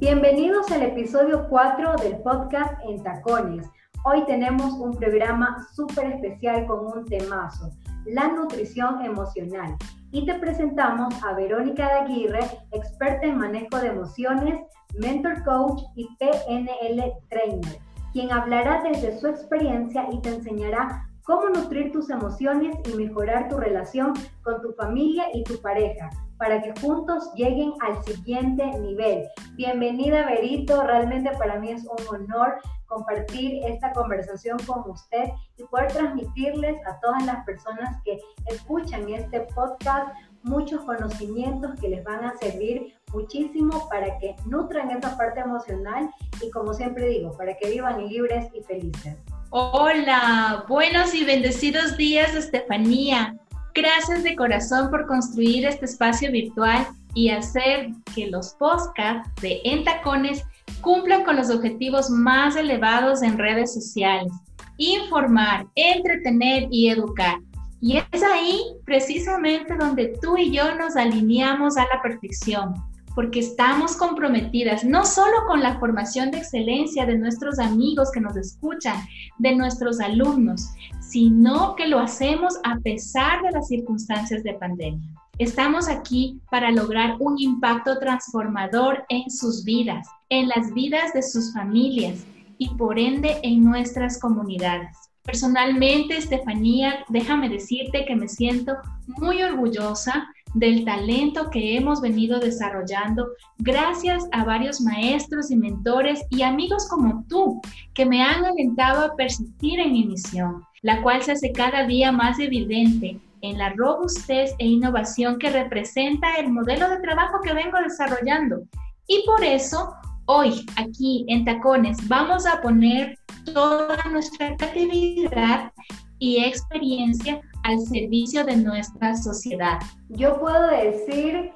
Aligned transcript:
Bienvenidos 0.00 0.72
al 0.72 0.82
episodio 0.82 1.46
4 1.50 1.96
del 1.96 2.16
podcast 2.22 2.72
En 2.88 3.02
Tacones. 3.02 3.68
Hoy 4.06 4.24
tenemos 4.24 4.72
un 4.80 4.96
programa 4.96 5.58
súper 5.74 6.12
especial 6.12 6.66
con 6.66 6.86
un 6.86 7.04
temazo, 7.04 7.68
la 8.06 8.28
nutrición 8.28 9.04
emocional. 9.04 9.76
Y 10.10 10.24
te 10.24 10.36
presentamos 10.38 11.12
a 11.22 11.34
Verónica 11.34 11.86
de 11.86 11.92
Aguirre, 11.92 12.40
experta 12.72 13.26
en 13.26 13.36
manejo 13.36 13.76
de 13.76 13.88
emociones, 13.88 14.58
mentor 14.94 15.44
coach 15.44 15.82
y 15.94 16.08
PNL 16.16 17.12
trainer, 17.28 17.78
quien 18.14 18.32
hablará 18.32 18.82
desde 18.82 19.20
su 19.20 19.26
experiencia 19.26 20.08
y 20.10 20.18
te 20.22 20.30
enseñará 20.30 21.10
cómo 21.24 21.50
nutrir 21.50 21.92
tus 21.92 22.08
emociones 22.08 22.74
y 22.90 22.96
mejorar 22.96 23.50
tu 23.50 23.58
relación 23.58 24.14
con 24.44 24.62
tu 24.62 24.72
familia 24.72 25.24
y 25.34 25.44
tu 25.44 25.60
pareja 25.60 26.08
para 26.40 26.62
que 26.62 26.72
juntos 26.80 27.30
lleguen 27.34 27.74
al 27.80 28.02
siguiente 28.02 28.64
nivel. 28.80 29.28
Bienvenida 29.56 30.24
Berito, 30.24 30.82
realmente 30.82 31.30
para 31.36 31.60
mí 31.60 31.70
es 31.70 31.84
un 31.84 32.08
honor 32.08 32.54
compartir 32.86 33.62
esta 33.66 33.92
conversación 33.92 34.58
con 34.66 34.90
usted 34.90 35.24
y 35.58 35.64
poder 35.64 35.92
transmitirles 35.92 36.76
a 36.86 36.98
todas 37.00 37.26
las 37.26 37.44
personas 37.44 38.02
que 38.04 38.18
escuchan 38.46 39.08
este 39.10 39.40
podcast 39.54 40.08
muchos 40.42 40.80
conocimientos 40.84 41.78
que 41.78 41.90
les 41.90 42.02
van 42.04 42.24
a 42.24 42.34
servir 42.38 42.94
muchísimo 43.12 43.86
para 43.90 44.18
que 44.18 44.34
nutran 44.46 44.90
esa 44.90 45.16
parte 45.18 45.40
emocional 45.40 46.08
y 46.40 46.50
como 46.50 46.72
siempre 46.72 47.06
digo, 47.06 47.36
para 47.36 47.54
que 47.54 47.68
vivan 47.68 48.08
libres 48.08 48.46
y 48.54 48.62
felices. 48.62 49.18
Hola, 49.50 50.64
buenos 50.66 51.14
y 51.14 51.22
bendecidos 51.26 51.98
días, 51.98 52.34
Estefanía. 52.34 53.36
Gracias 53.74 54.24
de 54.24 54.36
corazón 54.36 54.90
por 54.90 55.06
construir 55.06 55.64
este 55.64 55.84
espacio 55.84 56.30
virtual 56.32 56.86
y 57.14 57.30
hacer 57.30 57.90
que 58.14 58.26
los 58.26 58.54
podcasts 58.54 59.30
de 59.40 59.60
Entacones 59.64 60.44
cumplan 60.80 61.24
con 61.24 61.36
los 61.36 61.50
objetivos 61.50 62.10
más 62.10 62.56
elevados 62.56 63.22
en 63.22 63.38
redes 63.38 63.72
sociales. 63.72 64.32
Informar, 64.76 65.66
entretener 65.74 66.68
y 66.70 66.88
educar. 66.88 67.38
Y 67.80 67.98
es 67.98 68.22
ahí 68.22 68.60
precisamente 68.84 69.74
donde 69.76 70.18
tú 70.20 70.36
y 70.36 70.50
yo 70.50 70.74
nos 70.74 70.96
alineamos 70.96 71.76
a 71.76 71.86
la 71.92 72.02
perfección 72.02 72.74
porque 73.20 73.40
estamos 73.40 73.98
comprometidas 73.98 74.82
no 74.82 75.04
solo 75.04 75.44
con 75.46 75.60
la 75.60 75.78
formación 75.78 76.30
de 76.30 76.38
excelencia 76.38 77.04
de 77.04 77.18
nuestros 77.18 77.58
amigos 77.58 78.10
que 78.10 78.20
nos 78.20 78.34
escuchan, 78.34 78.96
de 79.36 79.54
nuestros 79.54 80.00
alumnos, 80.00 80.70
sino 81.02 81.76
que 81.76 81.86
lo 81.86 81.98
hacemos 81.98 82.54
a 82.64 82.78
pesar 82.78 83.42
de 83.42 83.50
las 83.50 83.68
circunstancias 83.68 84.42
de 84.42 84.54
pandemia. 84.54 85.06
Estamos 85.36 85.86
aquí 85.86 86.40
para 86.50 86.70
lograr 86.70 87.16
un 87.20 87.38
impacto 87.38 87.98
transformador 87.98 89.04
en 89.10 89.30
sus 89.30 89.64
vidas, 89.64 90.08
en 90.30 90.48
las 90.48 90.72
vidas 90.72 91.12
de 91.12 91.22
sus 91.22 91.52
familias 91.52 92.24
y 92.56 92.70
por 92.70 92.98
ende 92.98 93.38
en 93.42 93.62
nuestras 93.62 94.18
comunidades. 94.18 94.96
Personalmente, 95.24 96.16
Estefanía, 96.16 97.04
déjame 97.10 97.50
decirte 97.50 98.06
que 98.06 98.16
me 98.16 98.28
siento 98.28 98.76
muy 99.06 99.42
orgullosa 99.42 100.26
del 100.54 100.84
talento 100.84 101.50
que 101.50 101.76
hemos 101.76 102.00
venido 102.00 102.40
desarrollando 102.40 103.28
gracias 103.58 104.26
a 104.32 104.44
varios 104.44 104.80
maestros 104.80 105.50
y 105.50 105.56
mentores 105.56 106.24
y 106.30 106.42
amigos 106.42 106.88
como 106.88 107.24
tú 107.28 107.60
que 107.94 108.06
me 108.06 108.22
han 108.22 108.44
alentado 108.44 109.04
a 109.04 109.16
persistir 109.16 109.80
en 109.80 109.92
mi 109.92 110.04
misión, 110.06 110.64
la 110.82 111.02
cual 111.02 111.22
se 111.22 111.32
hace 111.32 111.52
cada 111.52 111.86
día 111.86 112.10
más 112.12 112.38
evidente 112.38 113.20
en 113.42 113.58
la 113.58 113.70
robustez 113.70 114.54
e 114.58 114.66
innovación 114.66 115.38
que 115.38 115.50
representa 115.50 116.36
el 116.36 116.50
modelo 116.50 116.88
de 116.88 117.00
trabajo 117.00 117.40
que 117.40 117.54
vengo 117.54 117.78
desarrollando. 117.78 118.62
Y 119.06 119.24
por 119.24 119.42
eso, 119.42 119.94
hoy 120.26 120.66
aquí 120.76 121.24
en 121.28 121.44
Tacones 121.44 122.06
vamos 122.08 122.46
a 122.46 122.60
poner 122.60 123.18
toda 123.52 123.96
nuestra 124.10 124.56
creatividad 124.56 125.72
y 126.20 126.44
experiencia 126.44 127.40
al 127.64 127.80
servicio 127.80 128.44
de 128.44 128.56
nuestra 128.56 129.16
sociedad. 129.16 129.80
Yo 130.10 130.38
puedo 130.38 130.68
decir 130.68 131.52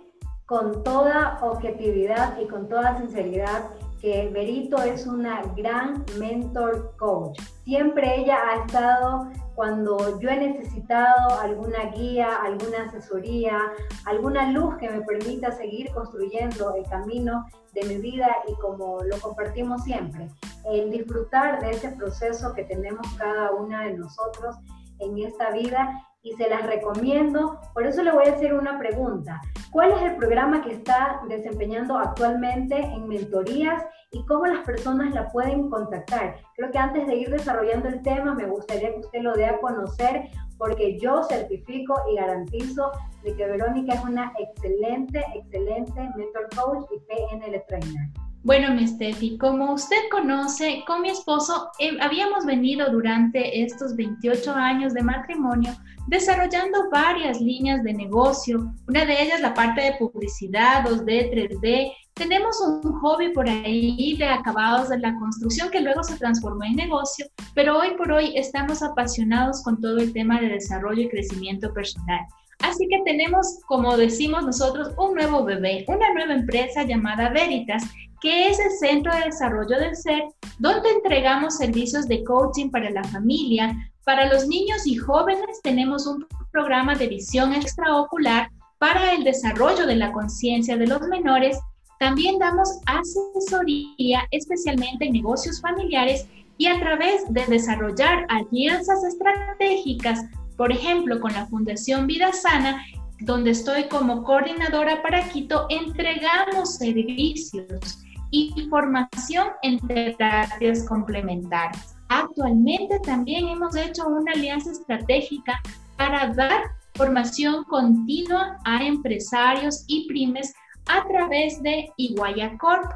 con 0.47 0.83
toda 0.83 1.39
objetividad 1.43 2.39
y 2.41 2.49
con 2.49 2.69
toda 2.69 2.99
sinceridad 2.99 3.71
que 4.01 4.29
Berito 4.29 4.83
es 4.83 5.07
una 5.07 5.41
gran 5.57 6.05
mentor 6.19 6.95
coach. 6.99 7.41
Siempre 7.65 8.21
ella 8.21 8.37
ha 8.51 8.67
estado 8.67 9.31
cuando 9.55 10.19
yo 10.21 10.29
he 10.31 10.37
necesitado 10.37 11.41
alguna 11.41 11.91
guía, 11.91 12.37
alguna 12.43 12.85
asesoría, 12.85 13.59
alguna 14.05 14.51
luz 14.51 14.77
que 14.79 14.91
me 14.91 15.03
permita 15.03 15.53
seguir 15.53 15.91
construyendo 15.93 16.75
el 16.75 16.85
camino 16.89 17.47
de 17.73 17.85
mi 17.85 17.97
vida 17.97 18.29
y 18.49 18.55
como 18.61 19.03
lo 19.03 19.19
compartimos 19.21 19.83
siempre, 19.85 20.29
el 20.65 20.91
disfrutar 20.91 21.61
de 21.61 21.71
ese 21.71 21.91
proceso 21.91 22.53
que 22.55 22.65
tenemos 22.65 23.07
cada 23.17 23.53
una 23.53 23.85
de 23.85 23.95
nosotros 23.95 24.57
en 24.99 25.19
esta 25.19 25.51
vida 25.51 26.09
y 26.25 26.33
se 26.33 26.49
las 26.49 26.67
recomiendo. 26.67 27.61
Por 27.73 27.87
eso 27.87 28.03
le 28.03 28.11
voy 28.11 28.27
a 28.27 28.33
hacer 28.33 28.55
una 28.55 28.79
pregunta. 28.79 29.41
¿Cuál 29.71 29.93
es 29.93 30.03
el 30.03 30.17
programa 30.17 30.63
que 30.63 30.73
está 30.73 31.21
desempeñando 31.29 31.97
actualmente 31.97 32.77
en 32.77 33.07
mentorías 33.07 33.85
y 34.11 34.25
cómo 34.25 34.47
las 34.47 34.65
personas 34.65 35.15
la 35.15 35.29
pueden 35.29 35.69
contactar? 35.69 36.37
Creo 36.57 36.71
que 36.71 36.79
antes 36.79 37.07
de 37.07 37.15
ir 37.15 37.31
desarrollando 37.31 37.89
el 37.89 38.03
tema, 38.03 38.35
me 38.35 38.47
gustaría 38.47 38.93
que 38.93 39.01
usted 39.01 39.21
lo 39.21 39.35
dé 39.35 39.47
a 39.47 39.61
conocer 39.61 40.31
porque 40.57 40.99
yo 40.99 41.23
certifico 41.25 41.95
y 42.11 42.17
garantizo 42.17 42.91
de 43.23 43.37
que 43.37 43.47
Verónica 43.47 43.95
es 43.95 44.05
una 44.05 44.33
excelente, 44.39 45.25
excelente 45.35 46.11
mentor 46.17 46.49
coach 46.57 46.87
y 46.95 47.01
PNL 47.01 47.63
trainer. 47.69 48.09
Bueno, 48.45 48.75
mi 48.75 48.87
Steffi, 48.87 49.39
como 49.39 49.73
usted 49.73 49.97
conoce, 50.11 50.85
con 50.87 51.01
mi 51.01 51.09
esposo 51.09 51.71
eh, 51.79 51.97
habíamos 51.99 52.45
venido 52.45 52.91
durante 52.91 53.63
estos 53.63 53.97
28 53.97 54.53
años 54.53 54.93
de 54.93 55.03
matrimonio 55.03 55.73
desarrollando 56.09 56.91
varias 56.91 57.41
líneas 57.41 57.83
de 57.83 57.95
negocio, 57.95 58.71
una 58.87 59.07
de 59.07 59.23
ellas 59.23 59.41
la 59.41 59.55
parte 59.55 59.81
de 59.81 59.95
publicidad, 59.99 60.85
2D, 60.85 61.33
3D. 61.33 61.93
Tenemos 62.13 62.61
un 62.61 62.93
hobby 63.01 63.33
por 63.33 63.49
ahí 63.49 64.15
de 64.19 64.27
acabados 64.27 64.91
de 64.91 64.99
la 64.99 65.15
construcción 65.19 65.71
que 65.71 65.81
luego 65.81 66.03
se 66.03 66.19
transformó 66.19 66.65
en 66.65 66.77
negocio, 66.77 67.25
pero 67.55 67.79
hoy 67.79 67.97
por 67.97 68.13
hoy 68.13 68.37
estamos 68.37 68.83
apasionados 68.83 69.63
con 69.63 69.81
todo 69.81 69.97
el 69.97 70.13
tema 70.13 70.39
de 70.39 70.49
desarrollo 70.49 71.01
y 71.01 71.09
crecimiento 71.09 71.73
personal. 71.73 72.21
Así 72.61 72.87
que 72.89 73.03
tenemos, 73.05 73.61
como 73.67 73.97
decimos 73.97 74.45
nosotros, 74.45 74.93
un 74.97 75.15
nuevo 75.15 75.45
bebé, 75.45 75.85
una 75.89 76.13
nueva 76.13 76.35
empresa 76.35 76.83
llamada 76.85 77.31
Veritas, 77.31 77.85
que 78.21 78.49
es 78.49 78.59
el 78.59 78.71
Centro 78.71 79.15
de 79.15 79.27
Desarrollo 79.27 79.79
del 79.79 79.97
Ser, 79.97 80.23
donde 80.59 80.91
entregamos 80.91 81.57
servicios 81.57 82.09
de 82.09 82.25
coaching 82.25 82.71
para 82.71 82.91
la 82.91 83.05
familia, 83.05 83.77
para 84.05 84.31
los 84.31 84.47
niños 84.47 84.87
y 84.87 84.97
jóvenes 84.97 85.63
tenemos 85.63 86.07
un 86.07 86.27
programa 86.53 86.95
de 86.95 87.07
visión 87.07 87.55
extraocular 87.55 88.51
para 88.79 89.15
el 89.15 89.25
desarrollo 89.25 89.87
de 89.87 89.97
la 89.97 90.13
conciencia 90.13 90.77
de 90.77 90.87
los 90.87 91.01
menores. 91.09 91.59
También 91.99 92.39
damos 92.39 92.69
asesoría 92.85 94.27
especialmente 94.31 95.07
en 95.07 95.13
negocios 95.15 95.59
familiares 95.61 96.27
y 96.59 96.67
a 96.67 96.79
través 96.79 97.25
de 97.33 97.47
desarrollar 97.47 98.27
alianzas 98.29 99.03
estratégicas, 99.05 100.21
por 100.57 100.73
ejemplo, 100.73 101.21
con 101.21 101.33
la 101.33 101.47
Fundación 101.47 102.07
Vida 102.07 102.33
Sana, 102.33 102.85
donde 103.21 103.51
estoy 103.51 103.85
como 103.85 104.23
coordinadora 104.25 105.03
para 105.03 105.29
Quito, 105.29 105.67
entregamos 105.69 106.77
servicios 106.77 108.01
y 108.31 108.53
formación 108.69 109.49
en 109.63 109.79
terapias 109.87 110.87
complementarias. 110.89 111.97
Actualmente 112.09 112.99
también 113.01 113.49
hemos 113.49 113.77
hecho 113.77 114.07
una 114.09 114.33
alianza 114.33 114.73
estratégica 114.73 115.61
para 115.97 116.33
dar 116.35 116.63
formación 116.95 117.65
continua 117.65 118.59
a 118.65 118.85
empresarios 118.85 119.85
y 119.87 120.07
pymes 120.09 120.53
a 120.87 121.07
través 121.07 121.63
de 121.63 121.89
Iguaya 121.97 122.57
Corp. 122.59 122.91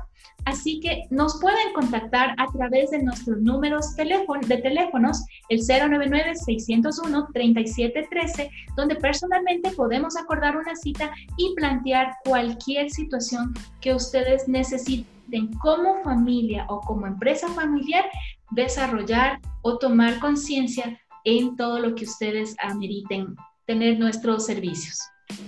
Así 0.45 0.81
que 0.81 1.05
nos 1.11 1.41
pueden 1.41 1.73
contactar 1.75 2.35
a 2.39 2.47
través 2.47 2.91
de 2.91 3.03
nuestros 3.03 3.41
números 3.41 3.97
de 3.97 4.59
teléfonos, 4.59 5.25
el 5.49 5.61
099-601-3713, 5.61 8.51
donde 8.77 8.97
personalmente 8.97 9.71
podemos 9.73 10.17
acordar 10.17 10.57
una 10.57 10.75
cita 10.75 11.13
y 11.37 11.55
plantear 11.55 12.17
cualquier 12.25 12.91
situación 12.91 13.55
que 13.81 13.95
ustedes 13.95 14.49
necesiten 14.49 15.53
como 15.61 16.03
familia 16.03 16.67
o 16.69 16.81
como 16.81 17.07
empresa 17.07 17.47
familiar 17.49 18.05
desarrollar 18.51 19.39
o 19.63 19.79
tomar 19.79 20.19
conciencia 20.19 21.01
en 21.25 21.57
todo 21.57 21.79
lo 21.79 21.95
que 21.95 22.05
ustedes 22.05 22.57
ameriten 22.61 23.37
tener 23.67 23.99
nuestros 23.99 24.47
servicios. 24.47 24.99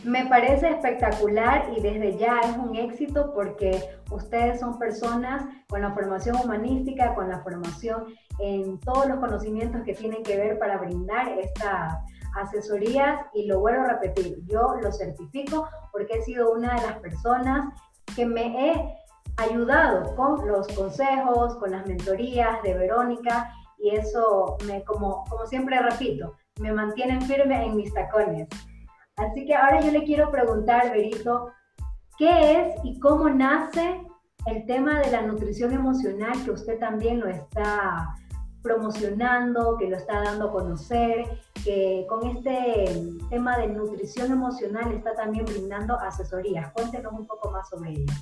Me 0.05 0.27
parece 0.27 0.71
espectacular 0.71 1.71
y 1.77 1.81
desde 1.81 2.17
ya 2.19 2.41
es 2.41 2.57
un 2.57 2.75
éxito 2.77 3.33
porque 3.35 3.83
ustedes 4.11 4.61
son 4.61 4.79
personas 4.79 5.45
con 5.69 5.83
la 5.83 5.93
formación 5.93 6.37
humanística, 6.37 7.15
con 7.15 7.29
la 7.29 7.41
formación 7.41 8.07
en 8.39 8.79
todos 8.81 9.07
los 9.07 9.19
conocimientos 9.21 9.83
que 9.85 9.95
tienen 9.95 10.23
que 10.23 10.37
ver 10.37 10.59
para 10.59 10.79
brindar 10.79 11.29
estas 11.39 11.99
asesorías 12.37 13.21
y 13.35 13.47
lo 13.47 13.61
vuelvo 13.61 13.83
a 13.83 13.89
repetir, 13.95 14.39
yo 14.47 14.77
lo 14.81 14.93
certifico 14.93 15.69
porque 15.93 16.19
he 16.19 16.23
sido 16.23 16.53
una 16.53 16.77
de 16.77 16.87
las 16.87 16.99
personas 17.01 17.75
que 18.15 18.25
me 18.25 18.71
he 18.71 18.95
ayudado 19.37 20.15
con 20.17 20.47
los 20.47 20.69
consejos, 20.69 21.57
con 21.57 21.73
las 21.73 21.87
mentorías 21.87 22.63
de 22.63 22.75
Verónica 22.75 23.53
y 23.79 23.97
eso, 23.97 24.59
me, 24.67 24.85
como, 24.85 25.25
como 25.29 25.47
siempre 25.47 25.81
repito, 25.81 26.37
me 26.61 26.73
mantienen 26.73 27.23
firme 27.23 27.65
en 27.65 27.77
mis 27.77 27.93
tacones. 27.95 28.49
Así 29.17 29.45
que 29.47 29.55
ahora 29.55 29.81
yo 29.81 29.91
le 29.91 30.05
quiero 30.05 30.31
preguntar, 30.31 30.91
Berito, 30.91 31.51
¿qué 32.19 32.61
es 32.61 32.75
y 32.85 32.99
cómo 33.01 33.29
nace 33.29 34.01
el 34.47 34.67
tema 34.67 35.01
de 35.01 35.11
la 35.11 35.23
nutrición 35.23 35.73
emocional 35.73 36.33
que 36.45 36.51
usted 36.51 36.79
también 36.79 37.21
lo 37.21 37.29
está 37.29 38.15
promocionando, 38.63 39.77
que 39.79 39.89
lo 39.89 39.97
está 39.97 40.23
dando 40.23 40.49
a 40.49 40.53
conocer, 40.53 41.25
que 41.65 42.07
con 42.09 42.27
este 42.27 43.11
tema 43.31 43.59
de 43.59 43.69
nutrición 43.69 44.33
emocional 44.33 44.93
está 44.93 45.15
también 45.15 45.45
brindando 45.45 45.99
asesorías. 45.99 46.73
Cuéntenos 46.73 47.13
un 47.13 47.27
poco 47.27 47.51
más 47.51 47.69
sobre 47.69 47.93
ello. 47.93 48.13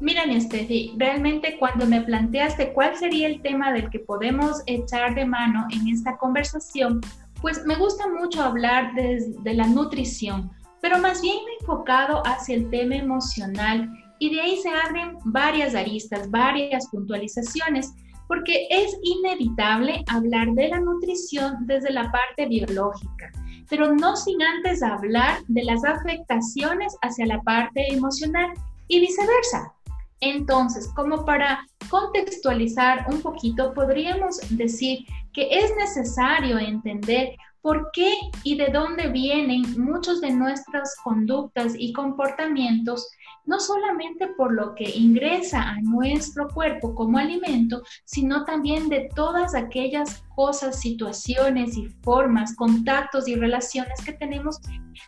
Mira, 0.00 0.26
mi 0.26 0.40
Steffi, 0.40 0.94
realmente 0.98 1.58
cuando 1.58 1.86
me 1.86 2.00
planteaste 2.02 2.72
cuál 2.72 2.96
sería 2.96 3.28
el 3.28 3.40
tema 3.40 3.72
del 3.72 3.88
que 3.88 4.00
podemos 4.00 4.62
echar 4.66 5.14
de 5.14 5.24
mano 5.24 5.66
en 5.70 5.86
esta 5.88 6.16
conversación, 6.18 7.00
pues 7.42 7.66
me 7.66 7.74
gusta 7.74 8.08
mucho 8.08 8.40
hablar 8.40 8.94
de, 8.94 9.54
la 9.54 9.66
nutrición, 9.66 10.50
pero 10.80 10.98
más 10.98 11.20
bien 11.20 11.38
enfocado 11.60 12.22
hacia 12.24 12.54
el 12.54 12.70
tema 12.70 12.94
emocional 12.94 13.90
y 14.20 14.32
de 14.32 14.40
ahí 14.40 14.56
se 14.58 14.70
abren 14.70 15.18
varias 15.24 15.74
aristas, 15.74 16.30
varias 16.30 16.86
puntualizaciones 16.88 17.92
porque 18.28 18.68
es 18.70 18.96
inevitable 19.02 20.04
hablar 20.06 20.52
de 20.52 20.68
la 20.68 20.80
nutrición 20.80 21.66
desde 21.66 21.92
la 21.92 22.10
parte 22.12 22.46
biológica, 22.46 23.32
pero 23.68 23.92
no 23.92 24.16
sin 24.16 24.40
antes 24.40 24.82
hablar 24.82 25.40
de 25.48 25.64
las 25.64 25.84
afectaciones 25.84 26.96
hacia 27.02 27.26
la 27.26 27.42
parte 27.42 27.92
emocional 27.92 28.52
y 28.86 29.00
viceversa. 29.00 29.72
Entonces, 30.20 30.88
como 30.94 31.24
para 31.24 31.66
contextualizar 31.90 33.06
un 33.10 33.20
poquito, 33.20 33.74
podríamos 33.74 34.38
decir 34.50 35.04
que 35.32 35.48
es 35.50 35.74
necesario 35.76 36.58
entender 36.58 37.36
por 37.62 37.90
qué 37.92 38.12
y 38.42 38.56
de 38.56 38.68
dónde 38.68 39.08
vienen 39.08 39.62
muchos 39.80 40.20
de 40.20 40.32
nuestras 40.32 40.96
conductas 41.02 41.74
y 41.78 41.92
comportamientos, 41.92 43.08
no 43.46 43.60
solamente 43.60 44.26
por 44.36 44.52
lo 44.52 44.74
que 44.74 44.90
ingresa 44.90 45.62
a 45.62 45.80
nuestro 45.80 46.48
cuerpo 46.48 46.94
como 46.94 47.18
alimento, 47.18 47.82
sino 48.04 48.44
también 48.44 48.88
de 48.88 49.08
todas 49.14 49.54
aquellas 49.54 50.24
cosas, 50.34 50.80
situaciones 50.80 51.76
y 51.76 51.86
formas, 52.02 52.54
contactos 52.56 53.28
y 53.28 53.36
relaciones 53.36 54.04
que 54.04 54.12
tenemos 54.12 54.58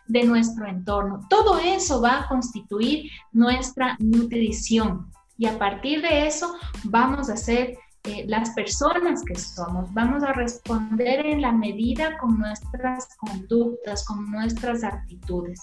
de 0.07 0.23
nuestro 0.23 0.65
entorno. 0.65 1.19
Todo 1.29 1.59
eso 1.59 2.01
va 2.01 2.21
a 2.21 2.27
constituir 2.29 3.11
nuestra 3.33 3.97
nutrición 3.99 5.11
y 5.37 5.47
a 5.47 5.59
partir 5.59 6.01
de 6.01 6.25
eso 6.27 6.55
vamos 6.85 7.29
a 7.29 7.35
ser 7.35 7.77
eh, 8.07 8.25
las 8.27 8.51
personas 8.51 9.23
que 9.23 9.35
somos. 9.35 9.93
Vamos 9.93 10.23
a 10.23 10.33
responder 10.33 11.25
en 11.25 11.41
la 11.41 11.51
medida 11.51 12.17
con 12.17 12.37
nuestras 12.37 13.07
conductas, 13.17 14.05
con 14.05 14.29
nuestras 14.31 14.83
actitudes. 14.83 15.59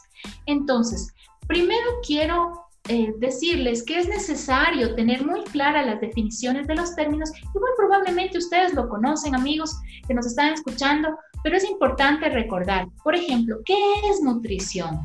Entonces, 0.47 1.15
primero 1.47 1.87
quiero 2.06 2.67
eh, 2.89 3.15
decirles 3.19 3.85
que 3.85 4.00
es 4.00 4.09
necesario 4.09 4.97
tener 4.97 5.25
muy 5.25 5.44
claras 5.44 5.87
las 5.87 6.00
definiciones 6.00 6.67
de 6.67 6.75
los 6.75 6.97
términos 6.97 7.31
y 7.37 7.59
muy 7.59 7.71
probablemente 7.77 8.39
ustedes 8.39 8.75
lo 8.75 8.89
conocen, 8.89 9.37
amigos 9.37 9.79
que 10.09 10.15
nos 10.15 10.27
están 10.27 10.53
escuchando, 10.53 11.17
pero 11.44 11.56
es 11.56 11.65
importante 11.65 12.29
recordar, 12.29 12.89
por 13.05 13.15
ejemplo, 13.15 13.59
¿qué 13.65 13.77
es 14.11 14.21
nutrición? 14.21 14.99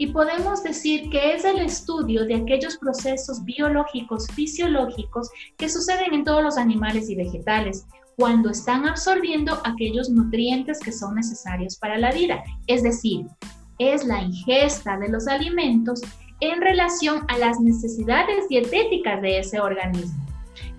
Y 0.00 0.06
podemos 0.06 0.62
decir 0.62 1.10
que 1.10 1.34
es 1.34 1.44
el 1.44 1.58
estudio 1.58 2.24
de 2.24 2.36
aquellos 2.36 2.78
procesos 2.78 3.44
biológicos, 3.44 4.26
fisiológicos 4.28 5.28
que 5.58 5.68
suceden 5.68 6.14
en 6.14 6.24
todos 6.24 6.42
los 6.42 6.56
animales 6.56 7.10
y 7.10 7.16
vegetales 7.16 7.84
cuando 8.16 8.48
están 8.48 8.88
absorbiendo 8.88 9.60
aquellos 9.62 10.08
nutrientes 10.08 10.80
que 10.80 10.90
son 10.90 11.16
necesarios 11.16 11.76
para 11.76 11.98
la 11.98 12.12
vida. 12.12 12.42
Es 12.66 12.82
decir, 12.82 13.26
es 13.78 14.06
la 14.06 14.22
ingesta 14.22 14.96
de 14.96 15.10
los 15.10 15.28
alimentos 15.28 16.00
en 16.40 16.62
relación 16.62 17.26
a 17.28 17.36
las 17.36 17.60
necesidades 17.60 18.48
dietéticas 18.48 19.20
de 19.20 19.40
ese 19.40 19.60
organismo. 19.60 20.26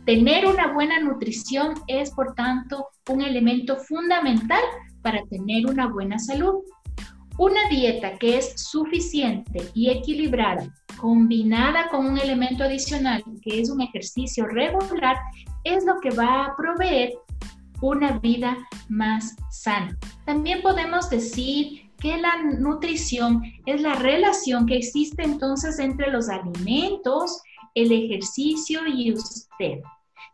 Tener 0.03 0.47
una 0.47 0.73
buena 0.73 0.99
nutrición 0.99 1.75
es, 1.85 2.09
por 2.09 2.33
tanto, 2.33 2.87
un 3.07 3.21
elemento 3.21 3.77
fundamental 3.77 4.63
para 5.03 5.21
tener 5.25 5.67
una 5.67 5.85
buena 5.89 6.17
salud. 6.17 6.63
Una 7.41 7.67
dieta 7.69 8.19
que 8.19 8.37
es 8.37 8.53
suficiente 8.55 9.67
y 9.73 9.89
equilibrada, 9.89 10.71
combinada 10.99 11.89
con 11.89 12.05
un 12.05 12.19
elemento 12.19 12.63
adicional 12.63 13.23
que 13.41 13.59
es 13.59 13.71
un 13.71 13.81
ejercicio 13.81 14.45
regular, 14.45 15.17
es 15.63 15.83
lo 15.83 15.99
que 16.01 16.11
va 16.11 16.45
a 16.45 16.55
proveer 16.55 17.13
una 17.81 18.19
vida 18.19 18.55
más 18.89 19.35
sana. 19.49 19.97
También 20.27 20.61
podemos 20.61 21.09
decir 21.09 21.89
que 21.97 22.15
la 22.15 22.43
nutrición 22.59 23.41
es 23.65 23.81
la 23.81 23.95
relación 23.95 24.67
que 24.67 24.77
existe 24.77 25.23
entonces 25.23 25.79
entre 25.79 26.11
los 26.11 26.29
alimentos, 26.29 27.41
el 27.73 27.91
ejercicio 27.91 28.81
y 28.85 29.13
usted. 29.13 29.79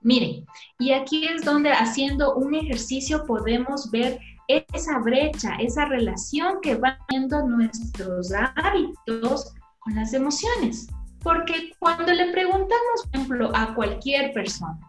Miren, 0.01 0.45
y 0.77 0.91
aquí 0.91 1.25
es 1.25 1.45
donde 1.45 1.71
haciendo 1.71 2.35
un 2.35 2.53
ejercicio 2.53 3.25
podemos 3.25 3.89
ver 3.91 4.19
esa 4.47 4.99
brecha, 4.99 5.55
esa 5.59 5.85
relación 5.85 6.59
que 6.61 6.75
van 6.75 6.97
viendo 7.09 7.47
nuestros 7.47 8.31
hábitos 8.55 9.53
con 9.79 9.95
las 9.95 10.13
emociones. 10.13 10.87
Porque 11.21 11.73
cuando 11.79 12.13
le 12.13 12.31
preguntamos, 12.31 13.03
por 13.03 13.15
ejemplo, 13.15 13.51
a 13.53 13.73
cualquier 13.75 14.31
persona, 14.33 14.79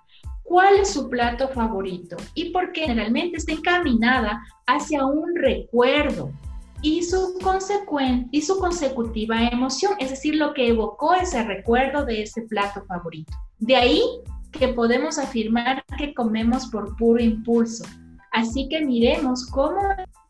¿cuál 0.44 0.76
es 0.76 0.92
su 0.92 1.08
plato 1.08 1.48
favorito? 1.48 2.16
Y 2.34 2.50
porque 2.50 2.82
generalmente 2.82 3.38
está 3.38 3.52
encaminada 3.52 4.40
hacia 4.66 5.04
un 5.04 5.34
recuerdo 5.34 6.30
y 6.82 7.02
su, 7.02 7.36
y 8.30 8.42
su 8.42 8.58
consecutiva 8.58 9.48
emoción, 9.48 9.94
es 9.98 10.10
decir, 10.10 10.36
lo 10.36 10.54
que 10.54 10.68
evocó 10.68 11.14
ese 11.14 11.42
recuerdo 11.42 12.04
de 12.04 12.22
ese 12.22 12.42
plato 12.42 12.84
favorito. 12.86 13.32
De 13.58 13.74
ahí 13.74 14.02
que 14.52 14.68
podemos 14.68 15.18
afirmar 15.18 15.84
que 15.98 16.14
comemos 16.14 16.68
por 16.68 16.96
puro 16.96 17.22
impulso, 17.22 17.84
Así 18.32 18.68
que 18.68 18.84
miremos 18.84 19.46
cómo 19.46 19.80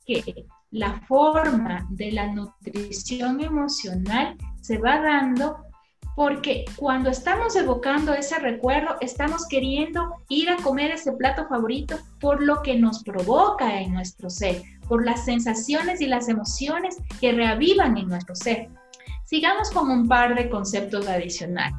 que 0.07 0.47
la 0.71 1.01
forma 1.03 1.87
de 1.91 2.13
la 2.13 2.33
nutrición 2.33 3.41
emocional 3.41 4.37
se 4.61 4.79
va 4.79 5.01
dando 5.01 5.57
porque 6.19 6.65
cuando 6.75 7.11
estamos 7.11 7.55
evocando 7.55 8.13
ese 8.13 8.41
recuerdo, 8.41 8.97
estamos 9.01 9.47
queriendo 9.47 10.17
ir 10.29 10.51
a 10.51 10.57
comer 10.57 10.91
ese 10.91 11.13
plato 11.13 11.47
favorito 11.47 11.97
por 12.19 12.43
lo 12.43 12.61
que 12.63 12.77
nos 12.77 13.05
provoca 13.05 13.81
en 13.81 13.95
nuestro 13.95 14.29
ser, 14.29 14.63
por 14.89 15.05
las 15.05 15.25
sensaciones 15.25 16.01
y 16.01 16.09
las 16.09 16.29
emociones 16.29 16.97
que 17.21 17.31
reavivan 17.31 17.97
en 17.97 18.09
nuestro 18.09 18.35
ser. 18.35 18.69
Sigamos 19.27 19.71
con 19.71 19.91
un 19.91 20.09
par 20.09 20.35
de 20.35 20.51
conceptos 20.51 21.07
adicionales. 21.07 21.79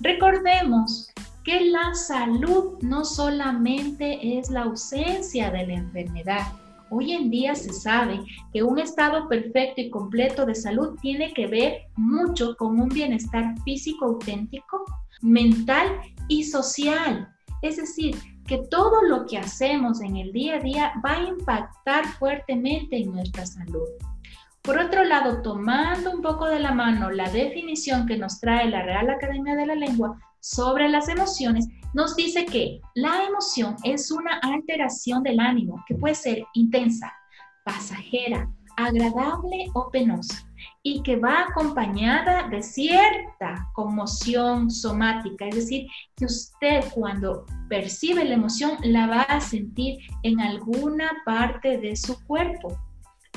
Recordemos 0.00 1.11
que 1.44 1.60
la 1.70 1.94
salud 1.94 2.78
no 2.82 3.04
solamente 3.04 4.38
es 4.38 4.50
la 4.50 4.62
ausencia 4.62 5.50
de 5.50 5.66
la 5.66 5.74
enfermedad. 5.74 6.52
Hoy 6.90 7.12
en 7.12 7.30
día 7.30 7.54
se 7.54 7.72
sabe 7.72 8.20
que 8.52 8.62
un 8.62 8.78
estado 8.78 9.28
perfecto 9.28 9.80
y 9.80 9.90
completo 9.90 10.44
de 10.44 10.54
salud 10.54 10.98
tiene 11.00 11.32
que 11.32 11.46
ver 11.46 11.86
mucho 11.96 12.54
con 12.56 12.78
un 12.78 12.88
bienestar 12.88 13.54
físico 13.64 14.04
auténtico, 14.04 14.84
mental 15.22 15.88
y 16.28 16.44
social. 16.44 17.28
Es 17.62 17.78
decir, 17.78 18.16
que 18.46 18.58
todo 18.70 19.02
lo 19.02 19.26
que 19.26 19.38
hacemos 19.38 20.00
en 20.00 20.16
el 20.16 20.32
día 20.32 20.56
a 20.56 20.60
día 20.60 20.92
va 21.04 21.12
a 21.12 21.24
impactar 21.24 22.06
fuertemente 22.18 22.98
en 22.98 23.12
nuestra 23.12 23.46
salud. 23.46 23.88
Por 24.62 24.78
otro 24.78 25.02
lado, 25.02 25.42
tomando 25.42 26.10
un 26.10 26.22
poco 26.22 26.46
de 26.46 26.60
la 26.60 26.72
mano 26.72 27.10
la 27.10 27.28
definición 27.30 28.06
que 28.06 28.16
nos 28.16 28.38
trae 28.38 28.68
la 28.68 28.82
Real 28.82 29.10
Academia 29.10 29.56
de 29.56 29.66
la 29.66 29.74
Lengua, 29.74 30.18
sobre 30.42 30.88
las 30.88 31.08
emociones, 31.08 31.68
nos 31.94 32.16
dice 32.16 32.44
que 32.44 32.80
la 32.94 33.24
emoción 33.24 33.76
es 33.84 34.10
una 34.10 34.38
alteración 34.38 35.22
del 35.22 35.38
ánimo 35.38 35.82
que 35.86 35.94
puede 35.94 36.16
ser 36.16 36.44
intensa, 36.54 37.12
pasajera, 37.64 38.50
agradable 38.76 39.66
o 39.74 39.88
penosa 39.90 40.44
y 40.82 41.02
que 41.02 41.16
va 41.16 41.42
acompañada 41.42 42.48
de 42.48 42.62
cierta 42.62 43.68
conmoción 43.74 44.70
somática, 44.70 45.46
es 45.46 45.54
decir, 45.54 45.86
que 46.16 46.24
usted 46.24 46.84
cuando 46.92 47.46
percibe 47.68 48.24
la 48.24 48.34
emoción 48.34 48.72
la 48.82 49.06
va 49.06 49.22
a 49.22 49.40
sentir 49.40 49.98
en 50.24 50.40
alguna 50.40 51.10
parte 51.24 51.78
de 51.78 51.94
su 51.94 52.20
cuerpo. 52.26 52.76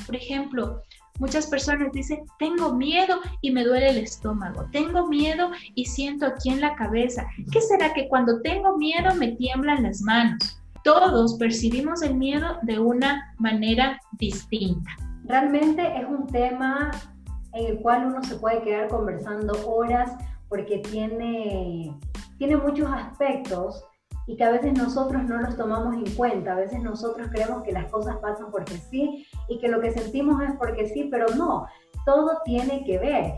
Por 0.05 0.15
ejemplo, 0.15 0.81
Muchas 1.19 1.47
personas 1.47 1.93
dicen, 1.93 2.25
tengo 2.39 2.73
miedo 2.73 3.19
y 3.41 3.51
me 3.51 3.63
duele 3.63 3.89
el 3.89 3.97
estómago, 3.99 4.65
tengo 4.71 5.07
miedo 5.07 5.49
y 5.73 5.85
siento 5.85 6.25
aquí 6.25 6.49
en 6.49 6.59
la 6.59 6.75
cabeza. 6.75 7.25
¿Qué 7.51 7.61
será 7.61 7.93
que 7.93 8.09
cuando 8.09 8.41
tengo 8.41 8.77
miedo 8.77 9.15
me 9.15 9.31
tiemblan 9.31 9.83
las 9.83 10.01
manos? 10.01 10.61
Todos 10.83 11.35
percibimos 11.35 12.01
el 12.01 12.15
miedo 12.15 12.57
de 12.63 12.79
una 12.79 13.33
manera 13.37 13.99
distinta. 14.19 14.91
Realmente 15.23 15.81
es 15.97 16.05
un 16.05 16.27
tema 16.27 16.91
en 17.53 17.65
el 17.65 17.77
cual 17.79 18.07
uno 18.07 18.21
se 18.21 18.35
puede 18.35 18.61
quedar 18.61 18.89
conversando 18.89 19.53
horas 19.67 20.11
porque 20.49 20.79
tiene, 20.79 21.97
tiene 22.37 22.57
muchos 22.57 22.91
aspectos 22.91 23.85
y 24.27 24.37
que 24.37 24.43
a 24.43 24.51
veces 24.51 24.73
nosotros 24.73 25.23
no 25.23 25.37
los 25.37 25.55
tomamos 25.55 25.93
en 25.95 26.15
cuenta, 26.15 26.53
a 26.53 26.55
veces 26.55 26.81
nosotros 26.81 27.27
creemos 27.31 27.63
que 27.63 27.71
las 27.71 27.91
cosas 27.91 28.17
pasan 28.17 28.51
porque 28.51 28.77
sí 28.77 29.25
y 29.47 29.59
que 29.59 29.67
lo 29.67 29.81
que 29.81 29.91
sentimos 29.91 30.41
es 30.41 30.53
porque 30.57 30.87
sí, 30.89 31.07
pero 31.11 31.27
no, 31.35 31.67
todo 32.05 32.39
tiene 32.43 32.83
que 32.85 32.97
ver. 32.99 33.33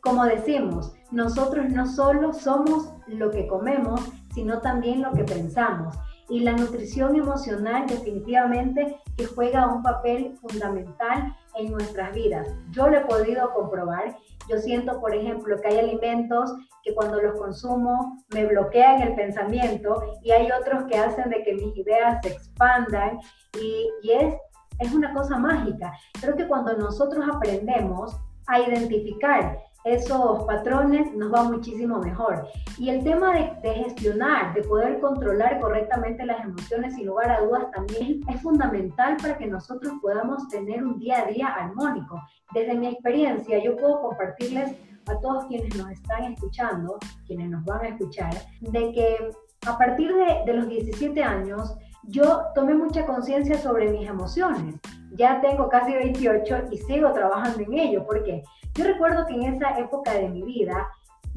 Como 0.00 0.24
decimos, 0.24 0.92
nosotros 1.12 1.68
no 1.70 1.86
solo 1.86 2.32
somos 2.32 2.92
lo 3.06 3.30
que 3.30 3.46
comemos, 3.46 4.00
sino 4.34 4.60
también 4.60 5.00
lo 5.00 5.12
que 5.12 5.24
pensamos. 5.24 5.94
Y 6.28 6.40
la 6.40 6.52
nutrición 6.52 7.14
emocional 7.14 7.86
definitivamente 7.86 8.96
que 9.16 9.26
juega 9.26 9.72
un 9.72 9.82
papel 9.82 10.34
fundamental 10.40 11.36
en 11.56 11.72
nuestras 11.72 12.14
vidas. 12.14 12.48
Yo 12.70 12.88
lo 12.88 12.98
he 12.98 13.04
podido 13.04 13.52
comprobar. 13.52 14.16
Yo 14.48 14.58
siento, 14.58 15.00
por 15.00 15.14
ejemplo, 15.14 15.56
que 15.60 15.68
hay 15.68 15.78
alimentos 15.78 16.52
que 16.82 16.94
cuando 16.94 17.20
los 17.20 17.38
consumo 17.38 18.18
me 18.34 18.44
bloquean 18.46 19.02
el 19.02 19.14
pensamiento 19.14 20.02
y 20.22 20.32
hay 20.32 20.48
otros 20.50 20.84
que 20.84 20.98
hacen 20.98 21.30
de 21.30 21.42
que 21.42 21.54
mis 21.54 21.76
ideas 21.76 22.18
se 22.22 22.30
expandan 22.30 23.18
y, 23.60 24.10
es, 24.10 24.34
es 24.80 24.92
una 24.92 25.12
cosa 25.14 25.38
mágica. 25.38 25.92
Creo 26.20 26.36
que 26.36 26.48
cuando 26.48 26.76
nosotros 26.76 27.24
aprendemos 27.32 28.16
a 28.46 28.60
identificar 28.60 29.58
esos 29.84 30.44
patrones 30.44 31.12
nos 31.14 31.32
va 31.32 31.44
muchísimo 31.44 31.98
mejor. 31.98 32.46
Y 32.78 32.90
el 32.90 33.02
tema 33.02 33.32
de, 33.62 33.74
gestionar, 33.74 34.54
de 34.54 34.62
poder 34.62 35.00
controlar 35.00 35.60
correctamente 35.60 36.24
las 36.24 36.44
emociones, 36.44 36.94
sin 36.94 37.06
lugar 37.06 37.30
a 37.30 37.40
dudas, 37.40 37.70
también 37.72 38.20
es 38.28 38.40
fundamental 38.42 39.16
para 39.20 39.36
que 39.38 39.46
nosotros 39.46 39.94
podamos 40.00 40.48
tener 40.48 40.84
un 40.84 40.98
día 40.98 41.22
a 41.22 41.26
día 41.26 41.48
armónico. 41.48 42.20
Desde 42.54 42.74
mi 42.74 42.88
experiencia, 42.88 43.62
yo 43.62 43.76
puedo 43.76 44.00
compartirles 44.00 44.76
a 45.06 45.18
todos 45.20 45.46
quienes 45.46 45.76
nos 45.76 45.90
están 45.90 46.32
escuchando, 46.32 46.98
quienes 47.26 47.50
nos 47.50 47.64
van 47.64 47.84
a 47.84 47.88
escuchar, 47.88 48.32
de 48.60 48.92
que 48.92 49.30
a 49.66 49.78
partir 49.78 50.12
de, 50.14 50.42
de 50.46 50.54
los 50.54 50.68
17 50.68 51.22
años, 51.22 51.76
yo 52.04 52.42
tomé 52.54 52.74
mucha 52.74 53.06
conciencia 53.06 53.58
sobre 53.58 53.90
mis 53.90 54.08
emociones. 54.08 54.76
Ya 55.12 55.40
tengo 55.40 55.68
casi 55.68 55.92
28 55.92 56.68
y 56.70 56.78
sigo 56.78 57.12
trabajando 57.12 57.60
en 57.60 57.74
ello. 57.74 58.06
¿Por 58.06 58.24
qué? 58.24 58.42
Yo 58.74 58.84
recuerdo 58.84 59.26
que 59.26 59.34
en 59.34 59.54
esa 59.54 59.78
época 59.78 60.14
de 60.14 60.28
mi 60.28 60.42
vida 60.42 60.88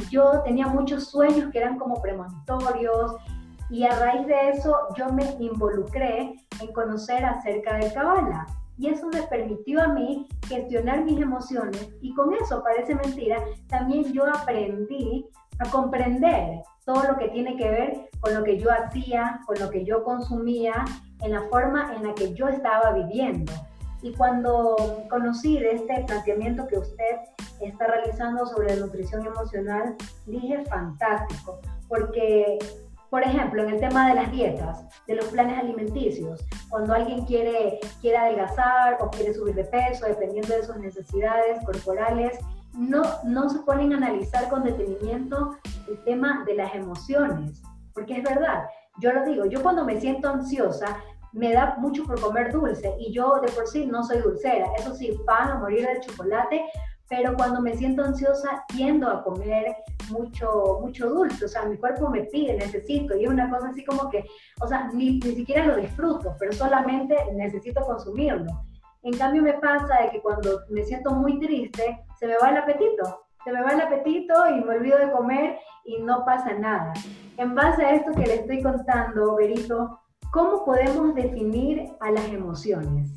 yo 0.10 0.42
tenía 0.44 0.68
muchos 0.68 1.10
sueños 1.10 1.52
que 1.52 1.60
eran 1.60 1.78
como 1.78 2.02
premonitorios 2.02 3.16
y 3.70 3.84
a 3.84 3.98
raíz 4.00 4.28
de 4.28 4.50
eso 4.50 4.76
yo 4.98 5.10
me 5.10 5.24
involucré 5.40 6.36
en 6.62 6.74
conocer 6.74 7.26
acerca 7.26 7.78
del 7.78 7.94
Kabbalah. 7.94 8.46
Y 8.78 8.90
eso 8.90 9.08
me 9.08 9.22
permitió 9.24 9.82
a 9.82 9.88
mí 9.88 10.28
gestionar 10.48 11.04
mis 11.06 11.22
emociones 11.22 11.90
y 12.02 12.14
con 12.14 12.34
eso, 12.34 12.62
parece 12.62 12.94
mentira, 12.94 13.42
también 13.68 14.12
yo 14.12 14.26
aprendí 14.28 15.26
a 15.60 15.70
comprender 15.70 16.62
todo 16.86 17.04
lo 17.04 17.18
que 17.18 17.30
tiene 17.30 17.58
que 17.58 17.70
ver 17.70 18.10
con 18.20 18.34
lo 18.34 18.44
que 18.44 18.60
yo 18.60 18.72
hacía, 18.72 19.42
con 19.46 19.60
lo 19.60 19.70
que 19.70 19.84
yo 19.84 20.04
consumía, 20.04 20.86
en 21.22 21.32
la 21.32 21.42
forma 21.44 21.94
en 21.96 22.08
la 22.08 22.14
que 22.14 22.34
yo 22.34 22.48
estaba 22.48 22.92
viviendo. 22.92 23.52
Y 24.02 24.14
cuando 24.14 24.76
conocí 25.10 25.58
de 25.58 25.72
este 25.72 26.04
planteamiento 26.06 26.68
que 26.68 26.78
usted 26.78 27.18
está 27.62 27.88
realizando 27.88 28.46
sobre 28.46 28.76
la 28.76 28.86
nutrición 28.86 29.26
emocional, 29.26 29.96
dije 30.28 30.64
fantástico, 30.66 31.60
porque, 31.88 32.60
por 33.10 33.24
ejemplo, 33.24 33.64
en 33.64 33.70
el 33.72 33.80
tema 33.80 34.10
de 34.10 34.16
las 34.16 34.32
dietas, 34.32 34.84
de 35.08 35.16
los 35.16 35.26
planes 35.26 35.58
alimenticios, 35.58 36.46
cuando 36.70 36.94
alguien 36.94 37.26
quiere, 37.26 37.80
quiere 38.02 38.18
adelgazar 38.18 38.98
o 39.00 39.10
quiere 39.10 39.34
subir 39.34 39.56
de 39.56 39.64
peso, 39.64 40.06
dependiendo 40.06 40.54
de 40.56 40.64
sus 40.64 40.78
necesidades 40.78 41.64
corporales, 41.66 42.38
no, 42.78 43.04
no 43.24 43.50
se 43.50 43.60
ponen 43.60 43.94
a 43.94 43.98
analizar 43.98 44.50
con 44.50 44.64
detenimiento 44.64 45.58
el 45.88 46.04
tema 46.04 46.44
de 46.46 46.56
las 46.56 46.76
emociones, 46.76 47.62
porque 47.94 48.18
es 48.18 48.24
verdad, 48.24 48.66
yo 49.00 49.12
lo 49.12 49.26
digo, 49.26 49.46
yo 49.46 49.62
cuando 49.62 49.86
me 49.86 50.00
siento 50.00 50.30
ansiosa, 50.30 50.98
me 51.34 51.52
da 51.52 51.76
mucho 51.78 52.06
por 52.06 52.20
comer 52.22 52.52
dulce 52.52 52.96
y 52.98 53.12
yo 53.12 53.40
de 53.42 53.52
por 53.52 53.68
sí 53.68 53.86
no 53.86 54.04
soy 54.04 54.20
dulcera, 54.20 54.68
eso 54.78 54.94
sí, 54.94 55.18
pan 55.26 55.50
a 55.50 55.60
morir 55.60 55.86
de 55.86 56.00
chocolate, 56.00 56.66
pero 57.10 57.36
cuando 57.36 57.62
me 57.62 57.76
siento 57.76 58.04
ansiosa 58.04 58.64
tiendo 58.70 59.10
a 59.10 59.24
comer 59.24 59.76
mucho, 60.10 60.80
mucho 60.82 61.10
dulce, 61.10 61.46
o 61.46 61.48
sea, 61.48 61.66
mi 61.66 61.78
cuerpo 61.78 62.10
me 62.10 62.24
pide, 62.24 62.56
necesito, 62.56 63.16
y 63.16 63.26
es 63.26 63.30
una 63.30 63.50
cosa 63.50 63.70
así 63.70 63.84
como 63.86 64.10
que, 64.10 64.26
o 64.62 64.68
sea, 64.68 64.90
ni, 64.94 65.20
ni 65.20 65.36
siquiera 65.36 65.66
lo 65.66 65.76
disfruto, 65.76 66.36
pero 66.40 66.52
solamente 66.54 67.16
necesito 67.34 67.82
consumirlo. 67.82 68.50
En 69.04 69.16
cambio 69.18 69.44
me 69.44 69.54
pasa 69.54 70.04
de 70.04 70.12
que 70.12 70.22
cuando 70.22 70.62
me 70.70 70.84
siento 70.84 71.12
muy 71.12 71.40
triste, 71.40 72.05
se 72.20 72.28
me 72.28 72.36
va 72.42 72.50
el 72.50 72.58
apetito, 72.58 73.26
se 73.44 73.52
me 73.52 73.62
va 73.62 73.72
el 73.72 73.82
apetito 73.82 74.34
y 74.50 74.64
me 74.64 74.76
olvido 74.78 74.98
de 74.98 75.12
comer 75.12 75.60
y 75.86 76.02
no 76.02 76.26
pasa 76.26 76.54
nada. 76.54 76.94
En 77.38 77.54
base 77.54 77.86
a 77.86 77.96
esto 77.96 78.12
que 78.14 78.26
le 78.26 78.36
estoy 78.36 78.64
contando, 78.64 79.36
Berito, 79.36 80.00
¿Cómo 80.36 80.66
podemos 80.66 81.16
definir 81.16 81.94
a 82.02 82.12
las 82.12 82.26
emociones? 82.26 83.10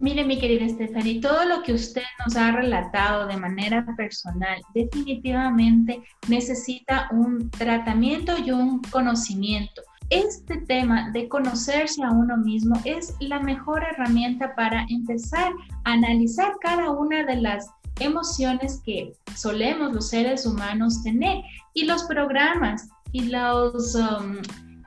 Mire, 0.00 0.24
mi 0.24 0.40
querida 0.40 0.68
Stephanie, 0.68 1.20
todo 1.20 1.44
lo 1.44 1.62
que 1.62 1.72
usted 1.72 2.02
nos 2.24 2.36
ha 2.36 2.50
relatado 2.50 3.28
de 3.28 3.36
manera 3.36 3.86
personal 3.96 4.60
definitivamente 4.74 6.02
necesita 6.26 7.08
un 7.12 7.48
tratamiento 7.50 8.34
y 8.44 8.50
un 8.50 8.82
conocimiento. 8.90 9.82
Este 10.10 10.56
tema 10.62 11.12
de 11.12 11.28
conocerse 11.28 12.02
a 12.02 12.10
uno 12.10 12.36
mismo 12.36 12.74
es 12.84 13.14
la 13.20 13.38
mejor 13.38 13.84
herramienta 13.84 14.56
para 14.56 14.84
empezar 14.88 15.52
a 15.84 15.92
analizar 15.92 16.56
cada 16.60 16.90
una 16.90 17.24
de 17.24 17.36
las 17.36 17.70
emociones 18.00 18.80
que 18.84 19.12
solemos 19.34 19.92
los 19.92 20.08
seres 20.08 20.46
humanos 20.46 21.02
tener 21.02 21.42
y 21.74 21.84
los 21.84 22.04
programas 22.04 22.88
y 23.12 23.26
los... 23.26 23.94
Um, 23.94 24.38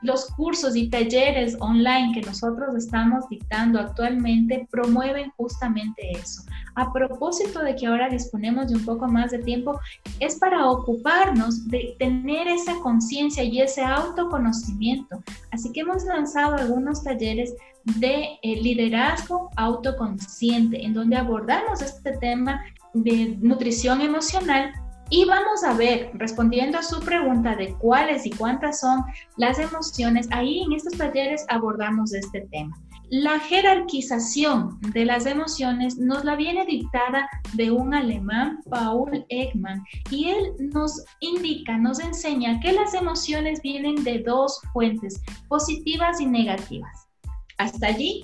los 0.01 0.25
cursos 0.31 0.75
y 0.75 0.89
talleres 0.89 1.55
online 1.59 2.11
que 2.13 2.21
nosotros 2.21 2.75
estamos 2.75 3.27
dictando 3.29 3.79
actualmente 3.79 4.67
promueven 4.71 5.31
justamente 5.37 6.11
eso. 6.11 6.43
A 6.75 6.91
propósito 6.91 7.59
de 7.59 7.75
que 7.75 7.85
ahora 7.85 8.09
disponemos 8.09 8.69
de 8.69 8.77
un 8.77 8.85
poco 8.85 9.07
más 9.07 9.31
de 9.31 9.39
tiempo, 9.39 9.79
es 10.19 10.35
para 10.39 10.67
ocuparnos 10.69 11.67
de 11.67 11.95
tener 11.99 12.47
esa 12.47 12.79
conciencia 12.79 13.43
y 13.43 13.61
ese 13.61 13.83
autoconocimiento. 13.83 15.21
Así 15.51 15.71
que 15.71 15.81
hemos 15.81 16.03
lanzado 16.05 16.55
algunos 16.55 17.03
talleres 17.03 17.53
de 17.83 18.39
eh, 18.41 18.61
liderazgo 18.61 19.49
autoconsciente, 19.55 20.83
en 20.83 20.93
donde 20.93 21.17
abordamos 21.17 21.81
este 21.81 22.17
tema 22.17 22.63
de 22.93 23.37
nutrición 23.39 24.01
emocional 24.01 24.71
y 25.13 25.25
vamos 25.25 25.61
a 25.65 25.73
ver, 25.73 26.09
respondiendo 26.13 26.77
a 26.77 26.83
su 26.83 27.01
pregunta 27.01 27.53
de 27.53 27.73
cuáles 27.75 28.25
y 28.25 28.29
cuántas 28.29 28.79
son 28.79 29.03
las 29.35 29.59
emociones, 29.59 30.29
ahí 30.31 30.61
en 30.61 30.71
estos 30.71 30.97
talleres 30.97 31.45
abordamos 31.49 32.13
este 32.13 32.47
tema. 32.49 32.73
La 33.09 33.37
jerarquización 33.39 34.79
de 34.93 35.03
las 35.03 35.25
emociones 35.25 35.97
nos 35.97 36.23
la 36.23 36.37
viene 36.37 36.65
dictada 36.65 37.29
de 37.55 37.71
un 37.71 37.93
alemán, 37.93 38.61
Paul 38.69 39.25
Ekman, 39.27 39.83
y 40.09 40.29
él 40.29 40.53
nos 40.73 41.03
indica, 41.19 41.77
nos 41.77 41.99
enseña 41.99 42.61
que 42.61 42.71
las 42.71 42.93
emociones 42.93 43.61
vienen 43.61 44.05
de 44.05 44.19
dos 44.19 44.61
fuentes, 44.71 45.21
positivas 45.49 46.21
y 46.21 46.25
negativas. 46.25 47.09
Hasta 47.57 47.87
allí, 47.87 48.23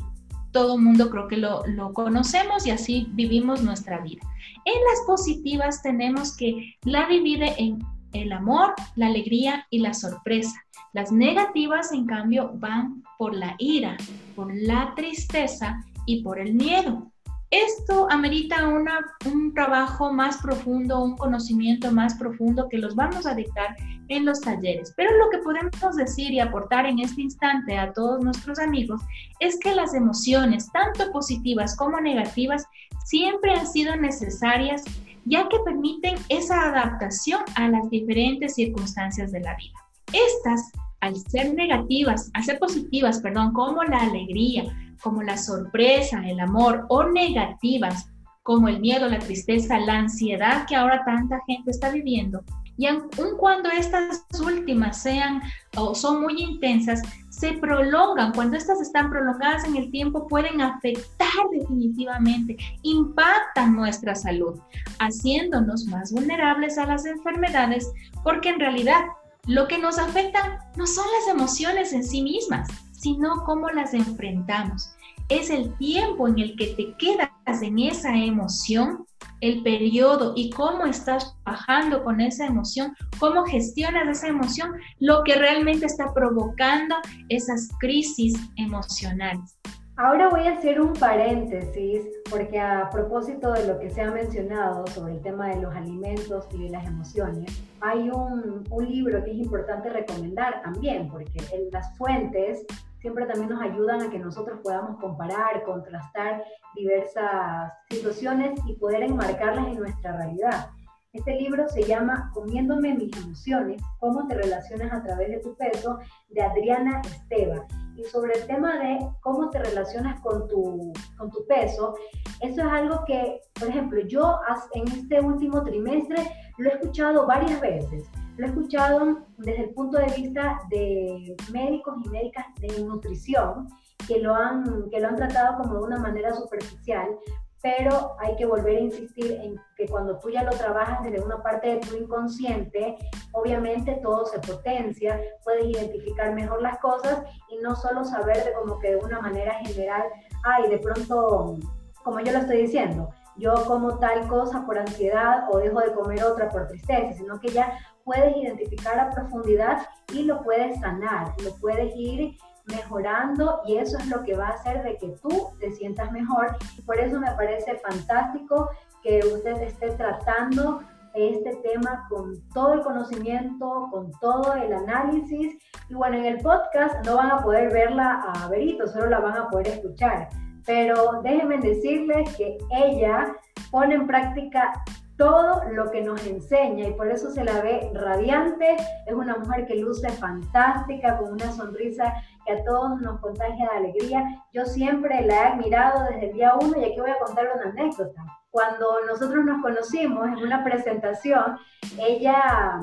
todo 0.57 0.79
mundo 0.79 1.11
creo 1.11 1.27
que 1.27 1.37
lo, 1.37 1.67
lo 1.67 1.93
conocemos 1.93 2.65
y 2.65 2.71
así 2.71 3.09
vivimos 3.11 3.61
nuestra 3.61 3.99
vida. 3.99 4.21
En 4.65 4.81
las 4.89 5.05
positivas 5.05 5.83
tenemos 5.83 6.35
que 6.35 6.73
la 6.83 7.07
divide 7.07 7.53
en 7.59 7.77
el 8.11 8.31
amor, 8.31 8.73
la 8.95 9.05
alegría 9.05 9.67
y 9.69 9.77
la 9.77 9.93
sorpresa. 9.93 10.59
Las 10.93 11.11
negativas, 11.11 11.91
en 11.91 12.07
cambio, 12.07 12.53
van 12.55 13.03
por 13.19 13.35
la 13.35 13.53
ira, 13.59 13.97
por 14.35 14.51
la 14.51 14.95
tristeza 14.95 15.79
y 16.07 16.23
por 16.23 16.39
el 16.39 16.55
miedo. 16.55 17.11
Esto 17.49 18.07
amerita 18.09 18.67
un 18.67 19.53
trabajo 19.53 20.11
más 20.11 20.37
profundo, 20.41 21.01
un 21.01 21.15
conocimiento 21.15 21.91
más 21.93 22.15
profundo 22.15 22.67
que 22.69 22.77
los 22.77 22.93
vamos 22.93 23.25
a 23.25 23.35
dictar 23.35 23.77
en 24.09 24.25
los 24.25 24.41
talleres. 24.41 24.93
Pero 24.97 25.11
lo 25.17 25.29
que 25.29 25.37
podemos 25.37 25.95
decir 25.95 26.31
y 26.31 26.41
aportar 26.41 26.85
en 26.85 26.99
este 26.99 27.21
instante 27.21 27.77
a 27.77 27.93
todos 27.93 28.21
nuestros 28.21 28.59
amigos 28.59 29.01
es 29.39 29.57
que 29.59 29.73
las 29.73 29.93
emociones, 29.93 30.69
tanto 30.73 31.09
positivas 31.13 31.77
como 31.77 32.01
negativas, 32.01 32.65
siempre 33.05 33.53
han 33.53 33.65
sido 33.65 33.95
necesarias 33.95 34.83
ya 35.23 35.47
que 35.49 35.57
permiten 35.65 36.15
esa 36.29 36.69
adaptación 36.69 37.41
a 37.55 37.69
las 37.69 37.89
diferentes 37.89 38.55
circunstancias 38.55 39.31
de 39.31 39.41
la 39.41 39.55
vida. 39.55 39.73
Estas, 40.13 40.71
al 41.01 41.15
ser 41.15 41.53
negativas, 41.53 42.29
al 42.33 42.43
ser 42.43 42.59
positivas, 42.59 43.19
perdón, 43.19 43.51
como 43.53 43.83
la 43.83 43.97
alegría, 43.97 44.63
como 45.01 45.23
la 45.23 45.37
sorpresa, 45.37 46.21
el 46.27 46.39
amor, 46.39 46.85
o 46.89 47.03
negativas, 47.03 48.09
como 48.43 48.67
el 48.67 48.79
miedo, 48.79 49.09
la 49.09 49.19
tristeza, 49.19 49.79
la 49.79 49.99
ansiedad 49.99 50.65
que 50.67 50.75
ahora 50.75 51.03
tanta 51.05 51.41
gente 51.47 51.71
está 51.71 51.89
viviendo, 51.89 52.43
y 52.77 52.85
aun 52.85 53.09
cuando 53.39 53.69
estas 53.69 54.23
últimas 54.39 55.01
sean 55.01 55.41
o 55.75 55.95
son 55.95 56.21
muy 56.21 56.39
intensas, 56.39 57.01
se 57.29 57.53
prolongan. 57.53 58.33
Cuando 58.33 58.55
estas 58.55 58.79
están 58.81 59.09
prolongadas 59.09 59.65
en 59.65 59.75
el 59.75 59.91
tiempo 59.91 60.27
pueden 60.27 60.61
afectar 60.61 61.27
definitivamente, 61.51 62.55
impactan 62.83 63.75
nuestra 63.75 64.15
salud, 64.15 64.59
haciéndonos 64.99 65.85
más 65.85 66.11
vulnerables 66.11 66.77
a 66.77 66.85
las 66.85 67.05
enfermedades 67.05 67.91
porque 68.23 68.49
en 68.49 68.59
realidad 68.59 69.05
lo 69.47 69.67
que 69.67 69.77
nos 69.77 69.97
afecta 69.97 70.59
no 70.75 70.85
son 70.85 71.05
las 71.19 71.35
emociones 71.35 71.93
en 71.93 72.03
sí 72.03 72.21
mismas, 72.21 72.67
sino 72.97 73.43
cómo 73.45 73.69
las 73.69 73.93
enfrentamos. 73.93 74.93
Es 75.29 75.49
el 75.49 75.75
tiempo 75.77 76.27
en 76.27 76.39
el 76.39 76.55
que 76.55 76.67
te 76.67 76.95
quedas 76.97 77.61
en 77.61 77.79
esa 77.79 78.15
emoción, 78.15 79.05
el 79.41 79.61
periodo 79.61 80.33
y 80.35 80.49
cómo 80.49 80.85
estás 80.85 81.35
bajando 81.43 82.03
con 82.03 82.21
esa 82.21 82.45
emoción, 82.45 82.95
cómo 83.19 83.45
gestionas 83.45 84.07
esa 84.07 84.27
emoción, 84.27 84.71
lo 84.99 85.23
que 85.23 85.35
realmente 85.35 85.85
está 85.85 86.13
provocando 86.13 86.95
esas 87.29 87.69
crisis 87.79 88.35
emocionales. 88.55 89.57
Ahora 89.99 90.29
voy 90.29 90.41
a 90.41 90.53
hacer 90.53 90.79
un 90.79 90.93
paréntesis 90.93 92.05
porque 92.29 92.59
a 92.59 92.87
propósito 92.91 93.51
de 93.53 93.67
lo 93.67 93.79
que 93.79 93.89
se 93.89 94.01
ha 94.01 94.11
mencionado 94.11 94.85
sobre 94.87 95.13
el 95.13 95.21
tema 95.21 95.47
de 95.49 95.59
los 95.59 95.73
alimentos 95.73 96.45
y 96.53 96.69
las 96.69 96.85
emociones, 96.85 97.51
hay 97.81 98.11
un, 98.11 98.63
un 98.69 98.85
libro 98.85 99.23
que 99.23 99.31
es 99.31 99.37
importante 99.37 99.89
recomendar 99.89 100.61
también 100.61 101.09
porque 101.09 101.39
en 101.51 101.71
las 101.71 101.97
fuentes 101.97 102.63
siempre 103.07 103.25
también 103.25 103.49
nos 103.49 103.61
ayudan 103.61 104.01
a 104.01 104.09
que 104.09 104.19
nosotros 104.19 104.59
podamos 104.61 104.99
comparar, 104.99 105.63
contrastar 105.63 106.43
diversas 106.75 107.71
situaciones 107.89 108.59
y 108.67 108.73
poder 108.73 109.03
enmarcarlas 109.03 109.65
en 109.67 109.79
nuestra 109.79 110.17
realidad. 110.17 110.71
Este 111.13 111.33
libro 111.35 111.69
se 111.69 111.83
llama 111.83 112.29
Comiéndome 112.33 112.95
mis 112.95 113.15
emociones, 113.15 113.81
cómo 114.01 114.27
te 114.27 114.35
relacionas 114.35 114.91
a 114.91 115.01
través 115.03 115.29
de 115.29 115.39
tu 115.39 115.55
peso, 115.55 115.99
de 116.27 116.41
Adriana 116.41 117.01
Esteva. 117.05 117.65
Y 117.95 118.03
sobre 118.03 118.33
el 118.33 118.45
tema 118.45 118.77
de 118.77 118.99
cómo 119.21 119.49
te 119.51 119.59
relacionas 119.59 120.19
con 120.19 120.45
tu, 120.49 120.91
con 121.17 121.31
tu 121.31 121.47
peso, 121.47 121.95
eso 122.41 122.61
es 122.61 122.67
algo 122.67 123.05
que, 123.05 123.39
por 123.57 123.69
ejemplo, 123.69 124.01
yo 124.01 124.37
en 124.73 124.85
este 124.89 125.21
último 125.21 125.63
trimestre 125.63 126.29
lo 126.57 126.69
he 126.69 126.73
escuchado 126.73 127.25
varias 127.25 127.61
veces. 127.61 128.03
Lo 128.37 128.45
he 128.45 128.49
escuchado 128.49 129.17
desde 129.37 129.63
el 129.63 129.69
punto 129.71 129.97
de 129.97 130.13
vista 130.15 130.59
de 130.69 131.35
médicos 131.51 131.95
y 132.05 132.09
médicas 132.09 132.45
de 132.59 132.83
nutrición 132.83 133.67
que 134.07 134.19
lo 134.19 134.35
han, 134.35 134.89
que 134.91 134.99
lo 134.99 135.07
han 135.07 135.15
tratado 135.15 135.57
como 135.57 135.79
de 135.79 135.83
una 135.85 135.97
manera 135.97 136.33
superficial, 136.35 137.17
pero 137.63 138.15
hay 138.19 138.35
que 138.35 138.45
volver 138.45 138.77
a 138.77 138.81
insistir 138.81 139.31
en 139.41 139.55
que 139.75 139.87
cuando 139.87 140.19
tú 140.19 140.29
ya 140.29 140.43
lo 140.43 140.51
trabajas 140.51 141.03
desde 141.03 141.25
una 141.25 141.41
parte 141.41 141.67
de 141.67 141.77
tu 141.77 141.95
inconsciente, 141.95 142.95
obviamente 143.31 143.99
todo 144.03 144.27
se 144.27 144.37
potencia, 144.39 145.19
puedes 145.43 145.65
identificar 145.65 146.35
mejor 146.35 146.61
las 146.61 146.77
cosas 146.77 147.23
y 147.49 147.57
no 147.57 147.75
solo 147.75 148.05
saber 148.05 148.43
de 148.45 148.53
como 148.53 148.77
que 148.79 148.91
de 148.91 148.97
una 148.97 149.19
manera 149.19 149.55
general, 149.65 150.03
ay, 150.43 150.69
de 150.69 150.77
pronto, 150.77 151.57
como 152.03 152.19
yo 152.19 152.31
lo 152.33 152.39
estoy 152.39 152.61
diciendo, 152.61 153.09
yo 153.35 153.53
como 153.65 153.97
tal 153.97 154.27
cosa 154.27 154.63
por 154.65 154.77
ansiedad 154.77 155.47
o 155.51 155.57
dejo 155.57 155.79
de 155.79 155.93
comer 155.93 156.23
otra 156.23 156.49
por 156.49 156.67
tristeza, 156.67 157.13
sino 157.13 157.39
que 157.39 157.49
ya 157.49 157.77
puedes 158.07 158.37
identificar 158.37 158.97
a 158.97 159.09
profundidad 159.09 159.85
y 160.13 160.23
lo 160.23 160.41
puedes 160.41 160.79
sanar, 160.79 161.33
lo 161.43 161.53
puedes 161.57 161.93
ir 161.95 162.37
mejorando 162.65 163.61
y 163.65 163.77
eso 163.77 163.97
es 163.97 164.07
lo 164.07 164.23
que 164.23 164.35
va 164.35 164.47
a 164.47 164.53
hacer 164.53 164.81
de 164.83 164.97
que 164.97 165.09
tú 165.21 165.49
te 165.59 165.71
sientas 165.71 166.11
mejor. 166.13 166.55
Y 166.77 166.81
por 166.81 166.97
eso 166.99 167.19
me 167.19 167.31
parece 167.31 167.75
fantástico 167.79 168.69
que 169.03 169.19
usted 169.19 169.61
esté 169.61 169.91
tratando 169.91 170.81
este 171.15 171.55
tema 171.57 172.07
con 172.09 172.35
todo 172.53 172.75
el 172.75 172.81
conocimiento, 172.81 173.89
con 173.91 174.11
todo 174.21 174.53
el 174.53 174.71
análisis. 174.71 175.57
Y 175.89 175.93
bueno, 175.93 176.17
en 176.17 176.25
el 176.25 176.37
podcast 176.39 177.05
no 177.05 177.17
van 177.17 177.31
a 177.31 177.43
poder 177.43 177.73
verla 177.73 178.23
a 178.33 178.47
Berito, 178.47 178.87
solo 178.87 179.07
la 179.07 179.19
van 179.19 179.37
a 179.37 179.49
poder 179.49 179.67
escuchar. 179.67 180.29
Pero 180.65 181.21
déjenme 181.23 181.57
decirles 181.57 182.33
que 182.37 182.57
ella 182.71 183.35
pone 183.69 183.95
en 183.95 184.07
práctica 184.07 184.73
todo 185.17 185.63
lo 185.71 185.89
que 185.89 186.01
nos 186.01 186.25
enseña 186.25 186.87
y 186.87 186.93
por 186.93 187.09
eso 187.09 187.31
se 187.31 187.43
la 187.43 187.61
ve 187.61 187.91
radiante. 187.93 188.77
Es 189.05 189.13
una 189.13 189.37
mujer 189.37 189.65
que 189.65 189.75
luce 189.75 190.09
fantástica, 190.09 191.17
con 191.17 191.33
una 191.33 191.51
sonrisa 191.51 192.13
que 192.45 192.53
a 192.53 192.63
todos 192.63 193.01
nos 193.01 193.19
contagia 193.19 193.69
de 193.71 193.77
alegría. 193.77 194.23
Yo 194.53 194.65
siempre 194.65 195.21
la 195.23 195.35
he 195.35 195.47
admirado 195.53 196.05
desde 196.05 196.27
el 196.27 196.33
día 196.33 196.53
uno 196.61 196.77
y 196.77 196.85
aquí 196.85 196.99
voy 196.99 197.09
a 197.09 197.19
contar 197.19 197.47
una 197.55 197.71
anécdota. 197.71 198.23
Cuando 198.51 199.05
nosotros 199.07 199.43
nos 199.43 199.61
conocimos 199.61 200.27
en 200.27 200.37
una 200.37 200.63
presentación, 200.63 201.57
ella, 201.99 202.79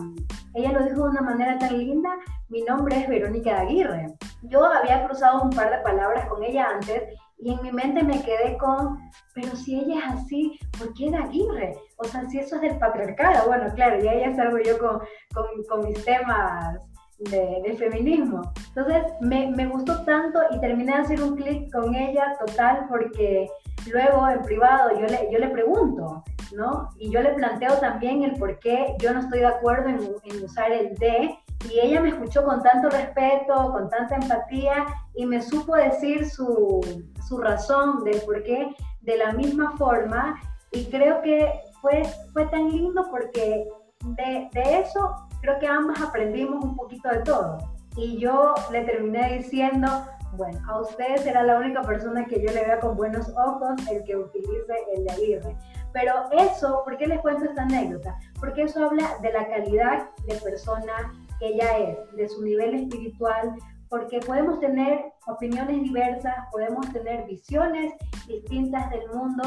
ella 0.54 0.72
lo 0.72 0.84
dijo 0.84 1.04
de 1.04 1.10
una 1.10 1.22
manera 1.22 1.58
tan 1.58 1.78
linda, 1.78 2.10
mi 2.48 2.62
nombre 2.62 2.96
es 2.96 3.08
Verónica 3.08 3.60
Aguirre. 3.60 4.14
Yo 4.42 4.64
había 4.64 5.04
cruzado 5.06 5.42
un 5.42 5.50
par 5.50 5.70
de 5.70 5.78
palabras 5.78 6.26
con 6.28 6.44
ella 6.44 6.68
antes 6.74 7.02
y 7.38 7.52
en 7.52 7.62
mi 7.62 7.72
mente 7.72 8.02
me 8.02 8.22
quedé 8.22 8.56
con, 8.58 8.98
pero 9.34 9.54
si 9.56 9.78
ella 9.78 9.98
es 9.98 10.14
así, 10.14 10.58
¿por 10.78 10.94
qué 10.94 11.10
de 11.10 11.16
Aguirre? 11.16 11.74
O 11.98 12.04
sea, 12.04 12.28
si 12.28 12.38
eso 12.38 12.56
es 12.56 12.62
del 12.62 12.78
patriarcado, 12.78 13.46
bueno, 13.48 13.72
claro, 13.74 14.02
y 14.02 14.08
ahí 14.08 14.34
salgo 14.34 14.58
yo 14.58 14.78
con, 14.78 15.00
con, 15.34 15.46
con 15.68 15.88
mis 15.88 16.04
temas 16.04 16.78
de, 17.18 17.74
feminismo. 17.78 18.52
Entonces 18.68 19.02
me, 19.20 19.50
me, 19.50 19.66
gustó 19.66 20.04
tanto 20.04 20.40
y 20.50 20.60
terminé 20.60 20.92
de 20.92 20.98
hacer 20.98 21.22
un 21.22 21.36
clic 21.36 21.72
con 21.72 21.94
ella 21.94 22.36
total 22.44 22.86
porque 22.88 23.48
luego 23.90 24.28
en 24.28 24.42
privado 24.42 24.90
yo 24.98 25.06
le, 25.06 25.28
yo 25.32 25.38
le 25.38 25.48
pregunto, 25.48 26.22
¿no? 26.54 26.88
Y 26.98 27.10
yo 27.10 27.22
le 27.22 27.34
planteo 27.34 27.74
también 27.78 28.22
el 28.22 28.34
por 28.34 28.58
qué 28.58 28.94
yo 29.00 29.12
no 29.12 29.20
estoy 29.20 29.40
de 29.40 29.46
acuerdo 29.46 29.88
en, 29.88 30.00
en 30.24 30.44
usar 30.44 30.72
el 30.72 30.94
de 30.96 31.36
y 31.70 31.80
ella 31.80 32.00
me 32.00 32.10
escuchó 32.10 32.44
con 32.44 32.62
tanto 32.62 32.90
respeto, 32.90 33.72
con 33.72 33.88
tanta 33.88 34.16
empatía 34.16 34.86
y 35.14 35.26
me 35.26 35.40
supo 35.40 35.74
decir 35.76 36.28
su, 36.28 36.80
su 37.26 37.38
razón 37.38 38.04
del 38.04 38.20
por 38.22 38.42
qué 38.42 38.74
de 39.02 39.16
la 39.16 39.32
misma 39.32 39.76
forma 39.76 40.40
y 40.72 40.86
creo 40.86 41.22
que 41.22 41.52
fue, 41.80 42.02
fue 42.32 42.46
tan 42.46 42.70
lindo 42.70 43.06
porque 43.10 43.68
de, 44.04 44.48
de 44.52 44.78
eso 44.80 45.14
creo 45.40 45.58
que 45.58 45.66
ambas 45.66 46.00
aprendimos 46.00 46.64
un 46.64 46.76
poquito 46.76 47.08
de 47.08 47.18
todo. 47.20 47.58
Y 47.96 48.18
yo 48.18 48.54
le 48.72 48.82
terminé 48.82 49.38
diciendo, 49.38 49.88
bueno, 50.32 50.58
a 50.68 50.80
usted 50.80 51.16
será 51.18 51.44
la 51.44 51.58
única 51.58 51.82
persona 51.82 52.24
que 52.24 52.42
yo 52.42 52.52
le 52.52 52.64
vea 52.64 52.80
con 52.80 52.96
buenos 52.96 53.28
ojos 53.36 53.74
el 53.90 54.02
que 54.04 54.16
utilice 54.16 54.74
el 54.94 55.04
de 55.04 55.12
Aguirre. 55.12 55.56
Pero 55.92 56.12
eso, 56.32 56.82
¿por 56.84 56.96
qué 56.96 57.06
les 57.06 57.20
cuento 57.20 57.44
esta 57.44 57.62
anécdota? 57.62 58.18
Porque 58.40 58.62
eso 58.62 58.84
habla 58.84 59.16
de 59.22 59.32
la 59.32 59.46
calidad 59.46 60.08
de 60.26 60.34
persona 60.36 61.12
que 61.38 61.48
ella 61.48 61.78
es, 61.78 62.16
de 62.16 62.28
su 62.28 62.42
nivel 62.42 62.74
espiritual, 62.74 63.54
porque 63.88 64.20
podemos 64.20 64.58
tener 64.60 65.04
opiniones 65.26 65.82
diversas, 65.82 66.34
podemos 66.50 66.90
tener 66.92 67.24
visiones 67.26 67.92
distintas 68.26 68.90
del 68.90 69.08
mundo, 69.12 69.42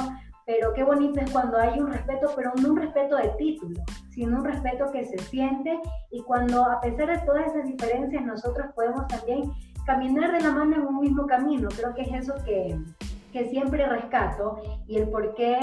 pero 0.45 0.73
qué 0.73 0.83
bonito 0.83 1.19
es 1.19 1.29
cuando 1.31 1.57
hay 1.57 1.79
un 1.79 1.91
respeto, 1.91 2.31
pero 2.35 2.53
no 2.61 2.69
un 2.69 2.77
respeto 2.77 3.17
de 3.17 3.29
título, 3.37 3.81
sino 4.09 4.37
un 4.37 4.45
respeto 4.45 4.89
que 4.93 5.03
se 5.03 5.17
siente 5.17 5.77
y 6.09 6.21
cuando 6.23 6.63
a 6.63 6.79
pesar 6.79 7.07
de 7.07 7.25
todas 7.25 7.47
esas 7.47 7.65
diferencias 7.65 8.23
nosotros 8.23 8.67
podemos 8.73 9.05
también 9.07 9.51
caminar 9.85 10.31
de 10.31 10.39
la 10.39 10.51
mano 10.51 10.75
en 10.77 10.85
un 10.85 10.99
mismo 11.01 11.27
camino. 11.27 11.67
Creo 11.75 11.93
que 11.93 12.03
es 12.03 12.13
eso 12.13 12.33
que, 12.45 12.79
que 13.33 13.49
siempre 13.49 13.85
rescato 13.87 14.61
y 14.87 14.97
el 14.97 15.09
por 15.09 15.35
qué 15.35 15.59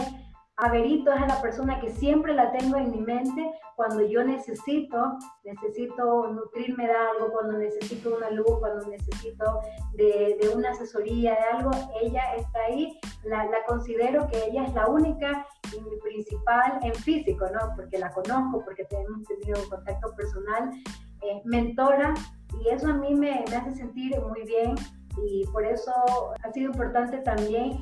Averito 0.57 1.13
es 1.13 1.21
la 1.23 1.43
persona 1.43 1.81
que 1.81 1.91
siempre 1.91 2.33
la 2.33 2.53
tengo 2.53 2.77
en 2.77 2.93
mi 2.93 3.01
mente 3.01 3.51
cuando 3.75 4.07
yo 4.07 4.23
necesito, 4.23 5.19
necesito 5.43 6.29
nutrirme 6.29 6.87
de 6.87 6.93
algo, 6.93 7.33
cuando 7.33 7.59
necesito 7.59 8.17
una 8.17 8.31
luz, 8.31 8.61
cuando 8.61 8.87
necesito 8.87 9.61
de, 9.95 10.39
una 10.55 10.71
asesoría, 10.71 11.33
de 11.33 11.59
algo, 11.59 11.71
ella 12.01 12.37
está 12.37 12.61
ahí. 12.69 12.97
La, 13.25 13.49
considero 13.67 14.29
que 14.29 14.45
ella 14.45 14.65
es 14.67 14.75
la 14.75 14.87
única 14.87 15.45
y 15.77 15.81
mi 15.81 15.97
principal 15.97 16.79
en 16.83 16.95
físico, 16.95 17.47
¿no? 17.53 17.75
Porque 17.75 17.99
la 17.99 18.13
conozco, 18.13 18.65
porque 18.65 18.87
hemos 18.91 19.27
tenido 19.27 19.69
contacto 19.69 20.15
personal, 20.15 20.71
eh, 21.23 21.43
mentora, 21.45 22.15
y 22.61 22.69
eso 22.69 22.91
a 22.91 22.95
mí 22.95 23.13
me, 23.13 23.45
me 23.51 23.57
hace 23.57 23.75
sentir 23.75 24.17
muy 24.21 24.43
bien 24.43 24.77
y 25.27 25.45
por 25.47 25.67
eso 25.67 25.93
ha 26.45 26.53
sido 26.53 26.71
importante 26.71 27.19
también 27.19 27.77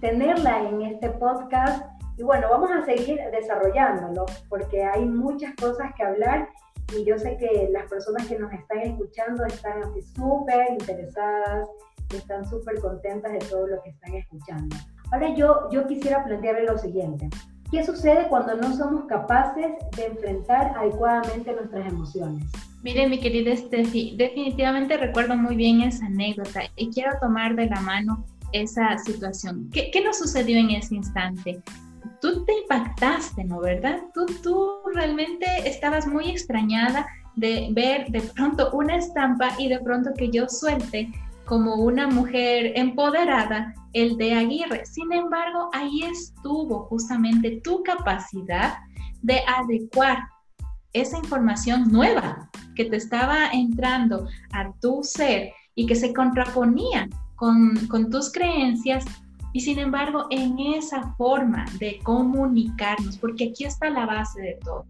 tenerla 0.00 0.68
en 0.68 0.82
este 0.82 1.10
podcast 1.10 1.84
y 2.16 2.22
bueno, 2.22 2.48
vamos 2.50 2.70
a 2.70 2.84
seguir 2.84 3.18
desarrollándolo 3.32 4.26
porque 4.48 4.84
hay 4.84 5.04
muchas 5.04 5.54
cosas 5.56 5.92
que 5.96 6.02
hablar 6.02 6.48
y 6.96 7.04
yo 7.04 7.18
sé 7.18 7.36
que 7.38 7.68
las 7.72 7.88
personas 7.88 8.26
que 8.26 8.38
nos 8.38 8.52
están 8.52 8.80
escuchando 8.80 9.44
están 9.46 9.82
así 9.82 10.02
súper 10.14 10.72
interesadas, 10.72 11.68
están 12.14 12.44
súper 12.48 12.80
contentas 12.80 13.32
de 13.32 13.38
todo 13.38 13.66
lo 13.66 13.82
que 13.82 13.90
están 13.90 14.14
escuchando. 14.14 14.76
Ahora 15.10 15.34
yo, 15.34 15.68
yo 15.70 15.86
quisiera 15.86 16.22
plantearle 16.24 16.64
lo 16.64 16.76
siguiente. 16.76 17.28
¿Qué 17.70 17.82
sucede 17.82 18.28
cuando 18.28 18.54
no 18.56 18.76
somos 18.76 19.06
capaces 19.06 19.72
de 19.96 20.06
enfrentar 20.06 20.74
adecuadamente 20.76 21.54
nuestras 21.54 21.90
emociones? 21.90 22.44
Mire, 22.82 23.08
mi 23.08 23.18
querida 23.18 23.56
Steffi, 23.56 24.14
definitivamente 24.18 24.98
recuerdo 24.98 25.34
muy 25.36 25.56
bien 25.56 25.80
esa 25.80 26.04
anécdota 26.04 26.62
y 26.76 26.90
quiero 26.90 27.12
tomar 27.20 27.56
de 27.56 27.66
la 27.66 27.80
mano 27.80 28.26
esa 28.52 28.98
situación. 28.98 29.70
¿Qué, 29.72 29.90
qué 29.90 30.04
nos 30.04 30.18
sucedió 30.18 30.58
en 30.58 30.70
ese 30.70 30.96
instante? 30.96 31.62
Tú 32.22 32.44
te 32.44 32.52
impactaste, 32.60 33.44
¿no? 33.44 33.60
¿Verdad? 33.60 34.04
Tú, 34.14 34.24
tú 34.42 34.70
realmente 34.94 35.44
estabas 35.68 36.06
muy 36.06 36.30
extrañada 36.30 37.04
de 37.34 37.68
ver 37.72 38.06
de 38.08 38.20
pronto 38.20 38.70
una 38.72 38.96
estampa 38.96 39.50
y 39.58 39.68
de 39.68 39.80
pronto 39.80 40.10
que 40.16 40.30
yo 40.30 40.48
suelte 40.48 41.10
como 41.44 41.74
una 41.74 42.06
mujer 42.06 42.72
empoderada 42.76 43.74
el 43.92 44.16
de 44.16 44.34
Aguirre. 44.34 44.86
Sin 44.86 45.12
embargo, 45.12 45.68
ahí 45.72 46.04
estuvo 46.04 46.84
justamente 46.84 47.60
tu 47.64 47.82
capacidad 47.82 48.74
de 49.22 49.40
adecuar 49.48 50.18
esa 50.92 51.18
información 51.18 51.90
nueva 51.90 52.48
que 52.76 52.84
te 52.84 52.96
estaba 52.96 53.50
entrando 53.52 54.28
a 54.52 54.72
tu 54.80 55.02
ser 55.02 55.50
y 55.74 55.86
que 55.86 55.96
se 55.96 56.12
contraponía 56.12 57.08
con, 57.34 57.74
con 57.88 58.10
tus 58.10 58.30
creencias 58.30 59.04
y 59.52 59.60
sin 59.60 59.78
embargo, 59.78 60.26
en 60.30 60.58
esa 60.58 61.14
forma 61.16 61.64
de 61.78 61.98
comunicarnos, 62.02 63.18
porque 63.18 63.50
aquí 63.50 63.64
está 63.64 63.90
la 63.90 64.06
base 64.06 64.40
de 64.40 64.58
todo, 64.64 64.86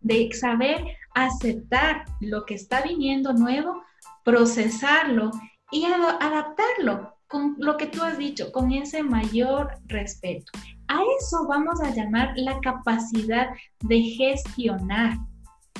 de 0.00 0.30
saber 0.32 0.84
aceptar 1.14 2.04
lo 2.20 2.44
que 2.44 2.54
está 2.54 2.82
viniendo 2.82 3.32
nuevo, 3.32 3.82
procesarlo 4.24 5.30
y 5.70 5.84
adaptarlo 5.84 7.14
con 7.26 7.56
lo 7.58 7.76
que 7.76 7.86
tú 7.86 8.02
has 8.02 8.18
dicho, 8.18 8.52
con 8.52 8.72
ese 8.72 9.02
mayor 9.02 9.70
respeto. 9.86 10.52
A 10.88 11.00
eso 11.18 11.46
vamos 11.48 11.80
a 11.80 11.90
llamar 11.90 12.32
la 12.36 12.60
capacidad 12.60 13.48
de 13.80 14.02
gestionar, 14.02 15.16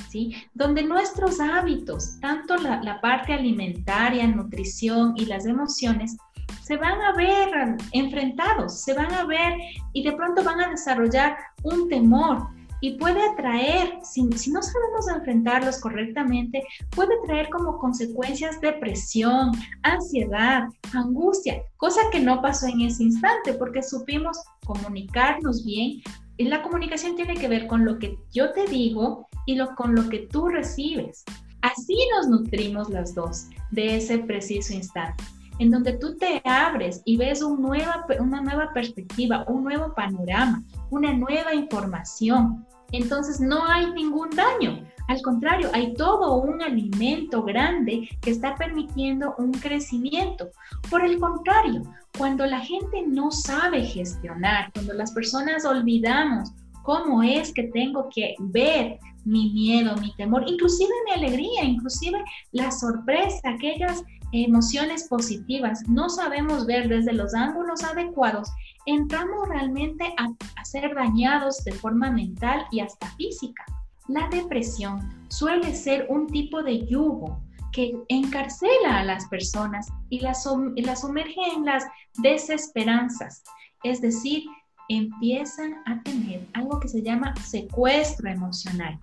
¿sí? 0.09 0.35
Donde 0.53 0.83
nuestros 0.83 1.39
hábitos, 1.39 2.19
tanto 2.19 2.57
la, 2.57 2.99
parte 3.01 3.33
alimentaria, 3.33 4.27
nutrición 4.27 5.13
y 5.15 5.25
las 5.25 5.45
emociones, 5.45 6.17
se 6.63 6.77
van 6.77 7.01
a 7.01 7.13
ver 7.13 7.77
enfrentados, 7.91 8.81
se 8.81 8.93
van 8.93 9.11
a 9.13 9.25
ver 9.25 9.53
y 9.93 10.03
de 10.03 10.13
pronto 10.13 10.43
van 10.43 10.61
a 10.61 10.69
desarrollar 10.69 11.37
un 11.63 11.89
temor 11.89 12.47
y 12.81 12.97
puede 12.97 13.19
atraer, 13.23 13.99
si, 14.03 14.21
no 14.23 14.61
sabemos 14.61 15.07
enfrentarlos 15.15 15.79
correctamente, 15.79 16.63
puede 16.91 17.15
traer 17.25 17.49
como 17.49 17.79
consecuencias 17.79 18.61
depresión, 18.61 19.51
ansiedad, 19.83 20.67
angustia, 20.93 21.63
cosa 21.77 22.01
que 22.11 22.19
no 22.19 22.41
pasó 22.41 22.67
en 22.67 22.81
ese 22.81 23.03
instante 23.03 23.53
porque 23.53 23.81
supimos 23.81 24.37
comunicarnos 24.65 25.65
bien. 25.65 26.01
Y 26.37 26.43
la 26.43 26.61
comunicación 26.61 27.15
tiene 27.15 27.35
que 27.35 27.47
ver 27.47 27.65
con 27.65 27.85
lo 27.85 27.97
que 27.97 28.17
yo 28.31 28.51
te 28.51 28.65
digo 28.67 29.27
y 29.45 29.57
con 29.75 29.95
lo 29.95 30.09
que 30.09 30.27
tú 30.31 30.49
recibes. 30.49 31.23
Así 31.61 31.97
nos 32.15 32.27
nutrimos 32.27 32.89
las 32.89 33.15
dos 33.15 33.47
de 33.71 33.95
ese 33.95 34.19
preciso 34.19 34.73
instante 34.73 35.23
en 35.59 35.71
donde 35.71 35.93
tú 35.93 36.17
te 36.17 36.41
abres 36.43 37.01
y 37.05 37.17
ves 37.17 37.41
una 37.41 38.41
nueva 38.41 38.71
perspectiva, 38.73 39.45
un 39.47 39.63
nuevo 39.63 39.93
panorama, 39.93 40.63
una 40.89 41.13
nueva 41.13 41.53
información. 41.53 42.65
Entonces 42.91 43.39
no 43.39 43.65
hay 43.65 43.91
ningún 43.91 44.29
daño. 44.31 44.85
Al 45.07 45.21
contrario, 45.21 45.69
hay 45.73 45.93
todo 45.93 46.41
un 46.41 46.61
alimento 46.61 47.43
grande 47.43 48.09
que 48.21 48.31
está 48.31 48.55
permitiendo 48.55 49.35
un 49.37 49.51
crecimiento. 49.51 50.49
Por 50.89 51.05
el 51.05 51.19
contrario, 51.19 51.83
cuando 52.17 52.45
la 52.45 52.59
gente 52.59 53.03
no 53.07 53.31
sabe 53.31 53.83
gestionar, 53.83 54.71
cuando 54.73 54.93
las 54.93 55.11
personas 55.11 55.65
olvidamos 55.65 56.51
cómo 56.83 57.21
es 57.23 57.53
que 57.53 57.63
tengo 57.63 58.09
que 58.13 58.35
ver 58.39 58.99
mi 59.25 59.51
miedo, 59.51 59.95
mi 59.97 60.13
temor, 60.15 60.43
inclusive 60.47 60.91
mi 61.05 61.11
alegría, 61.11 61.63
inclusive 61.63 62.23
la 62.51 62.71
sorpresa, 62.71 63.41
aquellas 63.43 64.03
emociones 64.43 65.07
positivas 65.07 65.87
no 65.87 66.09
sabemos 66.09 66.65
ver 66.65 66.89
desde 66.89 67.13
los 67.13 67.33
ángulos 67.33 67.83
adecuados, 67.83 68.49
entramos 68.85 69.47
realmente 69.47 70.13
a, 70.17 70.27
ser 70.65 70.93
dañados 70.95 71.63
de 71.63 71.71
forma 71.71 72.11
mental 72.11 72.65
y 72.71 72.79
hasta 72.79 73.07
física. 73.15 73.63
La 74.07 74.27
depresión 74.29 75.09
suele 75.29 75.73
ser 75.73 76.07
un 76.09 76.27
tipo 76.27 76.63
de 76.63 76.85
yugo 76.85 77.39
que 77.71 77.95
encarcela 78.09 78.99
a 78.99 79.03
las 79.03 79.27
personas 79.27 79.87
y 80.09 80.19
las, 80.19 80.45
las 80.75 81.01
sumerge 81.01 81.41
en 81.55 81.65
las 81.65 81.85
desesperanzas, 82.17 83.43
es 83.83 84.01
decir, 84.01 84.43
empiezan 84.89 85.75
a 85.85 86.01
tener 86.03 86.45
algo 86.53 86.79
que 86.79 86.87
se 86.87 87.01
llama 87.01 87.33
secuestro 87.43 88.29
emocional. 88.29 88.99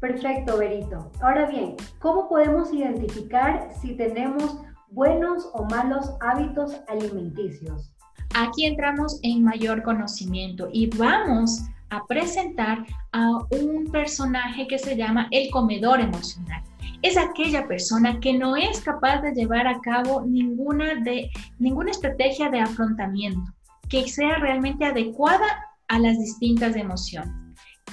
Perfecto, 0.00 0.58
Berito. 0.58 1.10
Ahora 1.22 1.46
bien, 1.46 1.74
¿cómo 1.98 2.28
podemos 2.28 2.72
identificar 2.72 3.70
si 3.80 3.96
tenemos 3.96 4.60
buenos 4.90 5.48
o 5.54 5.64
malos 5.64 6.10
hábitos 6.20 6.76
alimenticios? 6.88 7.92
Aquí 8.34 8.66
entramos 8.66 9.18
en 9.22 9.44
mayor 9.44 9.82
conocimiento 9.82 10.68
y 10.72 10.88
vamos 10.96 11.62
a 11.90 12.04
presentar 12.06 12.84
a 13.12 13.38
un 13.50 13.86
personaje 13.92 14.66
que 14.66 14.78
se 14.78 14.96
llama 14.96 15.28
el 15.30 15.50
comedor 15.50 16.00
emocional. 16.00 16.62
Es 17.02 17.16
aquella 17.16 17.66
persona 17.68 18.18
que 18.20 18.32
no 18.32 18.56
es 18.56 18.80
capaz 18.80 19.20
de 19.20 19.32
llevar 19.32 19.66
a 19.66 19.80
cabo 19.80 20.22
ninguna, 20.26 20.96
de, 20.96 21.30
ninguna 21.58 21.90
estrategia 21.90 22.50
de 22.50 22.60
afrontamiento 22.60 23.52
que 23.88 24.08
sea 24.08 24.38
realmente 24.38 24.84
adecuada 24.84 25.46
a 25.88 25.98
las 25.98 26.18
distintas 26.18 26.74
emociones. 26.74 27.32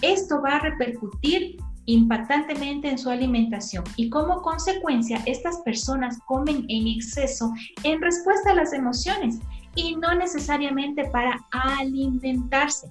Esto 0.02 0.42
va 0.42 0.56
a 0.56 0.60
repercutir 0.60 1.58
impactantemente 1.86 2.90
en 2.90 2.98
su 2.98 3.10
alimentación 3.10 3.84
y 3.98 4.10
como 4.10 4.42
consecuencia 4.42 5.22
estas 5.26 5.62
personas 5.62 6.20
comen 6.26 6.66
en 6.70 6.88
exceso 6.88 7.52
en 7.84 8.02
respuesta 8.02 8.52
a 8.52 8.56
las 8.56 8.74
emociones 8.74 9.40
y 9.76 9.96
no 9.96 10.14
necesariamente 10.16 11.06
para 11.06 11.40
alimentarse 11.52 12.88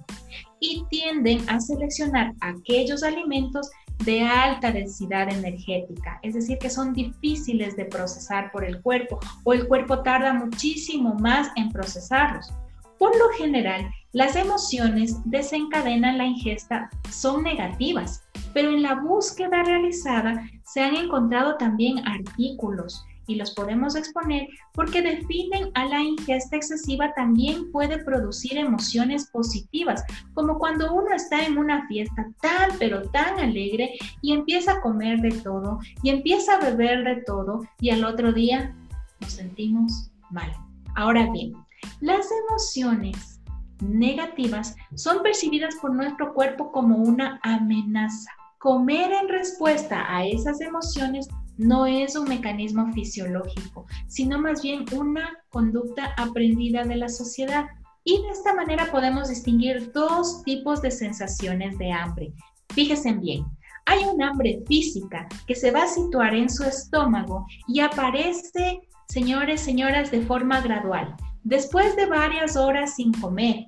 y 0.59 0.83
tienden 0.89 1.47
a 1.49 1.59
seleccionar 1.59 2.33
aquellos 2.41 3.03
alimentos 3.03 3.69
de 4.05 4.21
alta 4.21 4.71
densidad 4.71 5.31
energética, 5.31 6.19
es 6.23 6.33
decir, 6.33 6.57
que 6.57 6.69
son 6.69 6.93
difíciles 6.93 7.75
de 7.75 7.85
procesar 7.85 8.51
por 8.51 8.65
el 8.65 8.81
cuerpo 8.81 9.19
o 9.43 9.53
el 9.53 9.67
cuerpo 9.67 10.01
tarda 10.01 10.33
muchísimo 10.33 11.13
más 11.15 11.49
en 11.55 11.69
procesarlos. 11.69 12.51
Por 12.97 13.15
lo 13.17 13.29
general, 13.37 13.89
las 14.11 14.35
emociones 14.35 15.17
desencadenan 15.25 16.17
la 16.17 16.25
ingesta 16.25 16.89
son 17.09 17.43
negativas 17.43 18.23
pero 18.53 18.69
en 18.69 18.83
la 18.83 18.95
búsqueda 18.95 19.63
realizada 19.63 20.49
se 20.65 20.81
han 20.81 20.95
encontrado 20.95 21.57
también 21.57 21.99
artículos 22.07 23.05
y 23.27 23.35
los 23.35 23.51
podemos 23.51 23.95
exponer 23.95 24.47
porque 24.73 25.01
definen 25.01 25.71
a 25.75 25.85
la 25.85 26.01
ingesta 26.01 26.55
excesiva 26.55 27.13
también 27.13 27.71
puede 27.71 28.03
producir 28.03 28.57
emociones 28.57 29.29
positivas, 29.31 30.03
como 30.33 30.59
cuando 30.59 30.93
uno 30.93 31.15
está 31.15 31.45
en 31.45 31.57
una 31.57 31.87
fiesta 31.87 32.27
tan 32.41 32.71
pero 32.79 33.03
tan 33.09 33.39
alegre 33.39 33.93
y 34.21 34.33
empieza 34.33 34.73
a 34.73 34.81
comer 34.81 35.19
de 35.21 35.31
todo 35.31 35.79
y 36.01 36.09
empieza 36.09 36.55
a 36.55 36.59
beber 36.59 37.03
de 37.03 37.21
todo 37.23 37.61
y 37.79 37.91
al 37.91 38.03
otro 38.03 38.33
día 38.33 38.75
nos 39.21 39.33
sentimos 39.33 40.11
mal. 40.31 40.51
Ahora 40.95 41.29
bien, 41.31 41.53
las 42.01 42.27
emociones 42.47 43.41
negativas 43.79 44.75
son 44.95 45.21
percibidas 45.23 45.75
por 45.77 45.93
nuestro 45.93 46.33
cuerpo 46.33 46.71
como 46.71 46.97
una 46.97 47.39
amenaza 47.43 48.31
comer 48.63 49.11
en 49.11 49.27
respuesta 49.27 50.05
a 50.07 50.25
esas 50.25 50.61
emociones 50.61 51.27
no 51.57 51.85
es 51.85 52.15
un 52.15 52.29
mecanismo 52.29 52.93
fisiológico, 52.93 53.85
sino 54.07 54.39
más 54.39 54.61
bien 54.61 54.85
una 54.93 55.37
conducta 55.49 56.13
aprendida 56.17 56.85
de 56.85 56.95
la 56.95 57.09
sociedad. 57.09 57.65
Y 58.05 58.21
de 58.21 58.29
esta 58.29 58.55
manera 58.55 58.89
podemos 58.89 59.27
distinguir 59.27 59.91
dos 59.91 60.43
tipos 60.43 60.81
de 60.81 60.91
sensaciones 60.91 61.77
de 61.77 61.91
hambre. 61.91 62.31
Fíjense 62.69 63.11
bien, 63.11 63.43
hay 63.85 64.05
un 64.05 64.23
hambre 64.23 64.63
física 64.65 65.27
que 65.45 65.55
se 65.55 65.71
va 65.71 65.83
a 65.83 65.87
situar 65.87 66.33
en 66.33 66.49
su 66.49 66.63
estómago 66.63 67.45
y 67.67 67.81
aparece, 67.81 68.79
señores, 69.09 69.59
señoras, 69.59 70.09
de 70.09 70.21
forma 70.21 70.61
gradual. 70.61 71.17
Después 71.43 71.97
de 71.97 72.05
varias 72.05 72.55
horas 72.55 72.95
sin 72.95 73.11
comer, 73.11 73.65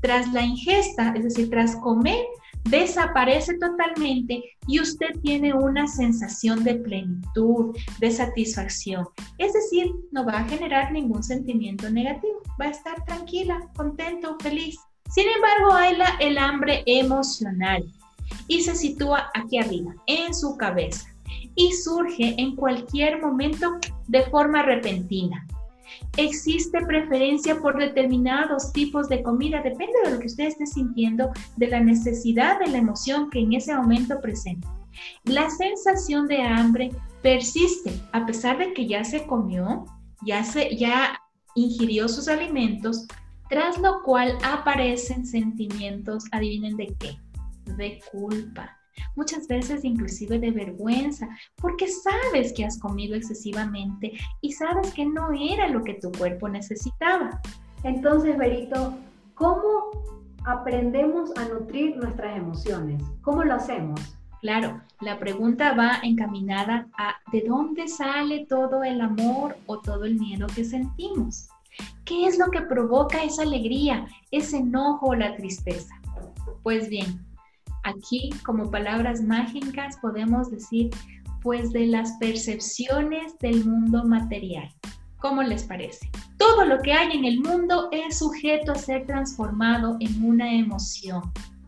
tras 0.00 0.32
la 0.32 0.40
ingesta, 0.40 1.12
es 1.14 1.24
decir, 1.24 1.50
tras 1.50 1.76
comer, 1.76 2.24
desaparece 2.64 3.58
totalmente 3.58 4.42
y 4.66 4.80
usted 4.80 5.08
tiene 5.22 5.52
una 5.52 5.86
sensación 5.86 6.64
de 6.64 6.76
plenitud, 6.76 7.76
de 8.00 8.10
satisfacción. 8.10 9.06
Es 9.38 9.52
decir, 9.52 9.92
no 10.12 10.24
va 10.24 10.38
a 10.38 10.48
generar 10.48 10.92
ningún 10.92 11.22
sentimiento 11.22 11.90
negativo, 11.90 12.40
va 12.60 12.66
a 12.66 12.70
estar 12.70 13.04
tranquila, 13.04 13.60
contento, 13.76 14.36
feliz. 14.40 14.78
Sin 15.10 15.26
embargo, 15.28 15.72
hay 15.74 15.96
la, 15.96 16.16
el 16.20 16.38
hambre 16.38 16.82
emocional 16.86 17.84
y 18.48 18.62
se 18.62 18.74
sitúa 18.74 19.30
aquí 19.34 19.58
arriba, 19.58 19.94
en 20.06 20.34
su 20.34 20.56
cabeza, 20.56 21.06
y 21.54 21.72
surge 21.72 22.34
en 22.38 22.56
cualquier 22.56 23.20
momento 23.20 23.78
de 24.08 24.22
forma 24.24 24.62
repentina. 24.62 25.46
Existe 26.16 26.80
preferencia 26.86 27.58
por 27.60 27.78
determinados 27.78 28.72
tipos 28.72 29.08
de 29.08 29.22
comida, 29.22 29.62
depende 29.62 29.94
de 30.04 30.12
lo 30.12 30.18
que 30.18 30.26
usted 30.26 30.46
esté 30.46 30.66
sintiendo, 30.66 31.30
de 31.56 31.68
la 31.68 31.80
necesidad, 31.80 32.58
de 32.60 32.68
la 32.68 32.78
emoción 32.78 33.30
que 33.30 33.40
en 33.40 33.52
ese 33.52 33.74
momento 33.74 34.20
presente. 34.20 34.66
La 35.24 35.50
sensación 35.50 36.28
de 36.28 36.42
hambre 36.42 36.90
persiste 37.22 37.92
a 38.12 38.24
pesar 38.26 38.58
de 38.58 38.72
que 38.72 38.86
ya 38.86 39.02
se 39.04 39.26
comió, 39.26 39.84
ya, 40.24 40.44
se, 40.44 40.76
ya 40.76 41.18
ingirió 41.54 42.08
sus 42.08 42.28
alimentos, 42.28 43.06
tras 43.48 43.78
lo 43.78 44.02
cual 44.02 44.38
aparecen 44.44 45.26
sentimientos, 45.26 46.24
adivinen 46.32 46.76
de 46.76 46.94
qué, 46.98 47.18
de 47.76 48.00
culpa, 48.12 48.76
muchas 49.14 49.46
veces 49.48 49.84
inclusive 49.84 50.38
de 50.38 50.50
vergüenza, 50.50 51.28
porque 51.56 51.86
sabes 51.88 52.52
que 52.52 52.64
has 52.64 52.78
comido 52.78 53.14
excesivamente 53.14 54.12
y 54.40 54.52
sabes 54.52 54.92
que 54.92 55.04
no 55.06 55.32
era 55.32 55.68
lo 55.68 55.82
que 55.82 55.94
tu 55.94 56.10
cuerpo 56.12 56.48
necesitaba. 56.48 57.40
Entonces, 57.82 58.36
Berito, 58.38 58.94
¿cómo 59.34 59.90
aprendemos 60.44 61.30
a 61.36 61.44
nutrir 61.46 61.96
nuestras 61.96 62.36
emociones? 62.36 63.02
¿Cómo 63.22 63.44
lo 63.44 63.54
hacemos? 63.54 64.00
Claro, 64.40 64.82
la 65.00 65.18
pregunta 65.18 65.74
va 65.74 66.00
encaminada 66.02 66.86
a 66.98 67.14
¿de 67.32 67.44
dónde 67.48 67.88
sale 67.88 68.44
todo 68.46 68.84
el 68.84 69.00
amor 69.00 69.56
o 69.66 69.80
todo 69.80 70.04
el 70.04 70.16
miedo 70.16 70.46
que 70.54 70.64
sentimos? 70.64 71.48
¿Qué 72.04 72.26
es 72.26 72.38
lo 72.38 72.50
que 72.50 72.60
provoca 72.60 73.24
esa 73.24 73.42
alegría, 73.42 74.06
ese 74.30 74.58
enojo 74.58 75.06
o 75.08 75.14
la 75.14 75.34
tristeza? 75.36 75.94
Pues 76.62 76.88
bien, 76.90 77.24
aquí 77.84 78.30
como 78.44 78.70
palabras 78.70 79.22
mágicas 79.22 79.96
podemos 80.02 80.50
decir 80.50 80.90
pues 81.42 81.72
de 81.72 81.86
las 81.86 82.12
percepciones 82.18 83.38
del 83.38 83.64
mundo 83.64 84.04
material. 84.04 84.68
¿Cómo 85.18 85.42
les 85.42 85.64
parece? 85.64 86.10
Todo 86.38 86.64
lo 86.64 86.80
que 86.82 86.92
hay 86.92 87.16
en 87.16 87.24
el 87.24 87.40
mundo 87.40 87.88
es 87.92 88.18
sujeto 88.18 88.72
a 88.72 88.76
ser 88.76 89.06
transformado 89.06 89.96
en 90.00 90.24
una 90.24 90.52
emoción. 90.52 91.22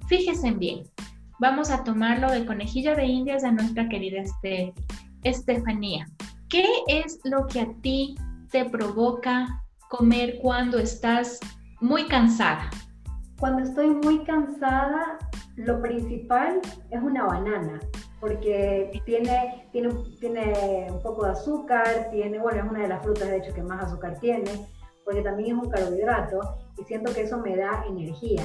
Fíjense 0.08 0.50
bien, 0.52 0.84
vamos 1.38 1.70
a 1.70 1.84
tomarlo 1.84 2.30
de 2.30 2.46
conejilla 2.46 2.94
de 2.94 3.06
indias 3.06 3.44
a 3.44 3.52
nuestra 3.52 3.88
querida 3.88 4.22
Estefanía. 5.22 6.06
¿Qué 6.48 6.66
es 6.86 7.18
lo 7.24 7.46
que 7.46 7.60
a 7.60 7.72
ti 7.82 8.14
te 8.50 8.64
provoca 8.64 9.62
comer 9.88 10.38
cuando 10.40 10.78
estás 10.78 11.38
muy 11.80 12.06
cansada? 12.06 12.70
Cuando 13.38 13.62
estoy 13.62 13.90
muy 13.90 14.24
cansada, 14.24 15.18
lo 15.56 15.82
principal 15.82 16.60
es 16.90 17.02
una 17.02 17.26
banana, 17.26 17.80
porque 18.18 19.02
tiene, 19.04 19.68
tiene, 19.72 19.90
tiene 20.18 20.86
un 20.90 21.02
poco 21.02 21.26
de 21.26 21.32
azúcar, 21.32 22.08
tiene, 22.10 22.38
bueno, 22.38 22.64
es 22.64 22.70
una 22.70 22.82
de 22.82 22.88
las 22.88 23.02
frutas 23.02 23.28
de 23.28 23.36
hecho 23.36 23.52
que 23.52 23.62
más 23.62 23.84
azúcar 23.84 24.18
tiene, 24.20 24.50
porque 25.04 25.20
también 25.20 25.56
es 25.56 25.62
un 25.62 25.70
carbohidrato 25.70 26.40
y 26.78 26.84
siento 26.84 27.12
que 27.12 27.22
eso 27.22 27.38
me 27.38 27.56
da 27.56 27.84
energía. 27.86 28.42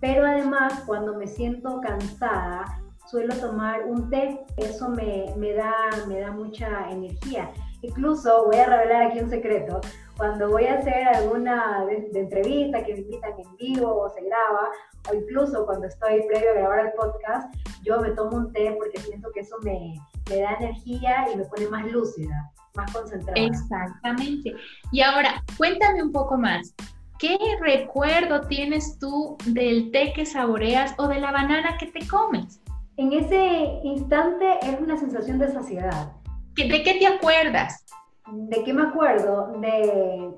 Pero 0.00 0.24
además, 0.24 0.84
cuando 0.86 1.16
me 1.16 1.26
siento 1.26 1.80
cansada, 1.80 2.64
suelo 3.06 3.34
tomar 3.34 3.86
un 3.86 4.08
té, 4.08 4.40
eso 4.56 4.88
me, 4.88 5.34
me, 5.36 5.54
da, 5.54 5.74
me 6.06 6.20
da 6.20 6.30
mucha 6.30 6.90
energía. 6.90 7.50
Incluso 7.82 8.46
voy 8.46 8.56
a 8.56 8.66
revelar 8.66 9.02
aquí 9.04 9.20
un 9.20 9.30
secreto. 9.30 9.80
Cuando 10.18 10.50
voy 10.50 10.66
a 10.66 10.74
hacer 10.74 11.06
alguna 11.06 11.86
de, 11.86 12.10
entrevista 12.12 12.82
que 12.82 12.92
me 12.92 13.00
invitan 13.02 13.34
en 13.38 13.56
vivo 13.56 14.02
o 14.02 14.10
se 14.10 14.20
graba, 14.22 14.68
o 15.08 15.14
incluso 15.14 15.64
cuando 15.64 15.86
estoy 15.86 16.26
previo 16.26 16.50
a 16.50 16.54
grabar 16.54 16.86
el 16.86 16.92
podcast, 16.94 17.54
yo 17.84 18.00
me 18.00 18.10
tomo 18.10 18.36
un 18.36 18.52
té 18.52 18.74
porque 18.76 18.98
siento 18.98 19.30
que 19.32 19.40
eso 19.40 19.54
me, 19.62 19.94
me 20.28 20.40
da 20.40 20.54
energía 20.54 21.26
y 21.32 21.36
me 21.36 21.44
pone 21.44 21.68
más 21.68 21.86
lúcida, 21.92 22.50
más 22.74 22.92
concentrada. 22.92 23.40
Exactamente. 23.40 24.56
Y 24.90 25.02
ahora, 25.02 25.40
cuéntame 25.56 26.02
un 26.02 26.10
poco 26.10 26.36
más. 26.36 26.74
¿Qué 27.20 27.38
recuerdo 27.60 28.40
tienes 28.48 28.98
tú 28.98 29.38
del 29.46 29.92
té 29.92 30.12
que 30.14 30.26
saboreas 30.26 30.94
o 30.98 31.06
de 31.06 31.20
la 31.20 31.30
banana 31.30 31.78
que 31.78 31.86
te 31.86 32.04
comes? 32.08 32.60
En 32.96 33.12
ese 33.12 33.78
instante 33.84 34.58
es 34.62 34.80
una 34.80 34.96
sensación 34.96 35.38
de 35.38 35.52
saciedad. 35.52 36.10
¿De 36.56 36.82
qué 36.82 36.96
te 36.98 37.06
acuerdas? 37.06 37.84
¿De 38.32 38.64
qué 38.64 38.72
me 38.72 38.82
acuerdo? 38.82 39.52
De, 39.60 40.30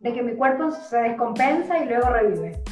de 0.00 0.12
que 0.12 0.22
mi 0.22 0.34
cuerpo 0.34 0.70
se 0.70 0.96
descompensa 0.96 1.82
y 1.82 1.88
luego 1.88 2.08
revive. 2.10 2.62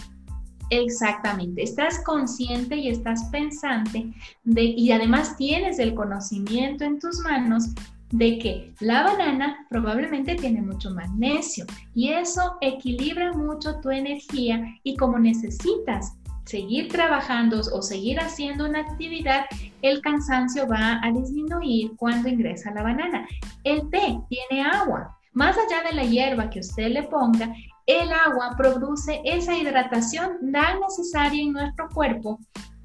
Exactamente, 0.70 1.62
estás 1.62 2.02
consciente 2.04 2.76
y 2.76 2.88
estás 2.88 3.24
pensante 3.30 4.12
de, 4.44 4.62
y 4.62 4.92
además 4.92 5.36
tienes 5.36 5.78
el 5.78 5.94
conocimiento 5.94 6.84
en 6.84 6.98
tus 6.98 7.20
manos 7.20 7.70
de 8.10 8.38
que 8.38 8.74
la 8.80 9.02
banana 9.02 9.66
probablemente 9.70 10.34
tiene 10.34 10.60
mucho 10.62 10.90
magnesio 10.90 11.64
y 11.94 12.10
eso 12.10 12.56
equilibra 12.60 13.32
mucho 13.32 13.80
tu 13.80 13.90
energía 13.90 14.62
y 14.82 14.96
como 14.96 15.18
necesitas 15.18 16.18
seguir 16.48 16.88
trabajando 16.88 17.60
o 17.72 17.82
seguir 17.82 18.18
haciendo 18.20 18.64
una 18.64 18.80
actividad, 18.80 19.44
el 19.82 20.00
cansancio 20.00 20.66
va 20.66 20.98
a 21.02 21.12
disminuir 21.12 21.94
cuando 21.96 22.28
ingresa 22.28 22.70
la 22.72 22.82
banana. 22.82 23.28
El 23.64 23.90
té 23.90 24.18
tiene 24.28 24.64
agua. 24.64 25.14
Más 25.34 25.56
allá 25.58 25.88
de 25.88 25.94
la 25.94 26.04
hierba 26.04 26.48
que 26.48 26.60
usted 26.60 26.88
le 26.88 27.02
ponga, 27.02 27.52
el 27.86 28.10
agua 28.12 28.54
produce 28.56 29.20
esa 29.24 29.56
hidratación 29.56 30.50
tan 30.52 30.80
necesaria 30.80 31.42
en 31.42 31.52
nuestro 31.52 31.88
cuerpo 31.90 32.38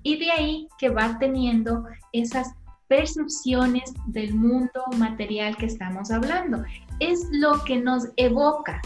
y 0.04 0.18
de 0.18 0.32
ahí 0.32 0.68
que 0.78 0.90
va 0.90 1.18
teniendo 1.18 1.86
esas 2.12 2.54
percepciones 2.90 3.94
del 4.08 4.34
mundo 4.36 4.84
material 4.98 5.56
que 5.56 5.68
estamos 5.68 6.12
hablando. 6.12 6.64
Es 7.00 7.28
lo 7.32 7.64
que 7.64 7.78
nos 7.78 8.10
evoca 8.18 8.82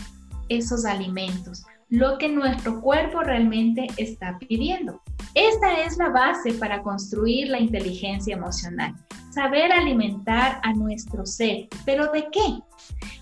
esos 0.49 0.85
alimentos, 0.85 1.65
lo 1.89 2.17
que 2.17 2.27
nuestro 2.29 2.81
cuerpo 2.81 3.21
realmente 3.21 3.87
está 3.97 4.37
pidiendo. 4.39 5.01
Esta 5.33 5.81
es 5.81 5.97
la 5.97 6.09
base 6.09 6.53
para 6.53 6.81
construir 6.81 7.49
la 7.49 7.59
inteligencia 7.59 8.35
emocional. 8.35 8.93
Saber 9.31 9.71
alimentar 9.71 10.59
a 10.63 10.73
nuestro 10.73 11.25
ser. 11.25 11.67
¿Pero 11.85 12.11
de 12.11 12.27
qué? 12.31 12.59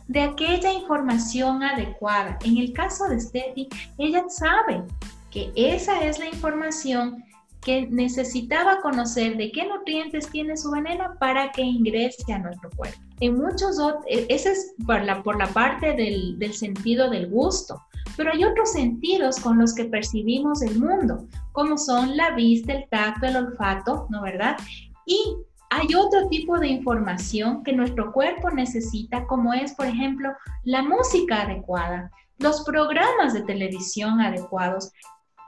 De 0.08 0.22
aquella 0.22 0.72
información 0.72 1.62
adecuada. 1.62 2.38
En 2.44 2.58
el 2.58 2.74
caso 2.74 3.08
de 3.08 3.20
Steffi, 3.20 3.68
ella 3.98 4.24
sabe 4.30 4.84
que 5.30 5.52
esa 5.56 6.04
es 6.04 6.18
la 6.20 6.28
información 6.28 7.24
que 7.62 7.88
necesitaba 7.88 8.80
conocer 8.82 9.38
de 9.38 9.52
qué 9.52 9.68
nutrientes 9.68 10.30
tiene 10.30 10.56
su 10.56 10.70
veneno 10.72 11.16
para 11.20 11.52
que 11.52 11.64
ingrese 11.64 12.32
a 12.32 12.40
nuestro 12.40 12.70
cuerpo. 12.76 12.98
En 13.20 13.38
muchos 13.38 13.80
otros, 13.80 14.06
e, 14.08 14.28
ese 14.30 14.52
es 14.52 14.76
por 14.86 15.04
la, 15.04 15.24
por 15.24 15.38
la 15.38 15.48
parte 15.48 15.94
del, 15.94 16.38
del 16.38 16.54
sentido 16.54 17.10
del 17.10 17.28
gusto, 17.28 17.82
pero 18.16 18.32
hay 18.32 18.44
otros 18.44 18.72
sentidos 18.72 19.40
con 19.40 19.58
los 19.58 19.74
que 19.74 19.86
percibimos 19.86 20.62
el 20.62 20.80
mundo, 20.80 21.28
como 21.52 21.78
son 21.78 22.16
la 22.16 22.32
vista, 22.32 22.74
el 22.74 22.88
tacto, 22.90 23.26
el 23.28 23.38
olfato, 23.38 24.08
¿no 24.10 24.22
verdad? 24.22 24.58
Y 25.06 25.36
hay 25.70 25.94
otro 25.96 26.28
tipo 26.30 26.58
de 26.58 26.68
información 26.68 27.64
que 27.64 27.74
nuestro 27.74 28.12
cuerpo 28.12 28.50
necesita, 28.52 29.26
como 29.26 29.54
es, 29.54 29.74
por 29.74 29.88
ejemplo, 29.88 30.32
la 30.64 30.82
música 30.82 31.42
adecuada, 31.42 32.12
los 32.38 32.64
programas 32.64 33.34
de 33.34 33.44
televisión 33.44 34.22
adecuados, 34.22 34.92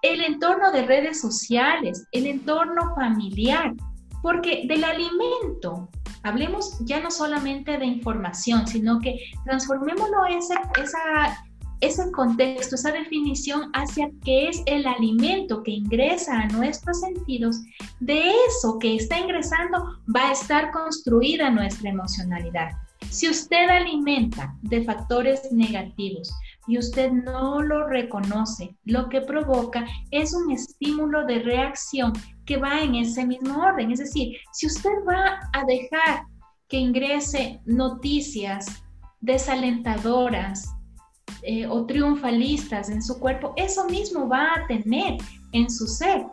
el 0.01 0.21
entorno 0.21 0.71
de 0.71 0.84
redes 0.84 1.21
sociales, 1.21 2.06
el 2.12 2.27
entorno 2.27 2.93
familiar, 2.95 3.73
porque 4.21 4.65
del 4.67 4.84
alimento, 4.84 5.89
hablemos 6.23 6.77
ya 6.82 6.99
no 6.99 7.12
solamente 7.12 7.77
de 7.77 7.86
información, 7.86 8.67
sino 8.67 8.99
que 8.99 9.19
transformémoslo 9.45 10.25
esa, 10.25 10.62
esa, 10.82 11.47
ese 11.82 12.12
contexto, 12.12 12.76
esa 12.76 12.92
definición 12.92 13.70
hacia 13.74 14.10
qué 14.24 14.50
es 14.50 14.62
el 14.66 14.86
alimento 14.88 15.63
que 15.63 15.72
ingresa 15.72 16.42
a 16.42 16.48
nuestros 16.48 17.02
sentidos, 17.02 17.62
de 18.00 18.32
eso 18.48 18.80
que 18.80 18.96
está 18.96 19.20
ingresando 19.20 20.00
va 20.13 20.30
a 20.30 20.34
estar 20.34 20.72
construida 20.72 21.50
nuestra 21.50 21.90
emocionalidad. 21.90 22.72
Si 23.10 23.30
usted 23.30 23.70
alimenta 23.70 24.56
de 24.63 24.84
factores 24.84 25.52
negativos, 25.52 26.32
y 26.68 26.78
usted 26.78 27.12
no 27.12 27.62
lo 27.62 27.88
reconoce, 27.88 28.76
lo 28.84 29.08
que 29.10 29.22
provoca 29.22 29.86
es 30.12 30.34
un 30.34 30.52
estímulo 30.52 31.26
de 31.26 31.40
reacción 31.40 32.13
que 32.46 32.58
va 32.58 32.82
en 32.82 32.96
ese 32.96 33.26
mismo 33.26 33.60
orden. 33.62 33.92
Es 33.92 34.00
decir, 34.00 34.38
si 34.52 34.68
usted 34.68 34.92
va 35.08 35.40
a 35.54 35.63
dejar 35.66 36.26
que 36.68 36.78
ingrese 36.78 37.62
noticias 37.66 38.84
desalentadoras 39.22 40.77
eh, 41.44 41.66
o 41.68 41.86
triunfalistas 41.86 42.90
en 42.90 43.02
su 43.02 43.20
cuerpo, 43.20 43.54
eso 43.58 43.86
mismo 43.86 44.28
va 44.28 44.56
a 44.56 44.68
tener 44.68 45.18
en 45.52 45.70
su 45.70 45.88
ser. 45.88 46.26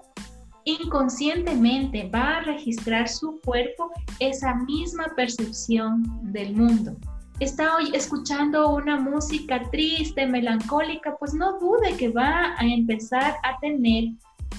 Inconscientemente 0.64 2.09
va 2.09 2.38
a 2.38 2.40
registrar 2.40 3.09
su 3.09 3.38
cuerpo 3.44 3.90
esa 4.18 4.54
misma 4.54 5.04
percepción 5.14 6.02
del 6.33 6.54
mundo 6.57 6.96
está 7.40 7.76
hoy 7.76 7.90
escuchando 7.94 8.70
una 8.70 8.98
música 8.98 9.61
triste, 9.70 10.26
melancólica, 10.26 11.16
pues 11.18 11.35
no 11.35 11.59
dude 11.59 11.96
que 11.96 12.09
va 12.09 12.54
a 12.57 12.64
empezar 12.64 13.35
a 13.42 13.59
tener 13.61 14.12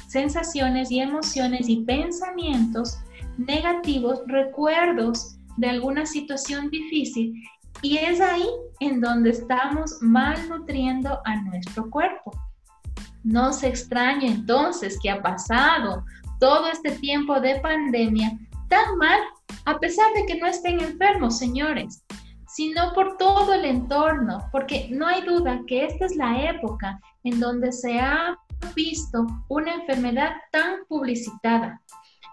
sensaciones 0.07 0.91
y 0.91 0.99
emociones 0.99 1.69
y 1.69 1.81
pensamientos 1.81 2.97
negativos, 3.37 4.21
recuerdos 4.27 5.37
de 5.57 5.69
alguna 5.69 6.05
situación 6.05 6.69
difícil. 6.69 7.33
Y 7.81 7.97
es 7.97 8.19
ahí 8.21 8.47
en 8.79 9.01
donde 9.01 9.31
estamos 9.31 9.97
malnutriendo 10.01 11.19
a 11.25 11.35
nuestro 11.43 11.89
cuerpo. 11.89 12.31
No 13.23 13.53
se 13.53 13.67
extraña 13.67 14.27
entonces 14.27 14.97
que 15.01 15.09
ha 15.09 15.21
pasado 15.21 16.03
todo 16.39 16.67
este 16.67 16.91
tiempo 16.91 17.39
de 17.39 17.59
pandemia 17.59 18.37
tan 18.69 18.97
mal, 18.97 19.19
a 19.65 19.79
pesar 19.79 20.11
de 20.13 20.25
que 20.25 20.39
no 20.39 20.47
estén 20.47 20.79
enfermos, 20.79 21.37
señores 21.37 22.03
sino 22.55 22.93
por 22.93 23.17
todo 23.17 23.53
el 23.53 23.65
entorno, 23.65 24.47
porque 24.49 24.87
no 24.89 25.05
hay 25.05 25.23
duda 25.23 25.59
que 25.67 25.83
esta 25.87 26.05
es 26.05 26.15
la 26.15 26.41
época 26.41 27.01
en 27.25 27.37
donde 27.41 27.73
se 27.73 27.99
ha 27.99 28.37
visto 28.73 29.27
una 29.49 29.73
enfermedad 29.73 30.37
tan 30.53 30.85
publicitada. 30.87 31.81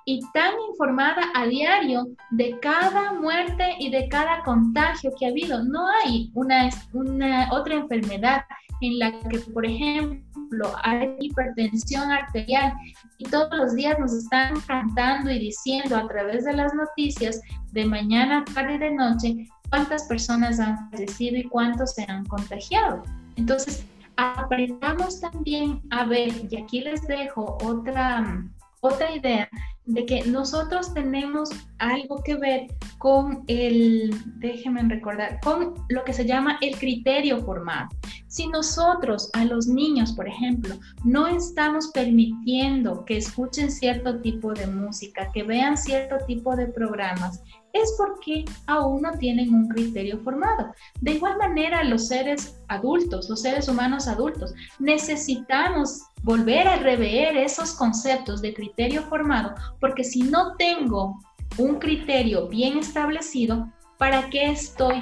Y 0.05 0.21
tan 0.33 0.53
informada 0.71 1.23
a 1.35 1.47
diario 1.47 2.09
de 2.31 2.59
cada 2.61 3.13
muerte 3.13 3.77
y 3.79 3.91
de 3.91 4.09
cada 4.09 4.43
contagio 4.43 5.13
que 5.19 5.27
ha 5.27 5.31
habido. 5.31 5.63
No 5.65 5.87
hay 6.05 6.31
una, 6.35 6.69
una 6.93 7.49
otra 7.53 7.75
enfermedad 7.75 8.43
en 8.81 8.99
la 8.99 9.13
que, 9.29 9.39
por 9.39 9.65
ejemplo, 9.65 10.73
hay 10.83 11.17
hipertensión 11.21 12.11
arterial 12.11 12.73
y 13.19 13.25
todos 13.25 13.57
los 13.57 13.75
días 13.75 13.99
nos 13.99 14.13
están 14.13 14.61
cantando 14.63 15.31
y 15.31 15.39
diciendo 15.39 15.97
a 15.97 16.09
través 16.09 16.45
de 16.45 16.53
las 16.53 16.75
noticias 16.75 17.41
de 17.71 17.85
mañana, 17.87 18.45
tarde 18.53 18.75
y 18.75 18.79
de 18.79 18.91
noche 18.91 19.49
cuántas 19.71 20.05
personas 20.05 20.61
han 20.61 20.91
fallecido 20.91 21.37
y 21.39 21.45
cuántos 21.45 21.95
se 21.95 22.03
han 22.03 22.25
contagiado. 22.27 23.03
Entonces, 23.37 23.87
aprendamos 24.17 25.21
también 25.21 25.81
a 25.91 26.05
ver, 26.05 26.31
y 26.51 26.57
aquí 26.57 26.81
les 26.81 27.07
dejo 27.07 27.57
otra, 27.63 28.45
otra 28.83 29.15
idea, 29.15 29.49
de 29.87 30.07
que 30.07 30.25
nosotros 30.25 30.95
tenemos 30.95 31.51
algo 31.79 32.23
que 32.23 32.37
ver 32.37 32.67
con 32.99 33.43
el, 33.49 34.15
déjenme 34.39 34.83
recordar, 34.83 35.41
con 35.41 35.75
lo 35.89 36.05
que 36.05 36.13
se 36.13 36.25
llama 36.25 36.59
el 36.61 36.77
criterio 36.79 37.41
formado. 37.45 37.89
Si 38.29 38.47
nosotros 38.47 39.31
a 39.35 39.45
los 39.45 39.67
niños, 39.67 40.13
por 40.13 40.29
ejemplo, 40.29 40.77
no 41.05 41.27
estamos 41.27 41.89
permitiendo 41.89 43.05
que 43.05 43.19
escuchen 43.19 43.71
cierto 43.71 44.21
tipo 44.21 44.53
de 44.53 44.67
música, 44.67 45.31
que 45.33 45.43
vean 45.43 45.77
cierto 45.77 46.17
tipo 46.27 46.55
de 46.57 46.67
programas, 46.67 47.43
es 47.73 47.95
porque 47.97 48.45
aún 48.67 49.03
no 49.03 49.13
tienen 49.19 49.55
un 49.55 49.69
criterio 49.69 50.19
formado. 50.21 50.73
De 51.01 51.13
igual 51.13 51.39
manera, 51.39 51.83
los 51.85 52.09
seres 52.09 52.57
adultos, 52.69 53.29
los 53.29 53.43
seres 53.43 53.69
humanos 53.69 54.07
adultos, 54.07 54.55
necesitamos 54.79 56.03
volver 56.23 56.69
a 56.69 56.77
rever 56.77 57.37
esos 57.37 57.75
conceptos 57.75 58.41
de 58.41 58.55
criterio 58.55 59.03
formado, 59.03 59.55
porque 59.81 60.05
si 60.05 60.23
no 60.23 60.57
tengo 60.57 61.19
un 61.59 61.79
criterio 61.79 62.49
bien 62.49 62.79
establecido, 62.79 63.69
¿para 63.99 64.31
qué 64.31 64.51
estoy 64.51 65.01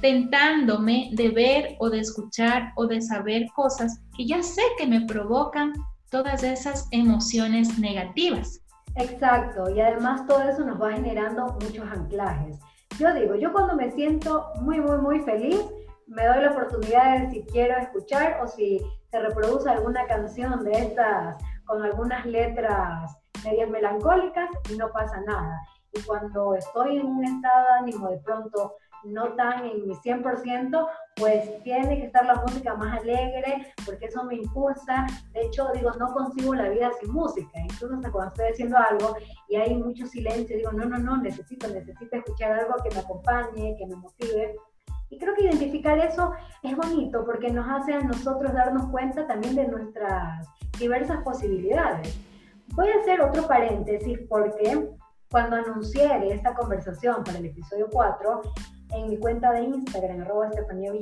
tentándome 0.00 1.10
de 1.12 1.30
ver 1.30 1.76
o 1.78 1.88
de 1.88 2.00
escuchar 2.00 2.72
o 2.76 2.86
de 2.86 3.00
saber 3.00 3.46
cosas 3.54 4.00
que 4.16 4.26
ya 4.26 4.42
sé 4.42 4.62
que 4.76 4.86
me 4.86 5.06
provocan 5.06 5.72
todas 6.10 6.42
esas 6.42 6.88
emociones 6.90 7.78
negativas? 7.78 8.60
Exacto, 8.96 9.70
y 9.74 9.80
además 9.80 10.26
todo 10.26 10.42
eso 10.42 10.64
nos 10.64 10.80
va 10.80 10.92
generando 10.92 11.46
muchos 11.60 11.86
anclajes. 11.90 12.58
Yo 12.98 13.12
digo, 13.14 13.34
yo 13.34 13.52
cuando 13.52 13.76
me 13.76 13.90
siento 13.92 14.46
muy, 14.62 14.80
muy, 14.80 14.98
muy 14.98 15.20
feliz, 15.20 15.60
me 16.06 16.24
doy 16.24 16.42
la 16.42 16.52
oportunidad 16.52 17.20
de 17.20 17.30
si 17.30 17.42
quiero 17.42 17.76
escuchar 17.76 18.40
o 18.42 18.46
si 18.46 18.80
se 19.10 19.20
reproduce 19.20 19.70
alguna 19.70 20.06
canción 20.06 20.64
de 20.64 20.72
estas 20.72 21.36
con 21.64 21.82
algunas 21.82 22.24
letras 22.26 23.16
medias 23.44 23.68
melancólicas 23.68 24.50
y 24.70 24.76
no 24.76 24.90
pasa 24.92 25.20
nada. 25.22 25.60
Y 25.92 26.00
cuando 26.02 26.54
estoy 26.54 26.98
en 26.98 27.06
un 27.06 27.24
estado 27.24 27.64
de 27.64 27.72
ánimo 27.80 28.10
de 28.10 28.18
pronto 28.18 28.76
no 29.04 29.34
tan 29.34 29.64
en 29.64 29.86
mi 29.86 29.94
100%, 29.94 30.88
pues 31.16 31.62
tiene 31.62 31.98
que 31.98 32.06
estar 32.06 32.26
la 32.26 32.34
música 32.36 32.74
más 32.74 33.00
alegre, 33.00 33.72
porque 33.84 34.06
eso 34.06 34.24
me 34.24 34.34
impulsa. 34.34 35.06
De 35.32 35.42
hecho, 35.42 35.68
digo, 35.74 35.90
no 35.92 36.12
consigo 36.12 36.54
la 36.54 36.68
vida 36.68 36.90
sin 37.00 37.12
música. 37.12 37.58
Incluso 37.60 38.00
cuando 38.12 38.28
estoy 38.28 38.52
haciendo 38.52 38.76
algo 38.76 39.16
y 39.48 39.56
hay 39.56 39.74
mucho 39.74 40.06
silencio, 40.06 40.56
digo, 40.56 40.72
no, 40.72 40.84
no, 40.84 40.98
no, 40.98 41.16
necesito, 41.18 41.68
necesito 41.68 42.16
escuchar 42.16 42.52
algo 42.52 42.74
que 42.82 42.94
me 42.94 43.00
acompañe, 43.00 43.76
que 43.78 43.86
me 43.86 43.96
motive. 43.96 44.56
Y 45.10 45.18
creo 45.18 45.34
que 45.34 45.44
identificar 45.44 45.98
eso 45.98 46.32
es 46.62 46.76
bonito 46.76 47.24
porque 47.24 47.50
nos 47.50 47.66
hace 47.68 47.94
a 47.94 48.00
nosotros 48.00 48.52
darnos 48.52 48.86
cuenta 48.90 49.26
también 49.26 49.54
de 49.54 49.68
nuestras 49.68 50.48
diversas 50.78 51.22
posibilidades. 51.22 52.18
Voy 52.74 52.88
a 52.88 53.00
hacer 53.00 53.20
otro 53.20 53.46
paréntesis 53.46 54.18
porque 54.28 54.88
cuando 55.30 55.56
anuncié 55.56 56.32
esta 56.32 56.54
conversación 56.54 57.22
para 57.24 57.38
el 57.38 57.46
episodio 57.46 57.88
4, 57.90 58.42
en 58.94 59.10
mi 59.10 59.18
cuenta 59.18 59.52
de 59.52 59.62
Instagram, 59.62 60.20
arroba 60.22 60.48
Estefanía 60.48 60.92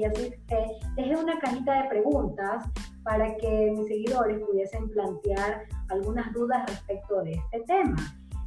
dejé 0.97 1.17
una 1.17 1.39
cajita 1.39 1.83
de 1.83 1.89
preguntas 1.89 2.65
para 3.03 3.37
que 3.37 3.73
mis 3.77 3.87
seguidores 3.87 4.41
pudiesen 4.41 4.89
plantear 4.91 5.65
algunas 5.91 6.33
dudas 6.33 6.65
respecto 6.67 7.23
de 7.23 7.33
este 7.33 7.61
tema. 7.67 7.97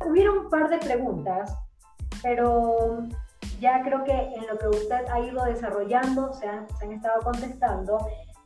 Hubieron 0.06 0.40
un 0.40 0.50
par 0.50 0.70
de 0.70 0.78
preguntas, 0.80 1.56
pero 2.24 3.04
ya 3.60 3.82
creo 3.84 4.04
que 4.04 4.12
en 4.12 4.48
lo 4.48 4.58
que 4.58 4.68
usted 4.68 5.06
ha 5.12 5.20
ido 5.20 5.44
desarrollando 5.46 6.34
se 6.34 6.48
han, 6.48 6.68
se 6.78 6.86
han 6.86 6.92
estado 6.94 7.22
contestando. 7.22 7.98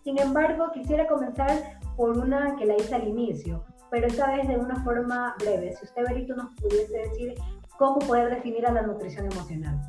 Sin 0.04 0.20
embargo, 0.20 0.72
quisiera 0.74 1.08
comenzar 1.08 1.80
por 1.96 2.18
una 2.18 2.56
que 2.56 2.66
la 2.66 2.76
hice 2.76 2.96
al 2.96 3.08
inicio, 3.08 3.64
pero 3.90 4.08
esta 4.08 4.32
vez 4.36 4.48
de 4.48 4.58
una 4.58 4.84
forma 4.84 5.36
breve. 5.40 5.76
Si 5.76 5.86
usted, 5.86 6.04
Berito, 6.08 6.36
nos 6.36 6.56
pudiese 6.56 6.98
decir 6.98 7.36
cómo 7.78 8.00
poder 8.00 8.36
definir 8.36 8.66
a 8.66 8.72
la 8.72 8.82
nutrición 8.84 9.32
emocional. 9.32 9.80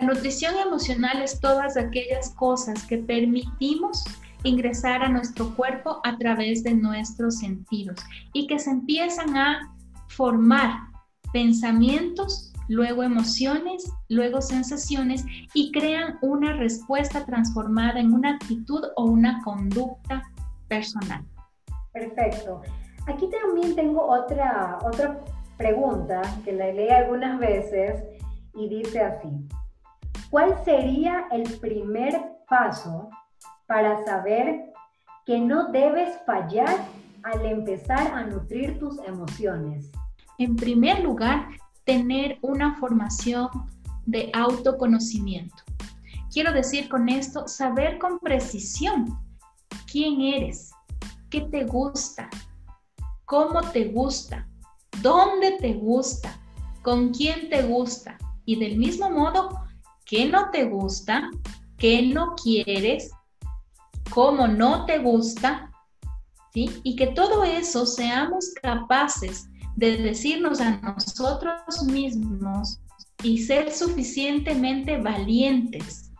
La 0.00 0.06
nutrición 0.06 0.56
emocional 0.56 1.22
es 1.22 1.38
todas 1.40 1.76
aquellas 1.76 2.30
cosas 2.30 2.84
que 2.86 2.98
permitimos 2.98 4.04
ingresar 4.42 5.02
a 5.02 5.08
nuestro 5.08 5.54
cuerpo 5.56 6.00
a 6.04 6.16
través 6.18 6.62
de 6.62 6.74
nuestros 6.74 7.38
sentidos 7.38 7.98
y 8.32 8.46
que 8.46 8.58
se 8.58 8.70
empiezan 8.70 9.36
a 9.36 9.74
formar 10.08 10.72
pensamientos, 11.32 12.52
luego 12.68 13.02
emociones, 13.02 13.90
luego 14.08 14.40
sensaciones 14.40 15.24
y 15.52 15.72
crean 15.72 16.18
una 16.22 16.54
respuesta 16.54 17.24
transformada 17.24 18.00
en 18.00 18.12
una 18.12 18.30
actitud 18.30 18.82
o 18.96 19.04
una 19.04 19.42
conducta 19.42 20.22
personal. 20.68 21.24
Perfecto. 21.92 22.62
Aquí 23.06 23.28
también 23.28 23.76
tengo 23.76 24.02
otra, 24.02 24.78
otra 24.82 25.20
pregunta 25.56 26.22
que 26.44 26.52
la 26.52 26.72
leí 26.72 26.88
algunas 26.88 27.38
veces 27.38 28.02
y 28.54 28.68
dice 28.68 29.00
así. 29.00 29.28
¿Cuál 30.30 30.56
sería 30.64 31.26
el 31.30 31.44
primer 31.60 32.20
paso 32.48 33.08
para 33.66 34.04
saber 34.04 34.72
que 35.26 35.38
no 35.38 35.70
debes 35.70 36.18
fallar 36.26 36.86
al 37.22 37.44
empezar 37.46 38.08
a 38.12 38.24
nutrir 38.24 38.78
tus 38.78 38.98
emociones? 39.06 39.90
En 40.38 40.56
primer 40.56 41.00
lugar, 41.00 41.46
tener 41.84 42.38
una 42.42 42.74
formación 42.76 43.48
de 44.06 44.30
autoconocimiento. 44.34 45.62
Quiero 46.32 46.52
decir 46.52 46.88
con 46.88 47.08
esto, 47.08 47.46
saber 47.46 47.98
con 47.98 48.18
precisión 48.18 49.18
quién 49.90 50.20
eres, 50.20 50.72
qué 51.30 51.42
te 51.42 51.64
gusta, 51.64 52.28
cómo 53.24 53.60
te 53.60 53.86
gusta, 53.86 54.48
dónde 55.00 55.52
te 55.60 55.74
gusta, 55.74 56.36
con 56.82 57.10
quién 57.14 57.48
te 57.48 57.62
gusta 57.62 58.18
y 58.44 58.56
del 58.56 58.76
mismo 58.76 59.08
modo 59.10 59.64
qué 60.04 60.26
no 60.26 60.50
te 60.50 60.64
gusta, 60.64 61.30
qué 61.78 62.02
no 62.02 62.34
quieres, 62.34 63.10
cómo 64.10 64.46
no 64.46 64.84
te 64.84 64.98
gusta, 64.98 65.70
¿sí? 66.52 66.80
Y 66.82 66.96
que 66.96 67.08
todo 67.08 67.44
eso 67.44 67.86
seamos 67.86 68.52
capaces 68.60 69.48
de 69.76 69.96
decirnos 69.98 70.60
a 70.60 70.78
nosotros 70.80 71.82
mismos 71.84 72.80
y 73.22 73.38
ser 73.38 73.72
suficientemente 73.72 74.98
valientes, 74.98 76.12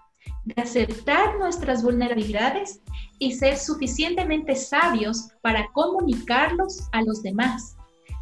de 0.44 0.60
aceptar 0.60 1.38
nuestras 1.38 1.82
vulnerabilidades 1.82 2.80
y 3.18 3.32
ser 3.32 3.56
suficientemente 3.56 4.56
sabios 4.56 5.28
para 5.42 5.68
comunicarlos 5.72 6.88
a 6.92 7.02
los 7.02 7.22
demás 7.22 7.76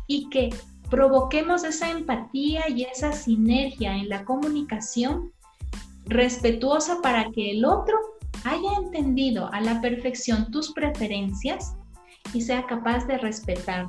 y 0.07 0.29
que 0.31 0.51
provoquemos 0.91 1.65
esa 1.65 1.91
empatía 1.91 2.69
y 2.69 2.85
esa 2.85 3.13
sinergia 3.13 3.97
en 3.97 4.09
la 4.09 4.25
comunicación 4.25 5.33
respetuosa 6.07 7.01
para 7.01 7.31
que 7.31 7.53
el 7.53 7.65
otro 7.65 7.97
haya 8.45 8.75
entendido 8.83 9.51
a 9.53 9.61
la 9.61 9.81
perfección 9.81 10.51
tus 10.51 10.73
preferencias 10.73 11.75
y 12.35 12.41
sea 12.41 12.67
capaz 12.67 13.07
de 13.07 13.19
respetar. 13.19 13.87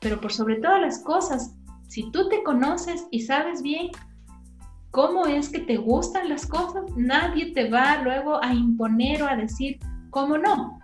Pero 0.00 0.20
por 0.20 0.32
sobre 0.32 0.56
todas 0.56 0.80
las 0.80 0.98
cosas, 1.00 1.54
si 1.88 2.10
tú 2.10 2.28
te 2.28 2.42
conoces 2.42 3.06
y 3.10 3.20
sabes 3.20 3.62
bien 3.62 3.88
cómo 4.90 5.26
es 5.26 5.48
que 5.48 5.60
te 5.60 5.76
gustan 5.76 6.28
las 6.28 6.46
cosas, 6.46 6.84
nadie 6.96 7.52
te 7.52 7.70
va 7.70 8.02
luego 8.02 8.42
a 8.42 8.52
imponer 8.52 9.22
o 9.22 9.28
a 9.28 9.36
decir 9.36 9.78
cómo 10.10 10.38
no. 10.38 10.78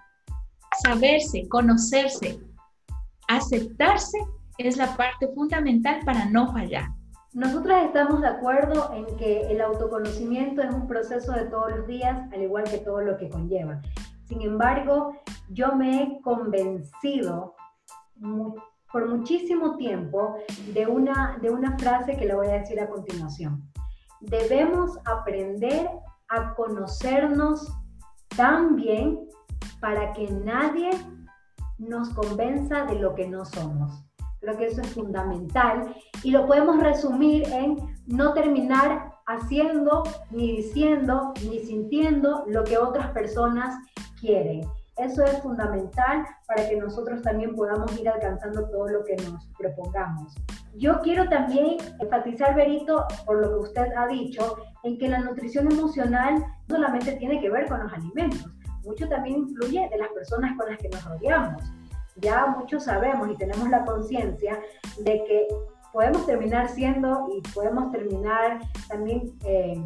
Saberse, 0.82 1.48
conocerse, 1.48 2.40
aceptarse 3.28 4.18
es 4.58 4.76
la 4.76 4.96
parte 4.96 5.28
fundamental 5.28 6.00
para 6.04 6.26
no 6.26 6.52
fallar. 6.52 6.88
Nosotras 7.32 7.86
estamos 7.86 8.20
de 8.20 8.28
acuerdo 8.28 8.92
en 8.94 9.16
que 9.16 9.40
el 9.50 9.60
autoconocimiento 9.60 10.62
es 10.62 10.72
un 10.72 10.86
proceso 10.86 11.32
de 11.32 11.46
todos 11.46 11.78
los 11.78 11.86
días, 11.86 12.32
al 12.32 12.42
igual 12.42 12.64
que 12.64 12.78
todo 12.78 13.00
lo 13.00 13.16
que 13.16 13.28
conlleva. 13.28 13.82
Sin 14.28 14.40
embargo, 14.42 15.16
yo 15.50 15.74
me 15.74 16.02
he 16.02 16.20
convencido 16.22 17.56
por 18.94 19.08
muchísimo 19.08 19.76
tiempo 19.76 20.36
de 20.72 20.86
una, 20.86 21.36
de 21.42 21.50
una 21.50 21.76
frase 21.78 22.16
que 22.16 22.26
le 22.26 22.34
voy 22.36 22.46
a 22.46 22.60
decir 22.60 22.78
a 22.78 22.88
continuación. 22.88 23.60
Debemos 24.20 24.96
aprender 25.04 25.90
a 26.28 26.54
conocernos 26.54 27.72
tan 28.36 28.76
bien 28.76 29.18
para 29.80 30.12
que 30.12 30.30
nadie 30.30 30.90
nos 31.76 32.08
convenza 32.10 32.84
de 32.84 33.00
lo 33.00 33.16
que 33.16 33.26
no 33.26 33.44
somos. 33.44 34.04
Creo 34.38 34.56
que 34.56 34.66
eso 34.66 34.80
es 34.80 34.92
fundamental 34.92 35.92
y 36.22 36.30
lo 36.30 36.46
podemos 36.46 36.80
resumir 36.80 37.48
en 37.48 37.76
no 38.06 38.32
terminar 38.32 39.10
haciendo, 39.26 40.04
ni 40.30 40.58
diciendo, 40.58 41.34
ni 41.50 41.58
sintiendo 41.58 42.44
lo 42.46 42.62
que 42.62 42.78
otras 42.78 43.10
personas 43.10 43.74
quieren. 44.20 44.60
Eso 44.96 45.24
es 45.24 45.42
fundamental 45.42 46.24
para 46.46 46.68
que 46.68 46.76
nosotros 46.76 47.20
también 47.22 47.54
podamos 47.56 47.98
ir 47.98 48.08
alcanzando 48.08 48.68
todo 48.68 48.88
lo 48.88 49.04
que 49.04 49.16
nos 49.16 49.46
propongamos. 49.58 50.34
Yo 50.74 51.00
quiero 51.00 51.28
también 51.28 51.78
enfatizar, 52.00 52.54
Berito, 52.54 53.04
por 53.26 53.40
lo 53.40 53.48
que 53.48 53.68
usted 53.68 53.86
ha 53.96 54.06
dicho, 54.06 54.56
en 54.84 54.98
que 54.98 55.08
la 55.08 55.18
nutrición 55.18 55.70
emocional 55.70 56.44
no 56.68 56.76
solamente 56.76 57.12
tiene 57.12 57.40
que 57.40 57.50
ver 57.50 57.68
con 57.68 57.82
los 57.82 57.92
alimentos, 57.92 58.46
mucho 58.84 59.08
también 59.08 59.38
influye 59.38 59.88
de 59.88 59.98
las 59.98 60.08
personas 60.10 60.56
con 60.56 60.70
las 60.70 60.78
que 60.78 60.88
nos 60.88 61.04
rodeamos. 61.04 61.62
Ya 62.16 62.46
muchos 62.46 62.84
sabemos 62.84 63.28
y 63.30 63.36
tenemos 63.36 63.68
la 63.70 63.84
conciencia 63.84 64.60
de 64.98 65.24
que 65.24 65.48
podemos 65.94 66.26
terminar 66.26 66.68
siendo 66.68 67.28
y 67.32 67.40
podemos 67.52 67.92
terminar 67.92 68.60
también 68.88 69.32
eh, 69.44 69.80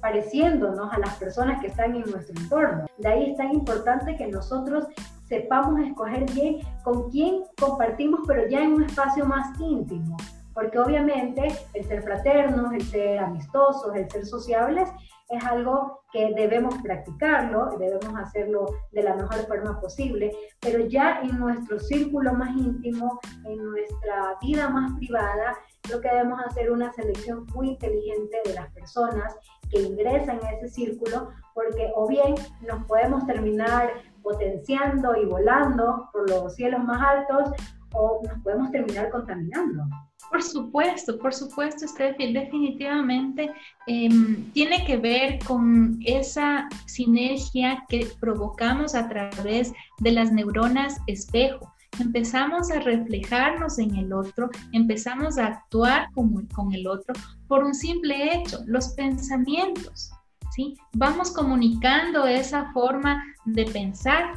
pareciéndonos 0.00 0.92
a 0.92 0.98
las 0.98 1.14
personas 1.14 1.58
que 1.62 1.68
están 1.68 1.96
en 1.96 2.02
nuestro 2.02 2.38
entorno. 2.38 2.84
De 2.98 3.08
ahí 3.08 3.30
es 3.30 3.36
tan 3.38 3.50
importante 3.50 4.14
que 4.16 4.26
nosotros 4.26 4.86
sepamos 5.26 5.80
escoger 5.80 6.30
bien 6.32 6.58
con 6.84 7.10
quién 7.10 7.44
compartimos, 7.58 8.20
pero 8.26 8.46
ya 8.46 8.62
en 8.62 8.74
un 8.74 8.84
espacio 8.84 9.24
más 9.24 9.58
íntimo. 9.58 10.18
Porque 10.54 10.78
obviamente 10.78 11.48
el 11.74 11.84
ser 11.84 12.02
fraternos, 12.02 12.72
el 12.72 12.82
ser 12.82 13.18
amistosos, 13.18 13.94
el 13.94 14.08
ser 14.10 14.24
sociables 14.24 14.88
es 15.28 15.44
algo 15.44 16.02
que 16.12 16.32
debemos 16.34 16.74
practicarlo, 16.82 17.76
debemos 17.78 18.14
hacerlo 18.16 18.66
de 18.92 19.02
la 19.02 19.14
mejor 19.14 19.46
forma 19.46 19.80
posible, 19.80 20.32
pero 20.60 20.80
ya 20.86 21.20
en 21.22 21.38
nuestro 21.38 21.80
círculo 21.80 22.34
más 22.34 22.50
íntimo, 22.50 23.20
en 23.44 23.56
nuestra 23.64 24.36
vida 24.40 24.68
más 24.68 24.92
privada, 24.98 25.56
lo 25.90 26.00
que 26.00 26.08
debemos 26.08 26.40
hacer 26.46 26.70
una 26.70 26.92
selección 26.92 27.46
muy 27.54 27.70
inteligente 27.70 28.36
de 28.44 28.54
las 28.54 28.70
personas 28.72 29.36
que 29.70 29.80
ingresan 29.80 30.38
a 30.44 30.50
ese 30.50 30.68
círculo, 30.68 31.30
porque 31.54 31.90
o 31.96 32.06
bien 32.06 32.34
nos 32.66 32.84
podemos 32.84 33.26
terminar 33.26 33.90
potenciando 34.22 35.16
y 35.16 35.26
volando 35.26 36.08
por 36.12 36.28
los 36.28 36.54
cielos 36.54 36.82
más 36.84 37.00
altos, 37.02 37.50
o 37.92 38.20
nos 38.26 38.42
podemos 38.42 38.70
terminar 38.72 39.10
contaminando. 39.10 39.84
Por 40.30 40.42
supuesto, 40.42 41.18
por 41.18 41.32
supuesto, 41.32 41.86
Steffi, 41.86 42.32
definitivamente 42.32 43.50
em, 43.86 44.50
tiene 44.52 44.84
que 44.84 44.96
ver 44.96 45.38
con 45.44 45.98
esa 46.04 46.68
sinergia 46.86 47.84
que 47.88 48.08
provocamos 48.20 48.94
a 48.94 49.08
través 49.08 49.72
de 50.00 50.12
las 50.12 50.32
neuronas 50.32 51.00
espejo. 51.06 51.72
Empezamos 52.00 52.70
a 52.72 52.80
reflejarnos 52.80 53.78
en 53.78 53.94
el 53.94 54.12
otro, 54.12 54.50
empezamos 54.72 55.38
a 55.38 55.46
actuar 55.46 56.08
con, 56.12 56.46
con 56.48 56.72
el 56.72 56.88
otro 56.88 57.14
por 57.46 57.62
un 57.62 57.74
simple 57.74 58.34
hecho, 58.34 58.58
los 58.66 58.88
pensamientos. 58.90 60.10
¿sí? 60.54 60.74
Vamos 60.94 61.30
comunicando 61.30 62.26
esa 62.26 62.72
forma 62.72 63.22
de 63.44 63.64
pensar 63.66 64.34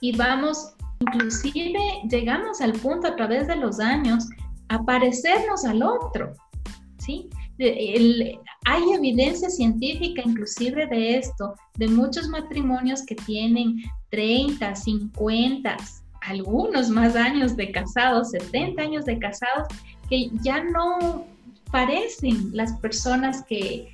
y 0.00 0.16
vamos, 0.16 0.74
inclusive 1.00 1.78
llegamos 2.08 2.60
al 2.60 2.72
punto 2.72 3.08
a 3.08 3.16
través 3.16 3.46
de 3.48 3.56
los 3.56 3.80
años 3.80 4.28
parecernos 4.78 5.64
al 5.64 5.82
otro, 5.82 6.32
¿sí? 6.98 7.28
hay 8.64 8.82
evidencia 8.94 9.50
científica 9.50 10.22
inclusive 10.24 10.86
de 10.86 11.18
esto, 11.18 11.54
de 11.76 11.88
muchos 11.88 12.28
matrimonios 12.28 13.04
que 13.04 13.14
tienen 13.14 13.82
30, 14.10 14.74
50, 14.74 15.76
algunos 16.22 16.88
más 16.88 17.16
años 17.16 17.56
de 17.56 17.70
casados, 17.70 18.30
70 18.30 18.82
años 18.82 19.04
de 19.04 19.18
casados, 19.18 19.68
que 20.08 20.30
ya 20.42 20.64
no 20.64 21.26
parecen 21.70 22.50
las 22.52 22.72
personas 22.78 23.44
que, 23.46 23.88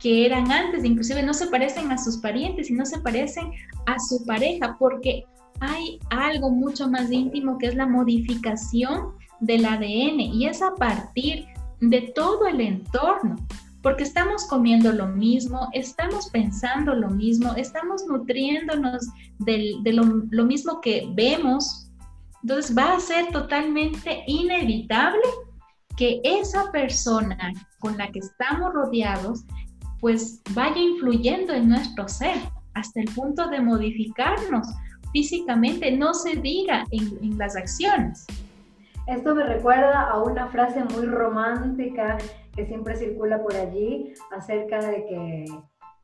que 0.00 0.26
eran 0.26 0.50
antes, 0.50 0.84
inclusive 0.84 1.22
no 1.22 1.34
se 1.34 1.46
parecen 1.46 1.92
a 1.92 1.98
sus 1.98 2.18
parientes 2.18 2.68
y 2.68 2.74
no 2.74 2.84
se 2.84 2.98
parecen 2.98 3.50
a 3.86 3.98
su 3.98 4.24
pareja, 4.26 4.76
porque 4.78 5.24
hay 5.60 6.00
algo 6.10 6.50
mucho 6.50 6.88
más 6.88 7.10
íntimo 7.12 7.58
que 7.58 7.68
es 7.68 7.74
la 7.76 7.86
modificación 7.86 9.14
del 9.40 9.64
ADN 9.64 10.20
y 10.20 10.46
es 10.46 10.62
a 10.62 10.74
partir 10.74 11.46
de 11.80 12.12
todo 12.14 12.46
el 12.46 12.60
entorno, 12.60 13.36
porque 13.82 14.04
estamos 14.04 14.46
comiendo 14.46 14.92
lo 14.92 15.08
mismo, 15.08 15.68
estamos 15.72 16.30
pensando 16.30 16.94
lo 16.94 17.10
mismo, 17.10 17.54
estamos 17.54 18.04
nutriéndonos 18.08 19.06
de 19.40 19.92
lo, 19.92 20.44
mismo 20.44 20.80
que 20.80 21.06
vemos. 21.14 21.90
Entonces 22.42 22.76
va 22.76 22.94
a 22.94 23.00
ser 23.00 23.30
totalmente 23.30 24.24
inevitable 24.26 25.22
que 25.96 26.20
esa 26.24 26.70
persona 26.72 27.52
con 27.78 27.96
la 27.98 28.10
que 28.10 28.20
estamos 28.20 28.72
rodeados 28.72 29.44
pues 30.00 30.42
vaya 30.50 30.78
influyendo 30.78 31.52
en 31.54 31.68
nuestro 31.68 32.08
ser 32.08 32.36
hasta 32.74 33.00
el 33.00 33.06
punto 33.14 33.48
de 33.48 33.60
modificarnos 33.60 34.66
físicamente, 35.12 35.92
no 35.92 36.12
se 36.12 36.36
diga 36.36 36.84
en 36.90 37.38
las 37.38 37.56
acciones. 37.56 38.26
Esto 39.06 39.34
me 39.34 39.44
recuerda 39.44 40.08
a 40.08 40.22
una 40.22 40.48
frase 40.48 40.82
muy 40.82 41.04
romántica 41.06 42.16
que 42.54 42.64
siempre 42.66 42.96
circula 42.96 43.42
por 43.42 43.54
allí 43.54 44.14
acerca 44.34 44.78
de 44.78 45.04
que 45.04 45.44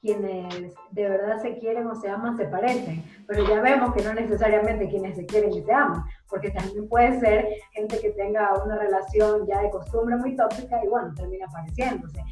quienes 0.03 0.74
de 0.90 1.09
verdad 1.09 1.40
se 1.40 1.59
quieren 1.59 1.86
o 1.86 1.94
se 1.94 2.09
aman 2.09 2.36
se 2.36 2.46
parecen, 2.46 3.03
pero 3.26 3.46
ya 3.46 3.61
vemos 3.61 3.94
que 3.94 4.03
no 4.03 4.14
necesariamente 4.14 4.88
quienes 4.88 5.16
se 5.16 5.26
quieren 5.26 5.53
y 5.53 5.62
se 5.62 5.72
aman, 5.72 6.05
porque 6.28 6.51
también 6.51 6.88
puede 6.88 7.20
ser 7.20 7.48
gente 7.72 7.98
que 8.01 8.11
tenga 8.11 8.51
una 8.64 8.76
relación 8.76 9.46
ya 9.46 9.62
de 9.62 9.70
costumbre 9.70 10.16
muy 10.16 10.36
tóxica 10.36 10.82
y 10.82 10.88
bueno, 10.88 11.12
termina 11.14 11.46
pareciéndose. 11.48 12.22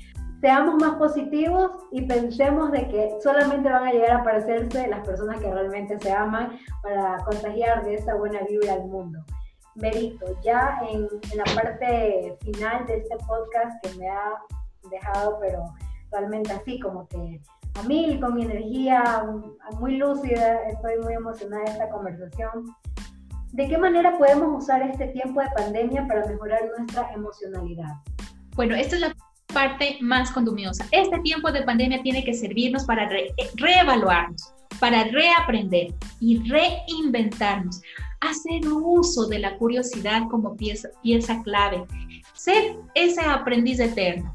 Seamos 0.40 0.76
más 0.76 0.96
positivos 0.96 1.72
y 1.90 2.02
pensemos 2.02 2.70
de 2.72 2.88
que 2.88 3.16
solamente 3.20 3.68
van 3.68 3.86
a 3.86 3.92
llegar 3.92 4.12
a 4.12 4.22
parecerse 4.22 4.86
las 4.86 5.06
personas 5.06 5.40
que 5.40 5.52
realmente 5.52 5.98
se 5.98 6.12
aman 6.12 6.58
para 6.82 7.16
contagiar 7.24 7.84
de 7.84 7.94
esa 7.94 8.14
buena 8.14 8.40
vibra 8.48 8.74
al 8.74 8.86
mundo. 8.86 9.18
Merito, 9.80 10.26
ya 10.42 10.78
en, 10.88 11.08
la 11.36 11.44
parte 11.54 12.36
final 12.42 12.86
de 12.86 12.98
este 12.98 13.16
podcast 13.26 13.84
que 13.84 13.98
me 13.98 14.08
ha 14.08 14.34
dejado, 14.90 15.38
pero 15.40 15.64
realmente 16.10 16.52
así, 16.52 16.80
como 16.80 17.06
que 17.08 17.40
a 17.74 17.82
mí, 17.84 18.18
con 18.20 18.34
mi 18.34 18.42
energía 18.42 19.24
muy 19.78 19.96
lúcida, 19.96 20.64
estoy 20.68 20.98
muy 21.02 21.14
emocionada 21.14 21.64
de 21.64 21.70
esta 21.70 21.88
conversación. 21.90 22.64
¿De 23.52 23.68
qué 23.68 23.78
manera 23.78 24.18
podemos 24.18 24.64
usar 24.64 24.82
este 24.82 25.08
tiempo 25.08 25.40
de 25.40 25.48
pandemia 25.56 26.06
para 26.06 26.26
mejorar 26.26 26.60
nuestra 26.76 27.12
emocionalidad? 27.12 27.94
Bueno, 28.56 28.74
esta 28.74 28.96
es 28.96 29.00
la 29.02 29.16
parte 29.54 29.98
más 30.00 30.30
condumiosa. 30.32 30.84
Este 30.90 31.18
tiempo 31.20 31.52
de 31.52 31.62
pandemia 31.62 32.02
tiene 32.02 32.24
que 32.24 32.34
servirnos 32.34 32.84
para 32.84 33.08
reevaluarnos, 33.56 34.52
para 34.80 35.04
reaprender 35.04 35.94
y 36.20 36.42
reinventarnos 36.50 37.80
hacer 38.20 38.66
uso 38.68 39.26
de 39.26 39.38
la 39.38 39.56
curiosidad 39.56 40.22
como 40.30 40.56
pieza, 40.56 41.42
clave, 41.42 41.84
ser 42.34 42.76
ese 42.94 43.20
aprendiz 43.20 43.80
eterno, 43.80 44.34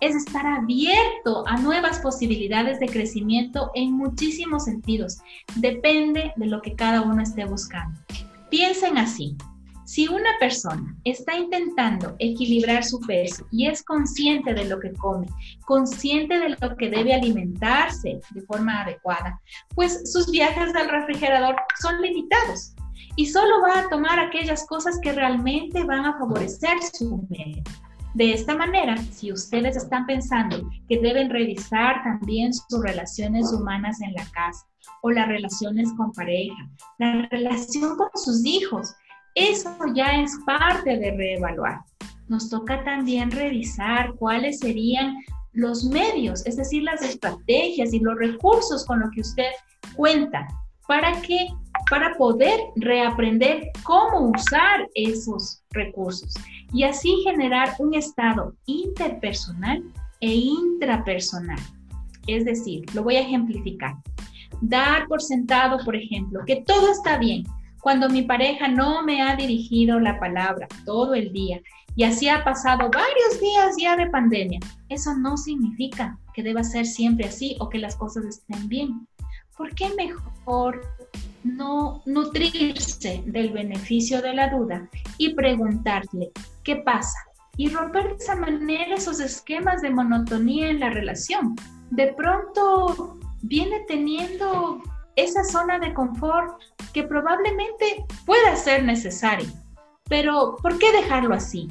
es 0.00 0.16
estar 0.16 0.46
abierto 0.46 1.46
a 1.46 1.58
nuevas 1.58 1.98
posibilidades 2.00 2.80
de 2.80 2.88
crecimiento 2.88 3.70
en 3.74 3.92
muchísimos 3.92 4.64
sentidos. 4.64 5.18
Depende 5.56 6.32
de 6.36 6.46
lo 6.46 6.62
que 6.62 6.74
cada 6.74 7.02
uno 7.02 7.22
esté 7.22 7.44
buscando. 7.44 8.00
Piensen 8.50 8.96
así. 8.96 9.36
Si 9.84 10.06
una 10.06 10.30
persona 10.38 10.96
está 11.04 11.36
intentando 11.36 12.14
equilibrar 12.20 12.84
su 12.84 13.00
peso 13.00 13.44
y 13.50 13.66
es 13.66 13.82
consciente 13.82 14.54
de 14.54 14.64
lo 14.66 14.78
que 14.78 14.92
come, 14.92 15.26
consciente 15.66 16.38
de 16.38 16.50
lo 16.50 16.76
que 16.76 16.88
debe 16.88 17.12
alimentarse 17.12 18.20
de 18.30 18.42
forma 18.42 18.82
adecuada, 18.82 19.40
pues 19.74 20.12
sus 20.12 20.30
viajes 20.30 20.74
al 20.76 20.88
refrigerador 20.88 21.56
son 21.82 22.00
limitados 22.00 22.74
y 23.20 23.26
solo 23.26 23.60
va 23.60 23.80
a 23.80 23.88
tomar 23.90 24.18
aquellas 24.18 24.66
cosas 24.66 24.98
que 25.02 25.12
realmente 25.12 25.84
van 25.84 26.06
a 26.06 26.18
favorecer 26.18 26.78
su 26.94 27.22
medio. 27.28 27.62
De 28.14 28.32
esta 28.32 28.56
manera, 28.56 28.96
si 28.96 29.30
ustedes 29.30 29.76
están 29.76 30.06
pensando 30.06 30.66
que 30.88 30.98
deben 30.98 31.28
revisar 31.28 32.02
también 32.02 32.54
sus 32.54 32.82
relaciones 32.82 33.52
humanas 33.52 34.00
en 34.00 34.14
la 34.14 34.24
casa 34.30 34.66
o 35.02 35.10
las 35.10 35.28
relaciones 35.28 35.92
con 35.98 36.12
pareja, 36.12 36.66
la 36.96 37.28
relación 37.30 37.94
con 37.98 38.08
sus 38.14 38.42
hijos, 38.46 38.94
eso 39.34 39.70
ya 39.94 40.22
es 40.22 40.38
parte 40.46 40.96
de 40.96 41.10
reevaluar. 41.10 41.82
Nos 42.28 42.48
toca 42.48 42.82
también 42.84 43.30
revisar 43.30 44.14
cuáles 44.14 44.60
serían 44.60 45.18
los 45.52 45.84
medios, 45.84 46.46
es 46.46 46.56
decir, 46.56 46.84
las 46.84 47.02
estrategias 47.02 47.92
y 47.92 47.98
los 48.00 48.16
recursos 48.16 48.86
con 48.86 49.00
los 49.00 49.10
que 49.10 49.20
usted 49.20 49.50
cuenta 49.94 50.48
para 50.88 51.20
que 51.20 51.48
para 51.90 52.14
poder 52.14 52.60
reaprender 52.76 53.72
cómo 53.82 54.30
usar 54.30 54.88
esos 54.94 55.64
recursos 55.70 56.32
y 56.72 56.84
así 56.84 57.16
generar 57.24 57.74
un 57.80 57.94
estado 57.94 58.54
interpersonal 58.66 59.82
e 60.20 60.32
intrapersonal. 60.32 61.58
Es 62.28 62.44
decir, 62.44 62.84
lo 62.94 63.02
voy 63.02 63.16
a 63.16 63.22
ejemplificar. 63.22 63.96
Dar 64.60 65.08
por 65.08 65.20
sentado, 65.20 65.84
por 65.84 65.96
ejemplo, 65.96 66.42
que 66.46 66.62
todo 66.64 66.92
está 66.92 67.18
bien, 67.18 67.44
cuando 67.80 68.08
mi 68.08 68.22
pareja 68.22 68.68
no 68.68 69.02
me 69.02 69.22
ha 69.22 69.34
dirigido 69.34 69.98
la 69.98 70.20
palabra 70.20 70.68
todo 70.84 71.14
el 71.14 71.32
día 71.32 71.60
y 71.96 72.04
así 72.04 72.28
ha 72.28 72.44
pasado 72.44 72.88
varios 72.90 73.40
días 73.40 73.74
ya 73.78 73.96
de 73.96 74.08
pandemia, 74.10 74.60
eso 74.88 75.14
no 75.14 75.36
significa 75.36 76.16
que 76.34 76.42
deba 76.44 76.62
ser 76.62 76.86
siempre 76.86 77.26
así 77.26 77.56
o 77.58 77.68
que 77.68 77.78
las 77.78 77.96
cosas 77.96 78.26
estén 78.26 78.68
bien. 78.68 79.08
¿Por 79.56 79.74
qué 79.74 79.90
mejor 79.96 80.82
no 81.44 82.02
nutrirse 82.06 83.22
del 83.26 83.50
beneficio 83.50 84.20
de 84.22 84.34
la 84.34 84.48
duda 84.50 84.88
y 85.18 85.34
preguntarle 85.34 86.30
qué 86.64 86.76
pasa? 86.76 87.18
Y 87.56 87.68
romper 87.68 88.08
de 88.08 88.16
esa 88.16 88.36
manera 88.36 88.94
esos 88.94 89.20
esquemas 89.20 89.82
de 89.82 89.90
monotonía 89.90 90.70
en 90.70 90.80
la 90.80 90.90
relación. 90.90 91.56
De 91.90 92.12
pronto 92.14 93.18
viene 93.42 93.84
teniendo 93.88 94.82
esa 95.16 95.44
zona 95.44 95.78
de 95.78 95.92
confort 95.92 96.60
que 96.92 97.02
probablemente 97.02 98.04
pueda 98.24 98.56
ser 98.56 98.84
necesaria. 98.84 99.48
Pero, 100.08 100.56
¿por 100.62 100.78
qué 100.78 100.92
dejarlo 100.92 101.34
así? 101.34 101.68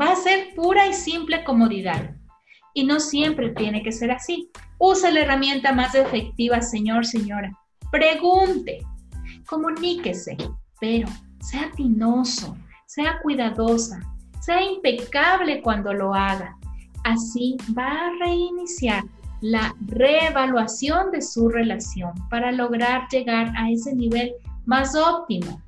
Va 0.00 0.12
a 0.12 0.16
ser 0.16 0.54
pura 0.54 0.86
y 0.86 0.94
simple 0.94 1.44
comodidad. 1.44 2.14
Y 2.74 2.84
no 2.84 3.00
siempre 3.00 3.50
tiene 3.50 3.82
que 3.82 3.92
ser 3.92 4.10
así. 4.10 4.50
Use 4.78 5.10
la 5.10 5.20
herramienta 5.20 5.72
más 5.72 5.94
efectiva, 5.94 6.60
señor, 6.62 7.04
señora. 7.06 7.52
Pregunte, 7.92 8.78
comuníquese, 9.46 10.38
pero 10.80 11.06
sea 11.40 11.70
tinoso, 11.76 12.56
sea 12.86 13.20
cuidadosa, 13.22 14.00
sea 14.40 14.62
impecable 14.62 15.60
cuando 15.60 15.92
lo 15.92 16.14
haga. 16.14 16.56
Así 17.04 17.58
va 17.76 18.06
a 18.06 18.12
reiniciar 18.18 19.04
la 19.42 19.74
reevaluación 19.88 21.10
de 21.10 21.20
su 21.20 21.50
relación 21.50 22.12
para 22.30 22.50
lograr 22.50 23.08
llegar 23.10 23.52
a 23.58 23.70
ese 23.70 23.94
nivel 23.94 24.32
más 24.64 24.96
óptimo, 24.96 25.60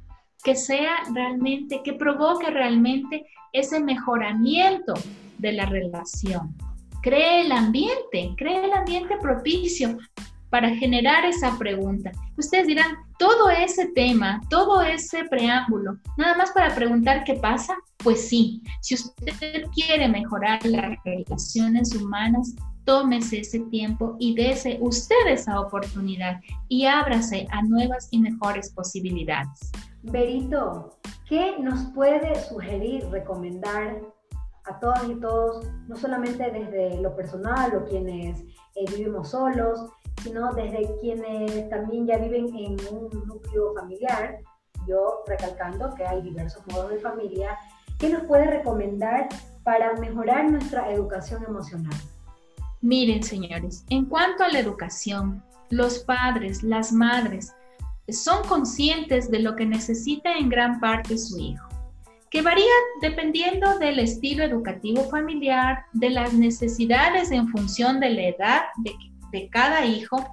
que 0.42 0.56
sea 0.56 0.94
realmente, 1.12 1.82
que 1.84 1.92
provoque 1.92 2.50
realmente 2.50 3.26
ese 3.52 3.80
mejoramiento 3.80 4.94
de 5.36 5.52
la 5.52 5.66
relación. 5.66 6.56
Cree 7.02 7.42
el 7.42 7.52
ambiente, 7.52 8.32
cree 8.38 8.64
el 8.64 8.72
ambiente 8.72 9.18
propicio 9.20 9.98
para 10.54 10.70
generar 10.76 11.24
esa 11.24 11.58
pregunta. 11.58 12.12
Ustedes 12.38 12.68
dirán, 12.68 12.94
todo 13.18 13.50
ese 13.50 13.86
tema, 13.86 14.40
todo 14.48 14.82
ese 14.82 15.24
preámbulo, 15.24 15.96
nada 16.16 16.36
más 16.36 16.52
para 16.52 16.72
preguntar 16.76 17.24
qué 17.24 17.34
pasa, 17.34 17.74
pues 17.96 18.28
sí, 18.28 18.62
si 18.80 18.94
usted 18.94 19.64
quiere 19.74 20.06
mejorar 20.06 20.64
las 20.64 20.96
relaciones 21.04 21.92
humanas, 21.96 22.54
tómese 22.84 23.40
ese 23.40 23.58
tiempo 23.68 24.14
y 24.20 24.36
dése 24.36 24.78
usted 24.80 25.26
esa 25.26 25.58
oportunidad 25.58 26.40
y 26.68 26.86
ábrase 26.86 27.48
a 27.50 27.60
nuevas 27.62 28.06
y 28.12 28.20
mejores 28.20 28.70
posibilidades. 28.74 29.72
Berito, 30.04 30.96
¿qué 31.28 31.56
nos 31.58 31.80
puede 31.96 32.32
sugerir, 32.48 33.04
recomendar 33.10 34.00
a 34.66 34.78
todas 34.78 35.10
y 35.10 35.16
todos, 35.16 35.66
no 35.88 35.96
solamente 35.96 36.48
desde 36.48 37.02
lo 37.02 37.16
personal 37.16 37.74
o 37.74 37.84
quienes 37.86 38.40
eh, 38.76 38.84
vivimos 38.88 39.32
solos, 39.32 39.80
sino 40.22 40.52
desde 40.54 40.88
quienes 41.00 41.68
también 41.68 42.06
ya 42.06 42.18
viven 42.18 42.54
en 42.56 42.76
un 42.94 43.26
núcleo 43.26 43.74
familiar? 43.74 44.38
Yo 44.86 45.22
recalcando 45.26 45.94
que 45.94 46.06
hay 46.06 46.22
diversos 46.22 46.66
modos 46.68 46.90
de 46.90 46.98
familia. 46.98 47.58
¿Qué 47.98 48.08
nos 48.10 48.24
puede 48.24 48.46
recomendar 48.46 49.28
para 49.62 49.94
mejorar 49.94 50.50
nuestra 50.50 50.90
educación 50.92 51.44
emocional? 51.44 51.94
Miren, 52.80 53.22
señores, 53.22 53.84
en 53.88 54.04
cuanto 54.04 54.44
a 54.44 54.48
la 54.48 54.58
educación, 54.58 55.42
los 55.70 56.00
padres, 56.00 56.62
las 56.62 56.92
madres, 56.92 57.54
son 58.08 58.46
conscientes 58.46 59.30
de 59.30 59.38
lo 59.38 59.56
que 59.56 59.64
necesita 59.64 60.34
en 60.34 60.50
gran 60.50 60.80
parte 60.80 61.16
su 61.16 61.38
hijo, 61.38 61.68
que 62.30 62.42
varía 62.42 62.72
dependiendo 63.00 63.78
del 63.78 63.98
estilo 63.98 64.44
educativo 64.44 65.04
familiar, 65.04 65.86
de 65.94 66.10
las 66.10 66.34
necesidades 66.34 67.30
en 67.30 67.48
función 67.48 68.00
de 68.00 68.10
la 68.10 68.22
edad 68.22 68.62
de, 68.78 68.92
cada 69.50 69.84
hijo. 69.84 70.24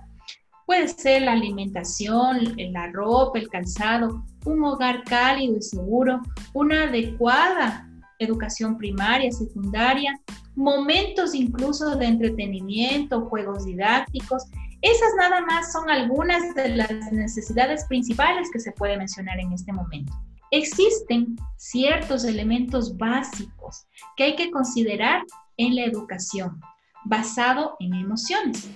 Puede 0.65 0.87
ser 0.87 1.23
la 1.23 1.33
alimentación, 1.33 2.55
la 2.71 2.87
ropa, 2.91 3.39
el 3.39 3.49
calzado, 3.49 4.23
un 4.45 4.63
hogar 4.63 5.03
cálido 5.03 5.57
y 5.57 5.61
seguro, 5.61 6.21
una 6.53 6.83
adecuada 6.83 7.87
educación 8.23 8.77
primaria, 8.77 9.31
secundaria, 9.31 10.13
momentos 10.55 11.33
incluso 11.33 11.95
de 11.95 12.05
entretenimiento, 12.05 13.25
juegos 13.25 13.65
didácticos. 13.65 14.45
Esas 14.81 15.09
nada 15.17 15.41
más 15.41 15.71
son 15.71 15.89
algunas 15.89 16.53
de 16.55 16.69
las 16.69 17.11
necesidades 17.11 17.85
principales 17.85 18.49
que 18.51 18.59
se 18.59 18.71
puede 18.71 18.97
mencionar 18.97 19.39
en 19.39 19.51
este 19.53 19.73
momento. 19.73 20.13
Existen 20.51 21.35
ciertos 21.57 22.25
elementos 22.25 22.97
básicos 22.97 23.85
que 24.17 24.23
hay 24.25 24.35
que 24.35 24.51
considerar 24.51 25.23
en 25.57 25.75
la 25.75 25.85
educación, 25.85 26.59
basado 27.05 27.75
en 27.79 27.93
emociones. 27.93 28.69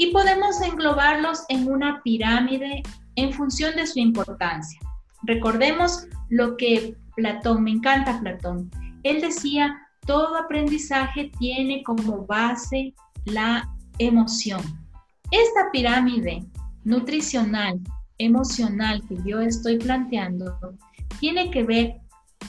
Y 0.00 0.12
podemos 0.12 0.62
englobarlos 0.62 1.44
en 1.50 1.70
una 1.70 2.00
pirámide 2.02 2.82
en 3.16 3.34
función 3.34 3.76
de 3.76 3.86
su 3.86 3.98
importancia. 3.98 4.80
Recordemos 5.24 6.06
lo 6.30 6.56
que 6.56 6.96
Platón, 7.16 7.64
me 7.64 7.72
encanta 7.72 8.18
Platón, 8.18 8.70
él 9.02 9.20
decía, 9.20 9.76
todo 10.06 10.36
aprendizaje 10.36 11.30
tiene 11.38 11.82
como 11.82 12.24
base 12.24 12.94
la 13.26 13.68
emoción. 13.98 14.62
Esta 15.30 15.70
pirámide 15.70 16.46
nutricional, 16.84 17.78
emocional 18.16 19.02
que 19.06 19.18
yo 19.26 19.40
estoy 19.40 19.76
planteando, 19.76 20.56
tiene 21.18 21.50
que 21.50 21.62
ver 21.62 21.96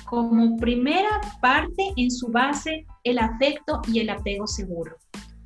como 0.05 0.55
primera 0.55 1.19
parte 1.41 1.91
en 1.97 2.11
su 2.11 2.29
base 2.29 2.85
el 3.03 3.19
afecto 3.19 3.81
y 3.91 3.99
el 3.99 4.09
apego 4.09 4.47
seguro. 4.47 4.95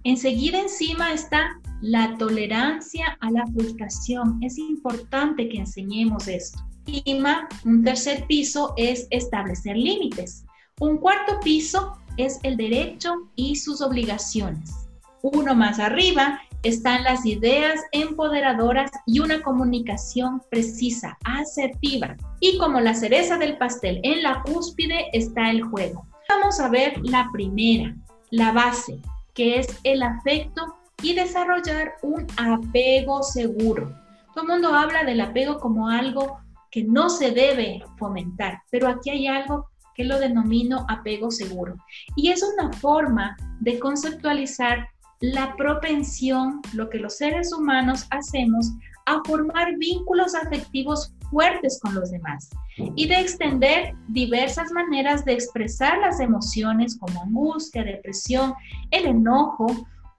Enseguida 0.03 0.59
encima 0.59 1.11
está 1.11 1.59
la 1.81 2.17
tolerancia 2.17 3.17
a 3.21 3.31
la 3.31 3.45
frustración. 3.47 4.39
Es 4.41 4.57
importante 4.57 5.49
que 5.49 5.59
enseñemos 5.59 6.27
esto. 6.27 6.59
Y 6.85 7.19
un 7.63 7.83
tercer 7.83 8.25
piso 8.27 8.73
es 8.77 9.07
establecer 9.09 9.75
límites. 9.75 10.45
Un 10.79 10.97
cuarto 10.97 11.39
piso 11.39 11.97
es 12.17 12.39
el 12.43 12.57
derecho 12.57 13.13
y 13.35 13.55
sus 13.55 13.81
obligaciones. 13.81 14.87
Uno 15.21 15.55
más 15.55 15.79
arriba 15.79 16.39
están 16.63 17.03
las 17.03 17.25
ideas 17.25 17.79
empoderadoras 17.91 18.91
y 19.05 19.19
una 19.19 19.41
comunicación 19.41 20.41
precisa, 20.49 21.17
asertiva. 21.23 22.15
Y 22.39 22.57
como 22.57 22.79
la 22.79 22.93
cereza 22.93 23.37
del 23.37 23.57
pastel, 23.57 23.99
en 24.03 24.23
la 24.23 24.41
cúspide 24.43 25.05
está 25.13 25.51
el 25.51 25.61
juego. 25.61 26.05
Vamos 26.27 26.59
a 26.59 26.69
ver 26.69 26.99
la 27.03 27.29
primera, 27.31 27.95
la 28.31 28.51
base, 28.51 28.99
que 29.33 29.59
es 29.59 29.67
el 29.83 30.01
afecto 30.01 30.75
y 31.01 31.13
desarrollar 31.13 31.95
un 32.01 32.25
apego 32.37 33.23
seguro. 33.23 33.93
Todo 34.33 34.43
el 34.45 34.51
mundo 34.51 34.73
habla 34.73 35.03
del 35.03 35.21
apego 35.21 35.59
como 35.59 35.89
algo 35.89 36.39
que 36.71 36.83
no 36.83 37.09
se 37.09 37.31
debe 37.31 37.83
fomentar, 37.97 38.61
pero 38.69 38.87
aquí 38.87 39.09
hay 39.09 39.27
algo 39.27 39.69
que 39.95 40.03
lo 40.03 40.19
denomino 40.19 40.85
apego 40.89 41.31
seguro. 41.31 41.75
Y 42.15 42.29
es 42.31 42.43
una 42.43 42.71
forma 42.73 43.37
de 43.61 43.79
conceptualizar 43.79 44.89
la 45.21 45.55
propensión, 45.55 46.61
lo 46.73 46.89
que 46.89 46.99
los 46.99 47.15
seres 47.15 47.53
humanos 47.53 48.05
hacemos, 48.11 48.71
a 49.05 49.21
formar 49.25 49.77
vínculos 49.77 50.35
afectivos 50.35 51.13
fuertes 51.29 51.79
con 51.81 51.95
los 51.95 52.11
demás 52.11 52.49
y 52.77 53.07
de 53.07 53.19
extender 53.19 53.93
diversas 54.07 54.71
maneras 54.71 55.23
de 55.25 55.33
expresar 55.33 55.99
las 55.99 56.19
emociones 56.19 56.97
como 56.99 57.21
angustia, 57.21 57.83
depresión, 57.83 58.53
el 58.91 59.05
enojo, 59.05 59.67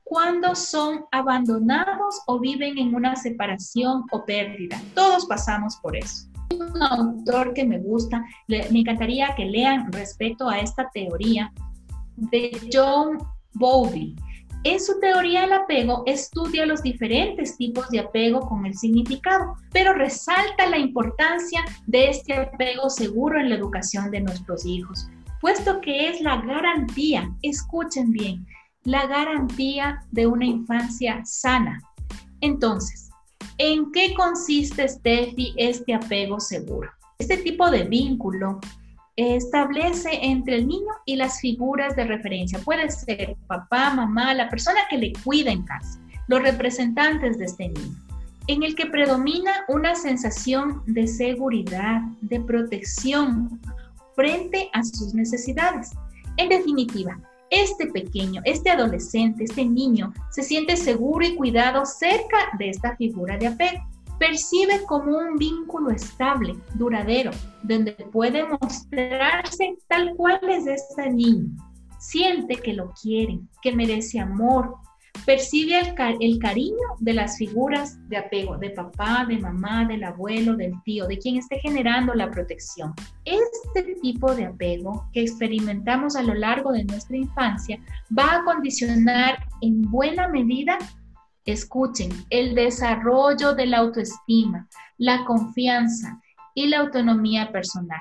cuando 0.06 0.54
son 0.54 1.04
abandonados 1.10 2.22
o 2.28 2.38
viven 2.38 2.78
en 2.78 2.94
una 2.94 3.16
separación 3.16 4.04
o 4.12 4.24
pérdida. 4.24 4.80
Todos 4.94 5.26
pasamos 5.26 5.76
por 5.82 5.96
eso 5.96 6.28
un 6.54 6.80
autor 6.80 7.52
que 7.54 7.64
me 7.64 7.78
gusta, 7.78 8.24
me 8.46 8.78
encantaría 8.78 9.34
que 9.36 9.46
lean 9.46 9.90
respecto 9.92 10.48
a 10.48 10.60
esta 10.60 10.88
teoría 10.90 11.52
de 12.16 12.56
John 12.72 13.18
Bowlby. 13.54 14.14
En 14.62 14.80
su 14.80 14.98
teoría 15.00 15.42
del 15.42 15.52
apego 15.52 16.02
estudia 16.06 16.66
los 16.66 16.82
diferentes 16.82 17.56
tipos 17.56 17.88
de 17.90 18.00
apego 18.00 18.40
con 18.40 18.64
el 18.64 18.74
significado, 18.74 19.54
pero 19.72 19.92
resalta 19.92 20.68
la 20.68 20.78
importancia 20.78 21.64
de 21.86 22.10
este 22.10 22.34
apego 22.34 22.90
seguro 22.90 23.40
en 23.40 23.50
la 23.50 23.56
educación 23.56 24.10
de 24.10 24.20
nuestros 24.20 24.64
hijos, 24.64 25.08
puesto 25.40 25.80
que 25.80 26.08
es 26.08 26.20
la 26.20 26.40
garantía, 26.42 27.28
escuchen 27.42 28.10
bien, 28.10 28.46
la 28.86 29.06
garantía 29.06 30.02
de 30.10 30.26
una 30.26 30.46
infancia 30.46 31.22
sana. 31.24 31.80
Entonces, 32.40 33.06
¿En 33.58 33.90
qué 33.90 34.12
consiste, 34.14 34.86
Steffi, 34.86 35.54
este 35.56 35.94
apego 35.94 36.40
seguro? 36.40 36.90
Este 37.18 37.38
tipo 37.38 37.70
de 37.70 37.84
vínculo 37.84 38.60
establece 39.16 40.10
entre 40.22 40.56
el 40.56 40.68
niño 40.68 40.92
y 41.06 41.16
las 41.16 41.40
figuras 41.40 41.96
de 41.96 42.04
referencia. 42.04 42.58
Puede 42.58 42.90
ser 42.90 43.34
papá, 43.46 43.94
mamá, 43.94 44.34
la 44.34 44.50
persona 44.50 44.80
que 44.90 44.98
le 44.98 45.12
cuida 45.24 45.50
en 45.50 45.62
casa, 45.62 45.98
los 46.28 46.42
representantes 46.42 47.38
de 47.38 47.46
este 47.46 47.68
niño. 47.68 47.96
en 48.48 48.62
el 48.62 48.76
que 48.76 48.86
predomina 48.86 49.64
una 49.66 49.96
sensación 49.96 50.80
de 50.86 51.08
seguridad, 51.08 52.02
de 52.20 52.38
protección 52.38 53.60
frente 54.14 54.70
a 54.72 54.84
sus 54.84 55.14
necesidades. 55.14 55.90
En 56.36 56.50
definitiva, 56.50 57.18
este 57.50 57.86
pequeño, 57.86 58.40
este 58.44 58.70
adolescente, 58.70 59.44
este 59.44 59.64
niño 59.64 60.12
se 60.30 60.42
siente 60.42 60.76
seguro 60.76 61.24
y 61.26 61.36
cuidado 61.36 61.84
cerca 61.86 62.36
de 62.58 62.70
esta 62.70 62.96
figura 62.96 63.36
de 63.38 63.48
apego. 63.48 63.84
Percibe 64.18 64.82
como 64.86 65.18
un 65.18 65.36
vínculo 65.36 65.90
estable, 65.90 66.56
duradero, 66.74 67.30
donde 67.62 67.92
puede 67.92 68.44
mostrarse 68.48 69.76
tal 69.88 70.14
cual 70.16 70.40
es 70.48 70.66
este 70.66 71.10
niño. 71.10 71.50
Siente 71.98 72.56
que 72.56 72.72
lo 72.72 72.92
quieren, 73.00 73.48
que 73.60 73.72
merece 73.72 74.18
amor, 74.18 74.76
percibe 75.24 75.80
el, 76.20 76.38
cariño 76.38 76.76
de 76.98 77.12
las 77.12 77.38
figuras 77.38 77.98
de 78.08 78.16
apego, 78.16 78.56
de 78.58 78.70
papá, 78.70 79.24
de 79.26 79.38
mamá, 79.38 79.84
del 79.84 80.04
abuelo, 80.04 80.56
del 80.56 80.72
tío, 80.84 81.06
de 81.06 81.18
quien 81.18 81.36
esté 81.36 81.58
generando 81.58 82.14
la 82.14 82.30
protección. 82.30 82.92
Este 83.24 83.94
tipo 84.02 84.34
de 84.34 84.46
apego 84.46 85.08
que 85.12 85.22
experimentamos 85.22 86.16
a 86.16 86.22
lo 86.22 86.34
largo 86.34 86.72
de 86.72 86.84
nuestra 86.84 87.16
infancia 87.16 87.78
va 88.16 88.36
a 88.36 88.44
condicionar 88.44 89.38
en 89.60 89.82
buena 89.82 90.28
medida, 90.28 90.78
escuchen, 91.44 92.10
el 92.30 92.54
desarrollo 92.54 93.54
de 93.54 93.66
la 93.66 93.78
autoestima, 93.78 94.68
la 94.98 95.24
confianza 95.24 96.20
y 96.54 96.66
la 96.68 96.80
autonomía 96.80 97.52
personal. 97.52 98.00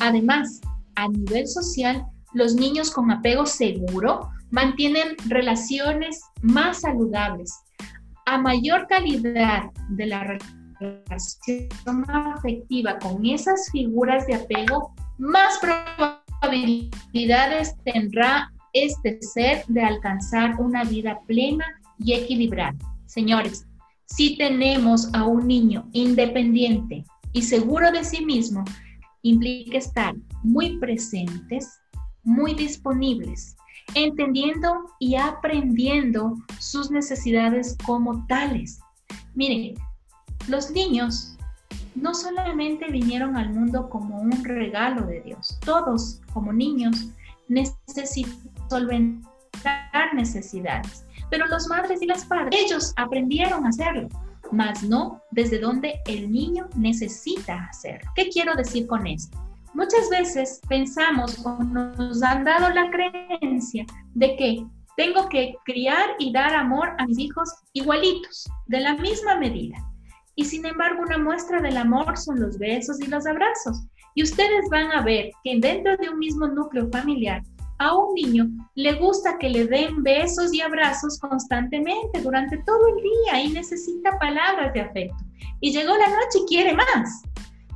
Además, 0.00 0.60
a 0.94 1.08
nivel 1.08 1.46
social, 1.46 2.06
los 2.32 2.54
niños 2.54 2.90
con 2.90 3.10
apego 3.10 3.46
seguro 3.46 4.30
mantienen 4.50 5.16
relaciones 5.26 6.22
más 6.42 6.80
saludables. 6.80 7.52
A 8.26 8.38
mayor 8.38 8.86
calidad 8.88 9.70
de 9.90 10.06
la 10.06 10.38
relación 10.80 11.68
afectiva 12.08 12.98
con 12.98 13.24
esas 13.26 13.70
figuras 13.70 14.26
de 14.26 14.34
apego, 14.34 14.94
más 15.18 15.58
probabilidades 16.40 17.74
tendrá 17.84 18.52
este 18.72 19.20
ser 19.22 19.64
de 19.68 19.82
alcanzar 19.82 20.60
una 20.60 20.84
vida 20.84 21.18
plena 21.26 21.66
y 21.98 22.14
equilibrada. 22.14 22.76
Señores, 23.06 23.66
si 24.06 24.36
tenemos 24.36 25.12
a 25.14 25.24
un 25.24 25.46
niño 25.46 25.88
independiente 25.92 27.04
y 27.32 27.42
seguro 27.42 27.92
de 27.92 28.04
sí 28.04 28.24
mismo, 28.24 28.64
implica 29.22 29.78
estar 29.78 30.14
muy 30.42 30.78
presentes, 30.78 31.80
muy 32.22 32.54
disponibles, 32.54 33.56
entendiendo 33.94 34.86
y 34.98 35.16
aprendiendo 35.16 36.36
sus 36.58 36.90
necesidades 36.90 37.76
como 37.84 38.26
tales. 38.26 38.80
Miren, 39.34 39.74
los 40.48 40.70
niños 40.70 41.36
no 41.94 42.14
solamente 42.14 42.86
vinieron 42.90 43.36
al 43.36 43.50
mundo 43.50 43.88
como 43.88 44.20
un 44.20 44.44
regalo 44.44 45.06
de 45.06 45.20
Dios, 45.22 45.58
todos 45.64 46.20
como 46.32 46.52
niños 46.52 47.08
necesitan 47.48 48.38
solventar 48.68 50.14
necesidades, 50.14 51.04
pero 51.30 51.46
los 51.46 51.66
madres 51.68 52.00
y 52.00 52.06
las 52.06 52.24
padres, 52.24 52.60
ellos 52.64 52.92
aprendieron 52.96 53.66
a 53.66 53.70
hacerlo, 53.70 54.08
mas 54.52 54.82
no 54.82 55.20
desde 55.30 55.58
donde 55.58 56.00
el 56.06 56.30
niño 56.30 56.68
necesita 56.76 57.66
hacerlo. 57.70 58.10
¿Qué 58.14 58.28
quiero 58.28 58.54
decir 58.54 58.86
con 58.86 59.06
esto? 59.06 59.38
Muchas 59.74 60.08
veces 60.10 60.60
pensamos 60.68 61.38
o 61.44 61.62
nos 61.62 62.22
han 62.22 62.44
dado 62.44 62.70
la 62.70 62.90
creencia 62.90 63.86
de 64.14 64.36
que 64.36 64.66
tengo 64.96 65.28
que 65.28 65.54
criar 65.64 66.10
y 66.18 66.32
dar 66.32 66.54
amor 66.54 66.90
a 66.98 67.06
mis 67.06 67.18
hijos 67.18 67.48
igualitos, 67.72 68.50
de 68.66 68.80
la 68.80 68.94
misma 68.96 69.36
medida. 69.36 69.76
Y 70.34 70.44
sin 70.44 70.66
embargo, 70.66 71.02
una 71.02 71.18
muestra 71.18 71.60
del 71.60 71.76
amor 71.76 72.16
son 72.16 72.40
los 72.40 72.58
besos 72.58 73.00
y 73.00 73.06
los 73.06 73.26
abrazos. 73.26 73.86
Y 74.14 74.22
ustedes 74.22 74.68
van 74.70 74.90
a 74.92 75.02
ver 75.02 75.30
que 75.44 75.58
dentro 75.60 75.96
de 75.96 76.10
un 76.10 76.18
mismo 76.18 76.48
núcleo 76.48 76.88
familiar, 76.90 77.42
a 77.78 77.96
un 77.96 78.14
niño 78.14 78.46
le 78.74 78.92
gusta 78.94 79.38
que 79.38 79.48
le 79.48 79.66
den 79.66 80.02
besos 80.02 80.52
y 80.52 80.60
abrazos 80.60 81.18
constantemente 81.18 82.20
durante 82.20 82.58
todo 82.64 82.88
el 82.88 83.02
día 83.02 83.42
y 83.42 83.48
necesita 83.52 84.18
palabras 84.18 84.74
de 84.74 84.82
afecto. 84.82 85.24
Y 85.60 85.72
llegó 85.72 85.96
la 85.96 86.08
noche 86.08 86.40
y 86.42 86.46
quiere 86.46 86.74
más. 86.74 87.22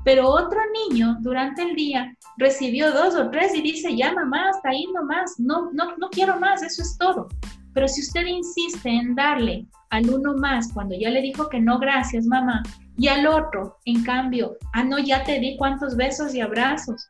Pero 0.04 0.28
otro 0.28 0.60
niño 0.88 1.16
durante 1.20 1.62
el 1.62 1.74
día 1.74 2.14
recibió 2.36 2.92
dos 2.92 3.14
o 3.14 3.30
tres 3.30 3.54
y 3.54 3.62
dice, 3.62 3.96
ya 3.96 4.12
mamá, 4.12 4.50
hasta 4.50 4.68
ahí 4.68 4.86
nomás, 4.94 5.38
no, 5.38 5.70
no, 5.72 5.96
no 5.96 6.10
quiero 6.10 6.38
más, 6.38 6.62
eso 6.62 6.82
es 6.82 6.96
todo. 6.98 7.28
Pero 7.72 7.88
si 7.88 8.02
usted 8.02 8.26
insiste 8.26 8.88
en 8.88 9.14
darle 9.14 9.66
al 9.90 10.08
uno 10.10 10.34
más 10.34 10.72
cuando 10.72 10.94
ya 10.94 11.10
le 11.10 11.22
dijo 11.22 11.48
que 11.48 11.60
no, 11.60 11.78
gracias 11.78 12.26
mamá, 12.26 12.62
y 12.96 13.08
al 13.08 13.26
otro, 13.26 13.78
en 13.86 14.04
cambio, 14.04 14.56
ah, 14.72 14.84
no, 14.84 14.98
ya 14.98 15.24
te 15.24 15.40
di 15.40 15.56
cuántos 15.56 15.96
besos 15.96 16.34
y 16.34 16.40
abrazos. 16.40 17.08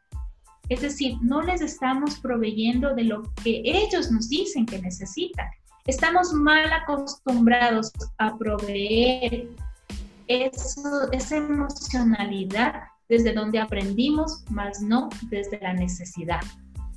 Es 0.70 0.80
decir, 0.80 1.16
no 1.20 1.42
les 1.42 1.60
estamos 1.60 2.18
proveyendo 2.20 2.94
de 2.94 3.04
lo 3.04 3.22
que 3.42 3.60
ellos 3.64 4.10
nos 4.10 4.30
dicen 4.30 4.64
que 4.64 4.80
necesitan. 4.80 5.46
Estamos 5.84 6.32
mal 6.32 6.72
acostumbrados 6.72 7.92
a 8.16 8.34
proveer 8.38 9.48
eso, 10.28 11.10
esa 11.12 11.36
emocionalidad 11.36 12.84
desde 13.08 13.32
donde 13.32 13.58
aprendimos, 13.58 14.44
más 14.50 14.80
no 14.80 15.08
desde 15.30 15.60
la 15.60 15.74
necesidad. 15.74 16.40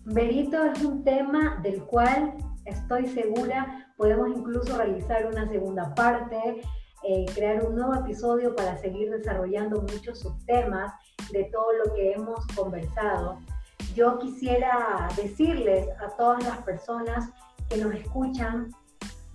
Berito 0.05 0.63
es 0.63 0.81
un 0.83 1.03
tema 1.03 1.59
del 1.63 1.83
cual 1.83 2.33
estoy 2.65 3.07
segura 3.07 3.87
podemos 3.97 4.29
incluso 4.29 4.77
realizar 4.77 5.25
una 5.27 5.49
segunda 5.49 5.93
parte, 5.95 6.61
eh, 7.03 7.25
crear 7.33 7.65
un 7.65 7.75
nuevo 7.75 7.93
episodio 7.95 8.55
para 8.55 8.77
seguir 8.77 9.09
desarrollando 9.09 9.81
muchos 9.81 10.19
subtemas 10.19 10.93
de 11.31 11.45
todo 11.45 11.73
lo 11.83 11.93
que 11.93 12.13
hemos 12.13 12.45
conversado. 12.55 13.39
Yo 13.95 14.19
quisiera 14.19 15.09
decirles 15.15 15.87
a 15.99 16.15
todas 16.15 16.43
las 16.43 16.57
personas 16.59 17.29
que 17.69 17.77
nos 17.77 17.93
escuchan 17.93 18.71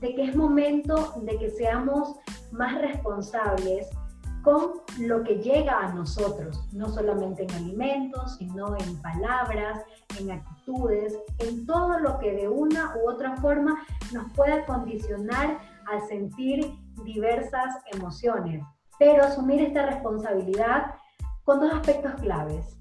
de 0.02 0.14
que 0.16 0.24
es 0.24 0.36
momento 0.36 1.14
de 1.22 1.38
que 1.38 1.48
seamos 1.48 2.16
más 2.50 2.78
responsables 2.80 3.88
con 4.42 4.72
lo 4.98 5.22
que 5.22 5.36
llega 5.36 5.78
a 5.78 5.94
nosotros, 5.94 6.60
no 6.72 6.88
solamente 6.88 7.44
en 7.44 7.52
alimentos, 7.52 8.36
sino 8.36 8.76
en 8.76 9.00
palabras, 9.00 9.84
en 10.18 10.32
actitudes, 10.32 11.16
en 11.38 11.64
todo 11.64 12.00
lo 12.00 12.18
que 12.18 12.32
de 12.32 12.48
una 12.48 12.96
u 12.96 13.08
otra 13.08 13.36
forma 13.36 13.86
nos 14.12 14.30
pueda 14.32 14.66
condicionar 14.66 15.60
a 15.86 16.06
sentir 16.08 16.74
diversas 17.04 17.76
emociones. 17.92 18.64
Pero 18.98 19.22
asumir 19.22 19.62
esta 19.62 19.86
responsabilidad 19.86 20.96
con 21.44 21.60
dos 21.60 21.72
aspectos 21.72 22.14
claves, 22.20 22.76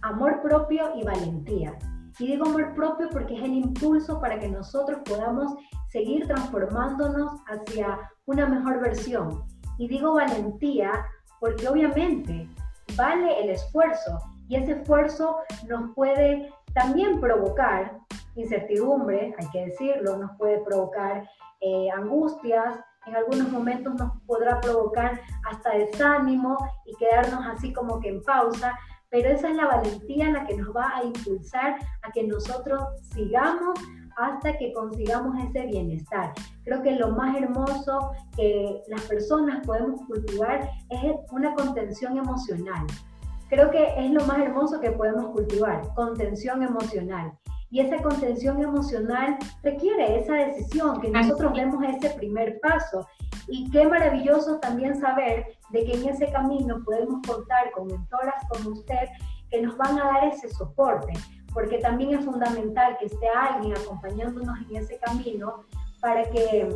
amor 0.00 0.40
propio 0.40 0.92
y 0.96 1.04
valentía. 1.04 1.78
Y 2.18 2.28
digo 2.28 2.46
amor 2.46 2.74
propio 2.74 3.10
porque 3.10 3.36
es 3.36 3.42
el 3.42 3.52
impulso 3.52 4.18
para 4.18 4.38
que 4.38 4.48
nosotros 4.48 5.00
podamos 5.04 5.54
seguir 5.92 6.26
transformándonos 6.26 7.40
hacia 7.46 8.10
una 8.24 8.46
mejor 8.46 8.80
versión. 8.80 9.44
Y 9.78 9.88
digo 9.88 10.14
valentía 10.14 11.06
porque 11.38 11.68
obviamente 11.68 12.48
vale 12.96 13.40
el 13.42 13.50
esfuerzo 13.50 14.18
y 14.48 14.56
ese 14.56 14.72
esfuerzo 14.72 15.38
nos 15.68 15.94
puede 15.94 16.50
también 16.74 17.20
provocar 17.20 17.98
incertidumbre, 18.34 19.34
hay 19.38 19.50
que 19.50 19.66
decirlo, 19.66 20.16
nos 20.16 20.36
puede 20.38 20.60
provocar 20.64 21.28
eh, 21.60 21.90
angustias, 21.90 22.78
en 23.06 23.16
algunos 23.16 23.50
momentos 23.50 23.94
nos 23.94 24.12
podrá 24.26 24.60
provocar 24.60 25.20
hasta 25.50 25.70
desánimo 25.70 26.56
y 26.86 26.94
quedarnos 26.96 27.44
así 27.46 27.72
como 27.72 28.00
que 28.00 28.08
en 28.08 28.22
pausa, 28.22 28.78
pero 29.10 29.28
esa 29.28 29.50
es 29.50 29.56
la 29.56 29.66
valentía 29.66 30.30
la 30.30 30.46
que 30.46 30.56
nos 30.56 30.74
va 30.74 30.96
a 30.96 31.04
impulsar 31.04 31.76
a 32.02 32.12
que 32.12 32.22
nosotros 32.22 32.82
sigamos 33.14 33.78
hasta 34.16 34.56
que 34.56 34.72
consigamos 34.72 35.36
ese 35.44 35.66
bienestar. 35.66 36.32
Creo 36.64 36.82
que 36.82 36.92
lo 36.92 37.10
más 37.10 37.36
hermoso 37.36 38.12
que 38.36 38.82
las 38.88 39.02
personas 39.02 39.66
podemos 39.66 40.00
cultivar 40.06 40.70
es 40.90 41.12
una 41.30 41.54
contención 41.54 42.16
emocional. 42.16 42.86
Creo 43.48 43.70
que 43.70 43.94
es 43.98 44.10
lo 44.10 44.24
más 44.24 44.38
hermoso 44.38 44.80
que 44.80 44.92
podemos 44.92 45.26
cultivar, 45.26 45.82
contención 45.94 46.62
emocional. 46.62 47.32
Y 47.70 47.80
esa 47.80 48.02
contención 48.02 48.62
emocional 48.62 49.38
requiere 49.62 50.18
esa 50.18 50.34
decisión, 50.34 51.00
que 51.00 51.10
nosotros 51.10 51.54
demos 51.54 51.82
ese 51.84 52.10
primer 52.10 52.60
paso. 52.60 53.06
Y 53.48 53.70
qué 53.70 53.86
maravilloso 53.86 54.58
también 54.58 55.00
saber 55.00 55.46
de 55.70 55.84
que 55.84 55.92
en 55.94 56.08
ese 56.08 56.30
camino 56.30 56.82
podemos 56.84 57.26
contar 57.26 57.70
con 57.72 57.86
mentoras 57.86 58.34
como 58.50 58.70
usted 58.70 59.08
que 59.50 59.62
nos 59.62 59.76
van 59.76 59.98
a 59.98 60.04
dar 60.04 60.24
ese 60.28 60.48
soporte, 60.50 61.12
porque 61.52 61.78
también 61.78 62.14
es 62.14 62.24
fundamental 62.24 62.96
que 62.98 63.06
esté 63.06 63.28
alguien 63.28 63.76
acompañándonos 63.76 64.58
en 64.68 64.76
ese 64.76 64.98
camino 64.98 65.64
para 66.00 66.24
que 66.30 66.68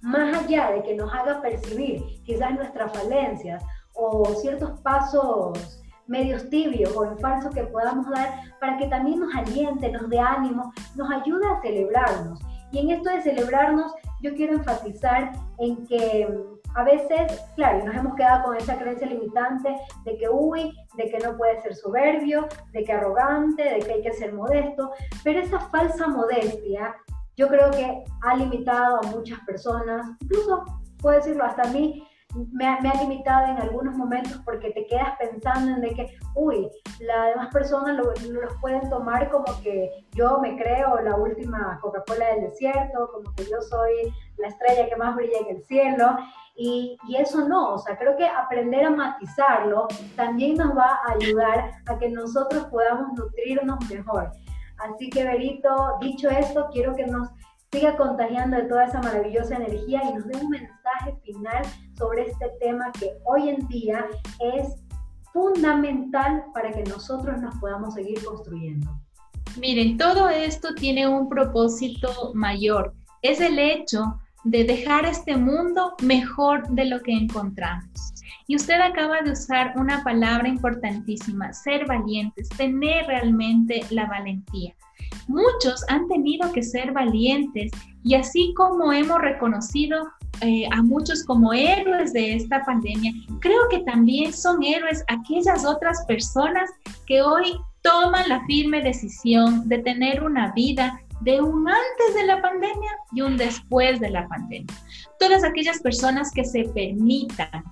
más 0.00 0.36
allá 0.36 0.72
de 0.72 0.82
que 0.82 0.94
nos 0.94 1.12
haga 1.12 1.40
percibir 1.40 2.02
quizás 2.24 2.54
nuestras 2.54 2.92
falencias 2.92 3.62
o 3.94 4.26
ciertos 4.34 4.78
pasos 4.80 5.78
medios 6.08 6.48
tibios 6.48 6.94
o 6.96 7.04
en 7.04 7.18
falso 7.18 7.50
que 7.50 7.64
podamos 7.64 8.08
dar, 8.10 8.40
para 8.60 8.78
que 8.78 8.86
también 8.86 9.20
nos 9.20 9.34
aliente, 9.34 9.92
nos 9.92 10.08
dé 10.08 10.18
ánimo, 10.18 10.72
nos 10.96 11.10
ayude 11.10 11.46
a 11.46 11.60
celebrarnos. 11.60 12.40
Y 12.72 12.78
en 12.78 12.90
esto 12.90 13.10
de 13.10 13.22
celebrarnos, 13.22 13.92
yo 14.22 14.34
quiero 14.34 14.54
enfatizar 14.54 15.32
en 15.58 15.86
que 15.86 16.26
a 16.74 16.84
veces, 16.84 17.44
claro, 17.56 17.84
nos 17.84 17.94
hemos 17.96 18.14
quedado 18.14 18.44
con 18.44 18.56
esa 18.56 18.78
creencia 18.78 19.06
limitante 19.06 19.76
de 20.04 20.16
que, 20.16 20.28
uy, 20.28 20.76
de 20.96 21.10
que 21.10 21.18
no 21.18 21.36
puede 21.36 21.60
ser 21.62 21.74
soberbio, 21.74 22.46
de 22.72 22.84
que 22.84 22.92
arrogante, 22.92 23.62
de 23.62 23.78
que 23.80 23.92
hay 23.94 24.02
que 24.02 24.12
ser 24.12 24.32
modesto, 24.32 24.92
pero 25.24 25.40
esa 25.40 25.60
falsa 25.60 26.08
modestia 26.08 26.94
yo 27.36 27.48
creo 27.48 27.70
que 27.70 28.04
ha 28.22 28.36
limitado 28.36 28.98
a 28.98 29.06
muchas 29.08 29.38
personas, 29.40 30.06
incluso 30.20 30.64
puedo 31.00 31.16
decirlo 31.16 31.44
hasta 31.44 31.62
a 31.62 31.72
mí, 31.72 32.04
me 32.52 32.66
ha, 32.66 32.78
limitado 33.00 33.46
en 33.46 33.58
algunos 33.58 33.94
momentos 33.96 34.40
porque 34.44 34.70
te 34.70 34.86
quedas 34.86 35.16
pensando 35.18 35.76
en 35.76 35.80
de 35.80 35.94
que, 35.94 36.18
uy, 36.34 36.68
las 37.00 37.28
demás 37.30 37.52
personas 37.52 37.96
lo, 37.96 38.12
los 38.30 38.54
pueden 38.60 38.88
tomar 38.90 39.30
como 39.30 39.46
que 39.62 39.90
yo 40.12 40.38
me 40.40 40.56
creo 40.56 41.00
la 41.00 41.16
última 41.16 41.78
Coca-Cola 41.80 42.34
del 42.34 42.50
desierto, 42.50 43.10
como 43.12 43.34
que 43.34 43.44
yo 43.44 43.60
soy 43.62 44.12
la 44.36 44.48
estrella 44.48 44.88
que 44.88 44.96
más 44.96 45.16
brilla 45.16 45.38
en 45.40 45.56
el 45.56 45.62
cielo. 45.64 46.16
Y, 46.60 46.98
y, 47.06 47.16
eso 47.16 47.46
no, 47.46 47.74
o 47.74 47.78
sea, 47.78 47.96
creo 47.96 48.16
que 48.16 48.26
aprender 48.26 48.84
a 48.84 48.90
matizarlo 48.90 49.86
también 50.16 50.56
nos 50.56 50.76
va 50.76 50.98
a 51.06 51.12
ayudar 51.12 51.70
a 51.86 51.96
que 51.98 52.08
nosotros 52.10 52.64
podamos 52.64 53.12
nutrirnos 53.16 53.78
mejor. 53.88 54.32
Así 54.78 55.08
que, 55.08 55.24
Berito, 55.24 55.70
dicho 56.00 56.28
esto, 56.28 56.68
quiero 56.72 56.96
que 56.96 57.06
nos 57.06 57.28
siga 57.70 57.96
contagiando 57.96 58.56
de 58.56 58.64
toda 58.64 58.86
esa 58.86 59.00
maravillosa 59.00 59.56
energía 59.56 60.02
y 60.04 60.14
nos 60.14 60.26
dé 60.26 60.36
un 60.38 60.50
mensaje 60.50 61.14
final 61.22 61.62
sobre 61.96 62.22
este 62.22 62.48
tema 62.60 62.90
que 62.98 63.12
hoy 63.24 63.50
en 63.50 63.68
día 63.68 64.06
es 64.40 64.74
fundamental 65.32 66.44
para 66.54 66.72
que 66.72 66.82
nosotros 66.84 67.40
nos 67.40 67.54
podamos 67.56 67.94
seguir 67.94 68.24
construyendo. 68.24 68.90
Miren, 69.60 69.98
todo 69.98 70.28
esto 70.28 70.74
tiene 70.74 71.06
un 71.06 71.28
propósito 71.28 72.32
mayor. 72.34 72.94
Es 73.22 73.40
el 73.40 73.58
hecho 73.58 74.18
de 74.44 74.64
dejar 74.64 75.04
este 75.04 75.36
mundo 75.36 75.94
mejor 76.02 76.68
de 76.68 76.86
lo 76.86 77.00
que 77.00 77.12
encontramos. 77.12 78.14
Y 78.46 78.56
usted 78.56 78.80
acaba 78.80 79.20
de 79.22 79.32
usar 79.32 79.74
una 79.76 80.02
palabra 80.02 80.48
importantísima, 80.48 81.52
ser 81.52 81.86
valientes, 81.86 82.48
tener 82.50 83.06
realmente 83.06 83.82
la 83.90 84.06
valentía. 84.06 84.74
Muchos 85.26 85.84
han 85.88 86.08
tenido 86.08 86.50
que 86.52 86.62
ser 86.62 86.92
valientes 86.92 87.70
y 88.02 88.14
así 88.14 88.54
como 88.56 88.92
hemos 88.92 89.20
reconocido 89.20 90.08
eh, 90.40 90.68
a 90.70 90.82
muchos 90.82 91.24
como 91.24 91.52
héroes 91.52 92.12
de 92.12 92.36
esta 92.36 92.64
pandemia, 92.64 93.12
creo 93.40 93.68
que 93.70 93.80
también 93.80 94.32
son 94.32 94.62
héroes 94.62 95.04
aquellas 95.08 95.64
otras 95.64 96.04
personas 96.06 96.70
que 97.06 97.22
hoy 97.22 97.58
toman 97.82 98.28
la 98.28 98.44
firme 98.46 98.82
decisión 98.82 99.68
de 99.68 99.78
tener 99.78 100.22
una 100.22 100.52
vida 100.52 101.00
de 101.20 101.40
un 101.40 101.68
antes 101.68 102.14
de 102.14 102.26
la 102.26 102.40
pandemia 102.40 102.90
y 103.12 103.22
un 103.22 103.36
después 103.36 104.00
de 104.00 104.10
la 104.10 104.26
pandemia. 104.28 104.74
Todas 105.18 105.44
aquellas 105.44 105.80
personas 105.80 106.30
que 106.32 106.44
se 106.44 106.64
permitan 106.64 107.64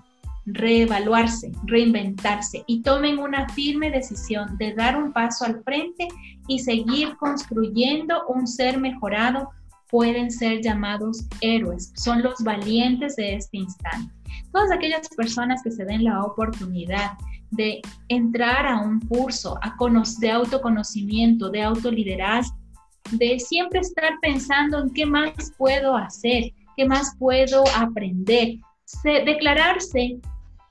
reevaluarse, 0.47 1.51
reinventarse 1.65 2.63
y 2.67 2.83
tomen 2.83 3.19
una 3.19 3.49
firme 3.51 3.91
decisión 3.91 4.57
de 4.59 4.75
dar 4.75 4.97
un 4.97 5.13
paso 5.13 5.45
al 5.45 5.63
frente 5.65 6.07
y 6.47 6.61
seguir 6.61 7.17
construyendo 7.17 8.27
un 8.29 8.47
ser 8.47 8.79
mejorado, 8.79 9.51
pueden 9.91 10.31
ser 10.31 10.63
llamados 10.63 11.27
héroes, 11.41 11.93
son 11.97 12.23
los 12.23 12.43
valientes 12.43 13.17
de 13.17 13.35
este 13.35 13.59
instante. 13.59 14.13
Todas 14.53 14.71
aquellas 14.71 15.09
personas 15.11 15.63
que 15.63 15.71
se 15.71 15.85
den 15.85 16.05
la 16.05 16.23
oportunidad 16.25 17.13
de 17.51 17.81
entrar 18.09 18.67
a 18.67 18.81
un 18.81 19.01
curso 19.01 19.59
de 20.19 20.31
autoconocimiento, 20.31 21.51
de 21.51 21.63
autoliderazgo, 21.63 22.57
de 23.13 23.39
siempre 23.39 23.81
estar 23.81 24.19
pensando 24.21 24.81
en 24.81 24.91
qué 24.93 25.07
más 25.07 25.53
puedo 25.57 25.97
hacer, 25.97 26.53
qué 26.77 26.87
más 26.87 27.15
puedo 27.19 27.65
aprender, 27.77 28.59
declararse 29.03 30.19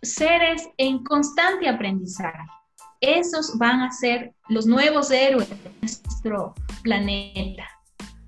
seres 0.02 0.68
en 0.78 1.04
constante 1.04 1.68
aprendizaje. 1.68 2.48
Esos 3.02 3.58
van 3.58 3.82
a 3.82 3.92
ser 3.92 4.34
los 4.50 4.66
nuevos 4.66 5.12
héroes 5.12 5.50
de 5.50 5.58
nuestro 5.82 6.54
planeta. 6.84 7.64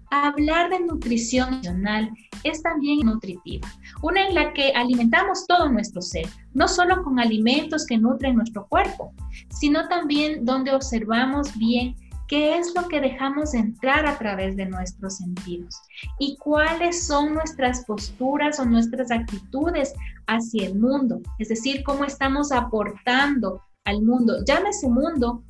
Hablar 0.10 0.70
de 0.70 0.80
nutrición 0.80 1.56
emocional 1.56 2.12
es 2.44 2.62
también 2.62 3.00
nutritiva, 3.06 3.68
una 4.02 4.28
en 4.28 4.36
la 4.36 4.54
que 4.54 4.72
alimentamos 4.74 5.46
todo 5.48 5.70
nuestro 5.70 6.02
ser, 6.02 6.28
no 6.54 6.68
solo 6.68 7.04
con 7.04 7.20
alimentos 7.20 7.86
que 7.86 7.98
nutren 7.98 8.36
nuestro 8.36 8.68
cuerpo, 8.68 9.14
sino 9.50 9.88
también 9.90 10.46
donde 10.46 10.74
observamos 10.74 11.56
bien 11.58 11.96
qué 12.28 12.58
es 12.58 12.74
lo 12.76 12.88
que 12.88 13.00
dejamos 13.00 13.54
entrar 13.54 14.06
a 14.06 14.18
través 14.18 14.56
de 14.56 14.66
nuestros 14.66 15.18
sentidos 15.18 15.76
y 16.20 16.36
cuáles 16.38 17.08
son 17.08 17.34
nuestras 17.34 17.86
posturas 17.86 18.60
o 18.60 18.66
nuestras 18.66 19.12
actitudes 19.12 19.94
hacia 20.28 20.68
el 20.68 20.76
mundo, 20.76 21.22
es 21.40 21.50
decir, 21.50 21.84
cómo 21.84 22.04
estamos 22.04 22.52
aportando 22.52 23.62
al 23.86 24.02
mundo. 24.02 24.44
Llámese 24.46 24.90
mundo 24.90 25.44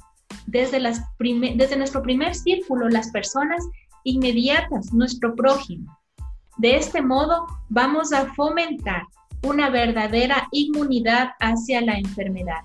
desde, 0.46 0.80
las 0.80 1.02
desde 1.20 1.78
nuestro 1.78 2.02
primer 2.04 2.36
círculo, 2.36 2.90
las 2.90 3.10
personas 3.10 3.64
inmediatas, 4.04 4.94
nuestro 4.94 5.36
prójimo. 5.36 5.98
De 6.58 6.76
este 6.76 7.02
modo, 7.02 7.46
vamos 7.70 8.14
a 8.14 8.34
fomentar 8.34 9.04
una 9.44 9.70
verdadera 9.70 10.48
inmunidad 10.52 11.30
hacia 11.40 11.82
la 11.82 11.98
enfermedad 11.98 12.64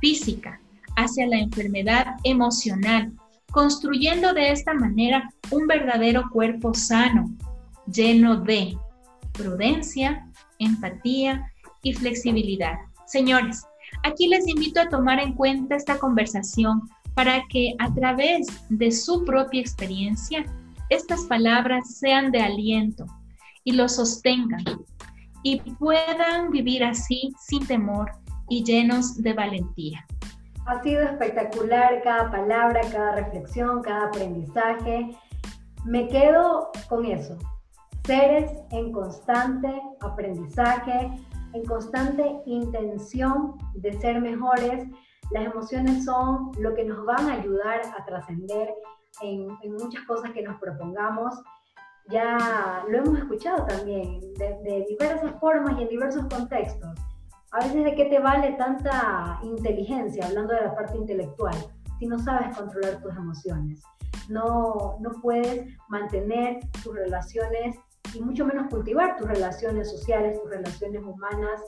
física, 0.00 0.60
hacia 0.96 1.26
la 1.26 1.38
enfermedad 1.38 2.16
emocional, 2.24 3.12
construyendo 3.54 4.34
de 4.34 4.50
esta 4.50 4.74
manera 4.74 5.30
un 5.52 5.68
verdadero 5.68 6.28
cuerpo 6.30 6.74
sano, 6.74 7.30
lleno 7.86 8.40
de 8.40 8.76
prudencia, 9.32 10.28
empatía 10.58 11.52
y 11.84 11.92
flexibilidad. 11.92 12.74
Señores, 13.06 13.64
aquí 14.02 14.26
les 14.26 14.48
invito 14.48 14.80
a 14.80 14.88
tomar 14.88 15.20
en 15.20 15.34
cuenta 15.34 15.76
esta 15.76 16.00
conversación 16.00 16.82
para 17.14 17.44
que 17.48 17.76
a 17.78 17.94
través 17.94 18.48
de 18.70 18.90
su 18.90 19.24
propia 19.24 19.60
experiencia 19.60 20.44
estas 20.90 21.22
palabras 21.26 21.96
sean 21.96 22.32
de 22.32 22.40
aliento 22.40 23.06
y 23.62 23.72
lo 23.72 23.88
sostengan 23.88 24.64
y 25.44 25.60
puedan 25.78 26.50
vivir 26.50 26.82
así 26.82 27.32
sin 27.38 27.64
temor 27.64 28.10
y 28.48 28.64
llenos 28.64 29.22
de 29.22 29.32
valentía. 29.32 30.04
Ha 30.66 30.82
sido 30.82 31.02
espectacular 31.02 32.02
cada 32.02 32.30
palabra, 32.30 32.80
cada 32.90 33.16
reflexión, 33.16 33.82
cada 33.82 34.06
aprendizaje. 34.06 35.14
Me 35.84 36.08
quedo 36.08 36.70
con 36.88 37.04
eso. 37.04 37.36
Seres 38.04 38.50
en 38.70 38.90
constante 38.90 39.82
aprendizaje, 40.00 41.10
en 41.52 41.64
constante 41.66 42.40
intención 42.46 43.58
de 43.74 43.92
ser 44.00 44.22
mejores. 44.22 44.86
Las 45.32 45.44
emociones 45.44 46.06
son 46.06 46.52
lo 46.58 46.74
que 46.74 46.84
nos 46.84 47.04
van 47.04 47.28
a 47.28 47.34
ayudar 47.34 47.82
a 47.98 48.04
trascender 48.06 48.72
en, 49.20 49.48
muchas 49.70 50.02
cosas 50.04 50.30
que 50.32 50.42
nos 50.42 50.58
propongamos. 50.60 51.34
Ya 52.08 52.84
lo 52.88 52.98
hemos 52.98 53.18
escuchado 53.18 53.66
también 53.66 54.20
de, 54.34 54.58
de 54.62 54.86
diversas 54.88 55.38
formas 55.40 55.78
y 55.78 55.82
en 55.82 55.88
diversos 55.88 56.26
contextos 56.26 56.98
a 57.54 57.60
veces 57.60 57.84
de 57.84 57.94
qué 57.94 58.06
te 58.06 58.18
vale 58.18 58.52
tanta 58.54 59.38
inteligencia, 59.44 60.26
hablando 60.26 60.54
de 60.54 60.62
la 60.62 60.74
parte 60.74 60.96
intelectual, 60.98 61.54
si 62.00 62.06
no 62.06 62.18
sabes 62.18 62.56
controlar 62.56 63.00
tus 63.00 63.16
emociones. 63.16 63.80
No, 64.28 64.96
no 65.00 65.10
puedes 65.22 65.64
mantener 65.88 66.58
tus 66.82 66.96
relaciones 66.96 67.76
y 68.12 68.20
mucho 68.20 68.44
menos 68.44 68.66
cultivar 68.70 69.16
tus 69.16 69.28
relaciones 69.28 69.88
sociales, 69.88 70.40
tus 70.40 70.50
relaciones 70.50 71.04
humanas. 71.04 71.62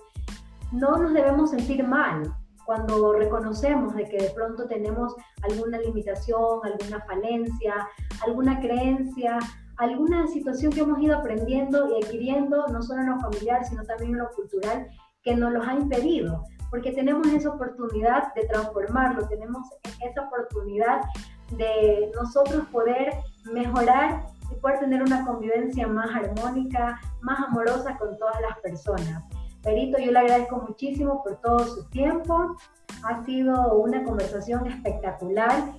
No 0.72 0.96
nos 0.96 1.12
debemos 1.12 1.50
sentir 1.50 1.86
mal 1.86 2.34
cuando 2.64 3.12
reconocemos 3.12 3.94
de 3.94 4.08
que 4.08 4.18
de 4.18 4.30
pronto 4.30 4.66
tenemos 4.66 5.14
alguna 5.42 5.78
limitación, 5.78 6.60
alguna 6.64 7.00
falencia, 7.06 7.88
alguna 8.26 8.58
creencia, 8.58 9.38
alguna 9.76 10.26
situación 10.26 10.72
que 10.72 10.80
hemos 10.80 11.00
ido 11.00 11.16
aprendiendo 11.16 11.88
y 11.88 12.02
adquiriendo, 12.02 12.66
no 12.68 12.82
solo 12.82 13.02
en 13.02 13.10
lo 13.10 13.20
familiar, 13.20 13.64
sino 13.64 13.84
también 13.84 14.12
en 14.12 14.18
lo 14.18 14.30
cultural, 14.30 14.88
que 15.26 15.34
nos 15.34 15.52
los 15.52 15.66
ha 15.66 15.74
impedido, 15.74 16.44
porque 16.70 16.92
tenemos 16.92 17.26
esa 17.26 17.50
oportunidad 17.50 18.32
de 18.34 18.46
transformarlo, 18.46 19.26
tenemos 19.26 19.68
esa 20.00 20.22
oportunidad 20.22 21.00
de 21.50 22.12
nosotros 22.14 22.64
poder 22.70 23.12
mejorar 23.52 24.24
y 24.52 24.54
poder 24.60 24.78
tener 24.78 25.02
una 25.02 25.26
convivencia 25.26 25.88
más 25.88 26.14
armónica, 26.14 27.00
más 27.22 27.40
amorosa 27.40 27.98
con 27.98 28.16
todas 28.16 28.40
las 28.40 28.56
personas. 28.60 29.24
Perito, 29.64 29.98
yo 29.98 30.12
le 30.12 30.20
agradezco 30.20 30.64
muchísimo 30.68 31.24
por 31.24 31.40
todo 31.40 31.58
su 31.58 31.88
tiempo. 31.90 32.56
Ha 33.02 33.24
sido 33.24 33.74
una 33.74 34.04
conversación 34.04 34.64
espectacular. 34.68 35.72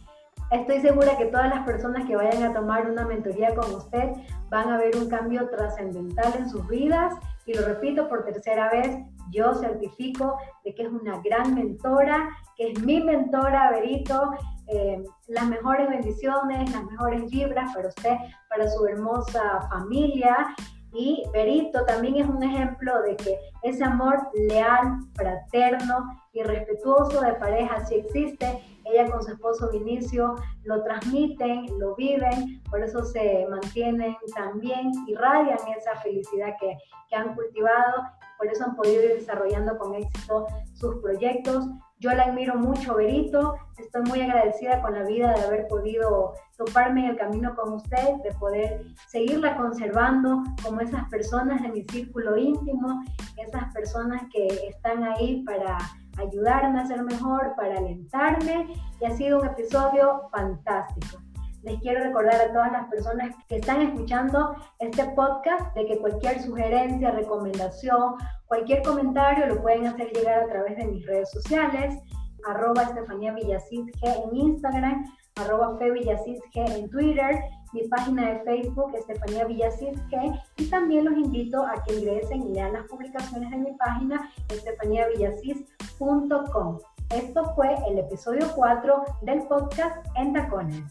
Estoy 0.51 0.81
segura 0.81 1.17
que 1.17 1.27
todas 1.27 1.49
las 1.49 1.65
personas 1.65 2.05
que 2.05 2.17
vayan 2.17 2.43
a 2.43 2.53
tomar 2.53 2.89
una 2.91 3.05
mentoría 3.05 3.55
con 3.55 3.73
usted 3.75 4.11
van 4.49 4.69
a 4.69 4.77
ver 4.77 4.97
un 4.97 5.07
cambio 5.07 5.47
trascendental 5.49 6.33
en 6.37 6.49
sus 6.49 6.67
vidas. 6.67 7.15
Y 7.47 7.53
lo 7.53 7.65
repito 7.65 8.09
por 8.09 8.25
tercera 8.25 8.69
vez, 8.69 8.97
yo 9.31 9.53
certifico 9.55 10.37
de 10.65 10.75
que 10.75 10.83
es 10.83 10.89
una 10.89 11.21
gran 11.21 11.55
mentora, 11.55 12.29
que 12.57 12.71
es 12.71 12.81
mi 12.83 13.01
mentora, 13.01 13.71
Berito. 13.71 14.31
Eh, 14.67 15.01
las 15.29 15.47
mejores 15.47 15.87
bendiciones, 15.87 16.69
las 16.73 16.83
mejores 16.83 17.29
vibras 17.31 17.73
para 17.73 17.87
usted, 17.87 18.15
para 18.49 18.69
su 18.69 18.85
hermosa 18.85 19.61
familia. 19.69 20.53
Y 20.93 21.23
Berito 21.31 21.85
también 21.85 22.17
es 22.17 22.27
un 22.27 22.43
ejemplo 22.43 23.01
de 23.03 23.15
que 23.15 23.39
ese 23.63 23.83
amor 23.83 24.29
leal, 24.49 24.97
fraterno 25.15 26.05
y 26.33 26.43
respetuoso 26.43 27.21
de 27.21 27.33
pareja 27.33 27.85
sí 27.85 27.95
existe. 27.95 28.61
Ella 28.91 29.09
con 29.09 29.23
su 29.23 29.31
esposo 29.31 29.69
Vinicio 29.71 30.35
lo 30.63 30.83
transmiten, 30.83 31.65
lo 31.79 31.95
viven, 31.95 32.61
por 32.69 32.81
eso 32.81 33.03
se 33.03 33.45
mantienen 33.49 34.15
también, 34.35 34.91
irradian 35.07 35.57
esa 35.75 35.95
felicidad 36.01 36.55
que, 36.59 36.77
que 37.09 37.15
han 37.15 37.35
cultivado, 37.35 38.03
por 38.37 38.47
eso 38.47 38.65
han 38.65 38.75
podido 38.75 39.03
ir 39.03 39.13
desarrollando 39.15 39.77
con 39.77 39.95
éxito 39.95 40.47
sus 40.73 40.95
proyectos. 41.01 41.65
Yo 41.99 42.11
la 42.11 42.25
admiro 42.25 42.55
mucho, 42.55 42.95
Berito. 42.95 43.55
Estoy 43.79 44.03
muy 44.03 44.21
agradecida 44.21 44.81
con 44.83 44.93
la 44.93 45.03
vida 45.03 45.33
de 45.33 45.41
haber 45.41 45.67
podido 45.67 46.35
toparme 46.55 47.05
en 47.05 47.11
el 47.11 47.17
camino 47.17 47.55
con 47.55 47.73
usted, 47.73 48.15
de 48.23 48.31
poder 48.39 48.85
seguirla 49.07 49.57
conservando 49.57 50.43
como 50.63 50.81
esas 50.81 51.09
personas 51.09 51.61
de 51.63 51.69
mi 51.69 51.83
círculo 51.85 52.37
íntimo, 52.37 53.03
esas 53.37 53.73
personas 53.73 54.21
que 54.31 54.45
están 54.67 55.03
ahí 55.03 55.43
para 55.43 55.77
ayudarme 56.17 56.79
a 56.79 56.85
ser 56.85 57.03
mejor, 57.03 57.53
para 57.55 57.77
alentarme. 57.77 58.67
Y 59.01 59.05
ha 59.05 59.11
sido 59.11 59.39
un 59.39 59.47
episodio 59.47 60.29
fantástico. 60.31 61.17
Les 61.63 61.79
quiero 61.81 62.03
recordar 62.03 62.39
a 62.39 62.53
todas 62.53 62.71
las 62.71 62.87
personas 62.87 63.35
que 63.49 63.57
están 63.57 63.81
escuchando 63.81 64.55
este 64.79 65.03
podcast 65.15 65.75
de 65.75 65.85
que 65.85 65.97
cualquier 65.97 66.41
sugerencia, 66.41 67.11
recomendación, 67.11 68.15
cualquier 68.45 68.83
comentario 68.83 69.47
lo 69.47 69.61
pueden 69.61 69.87
hacer 69.87 70.11
llegar 70.13 70.43
a 70.43 70.47
través 70.47 70.77
de 70.77 70.85
mis 70.85 71.05
redes 71.05 71.29
sociales, 71.31 71.99
arroba 72.47 72.83
Estefanía 72.83 73.33
Villacid 73.33 73.85
G 74.01 74.29
en 74.29 74.35
Instagram, 74.35 75.05
arroba 75.35 75.77
Fe 75.77 75.91
Villacid 75.91 76.37
G 76.53 76.75
en 76.75 76.89
Twitter, 76.89 77.39
mi 77.73 77.87
página 77.87 78.33
de 78.33 78.41
Facebook 78.41 78.93
Estefanía 78.95 79.45
Villacid 79.45 79.97
G 80.09 80.39
y 80.57 80.69
también 80.69 81.05
los 81.05 81.15
invito 81.15 81.65
a 81.65 81.81
que 81.83 81.95
ingresen 81.95 82.43
y 82.43 82.49
lean 82.53 82.73
las 82.73 82.85
publicaciones 82.87 83.49
de 83.51 83.57
mi 83.57 83.71
página 83.73 84.29
estefaniavillacid.com. 84.49 86.79
Esto 87.09 87.53
fue 87.55 87.73
el 87.87 87.99
episodio 87.99 88.51
4 88.55 89.05
del 89.21 89.47
podcast 89.47 90.05
En 90.15 90.33
Tacones. 90.33 90.83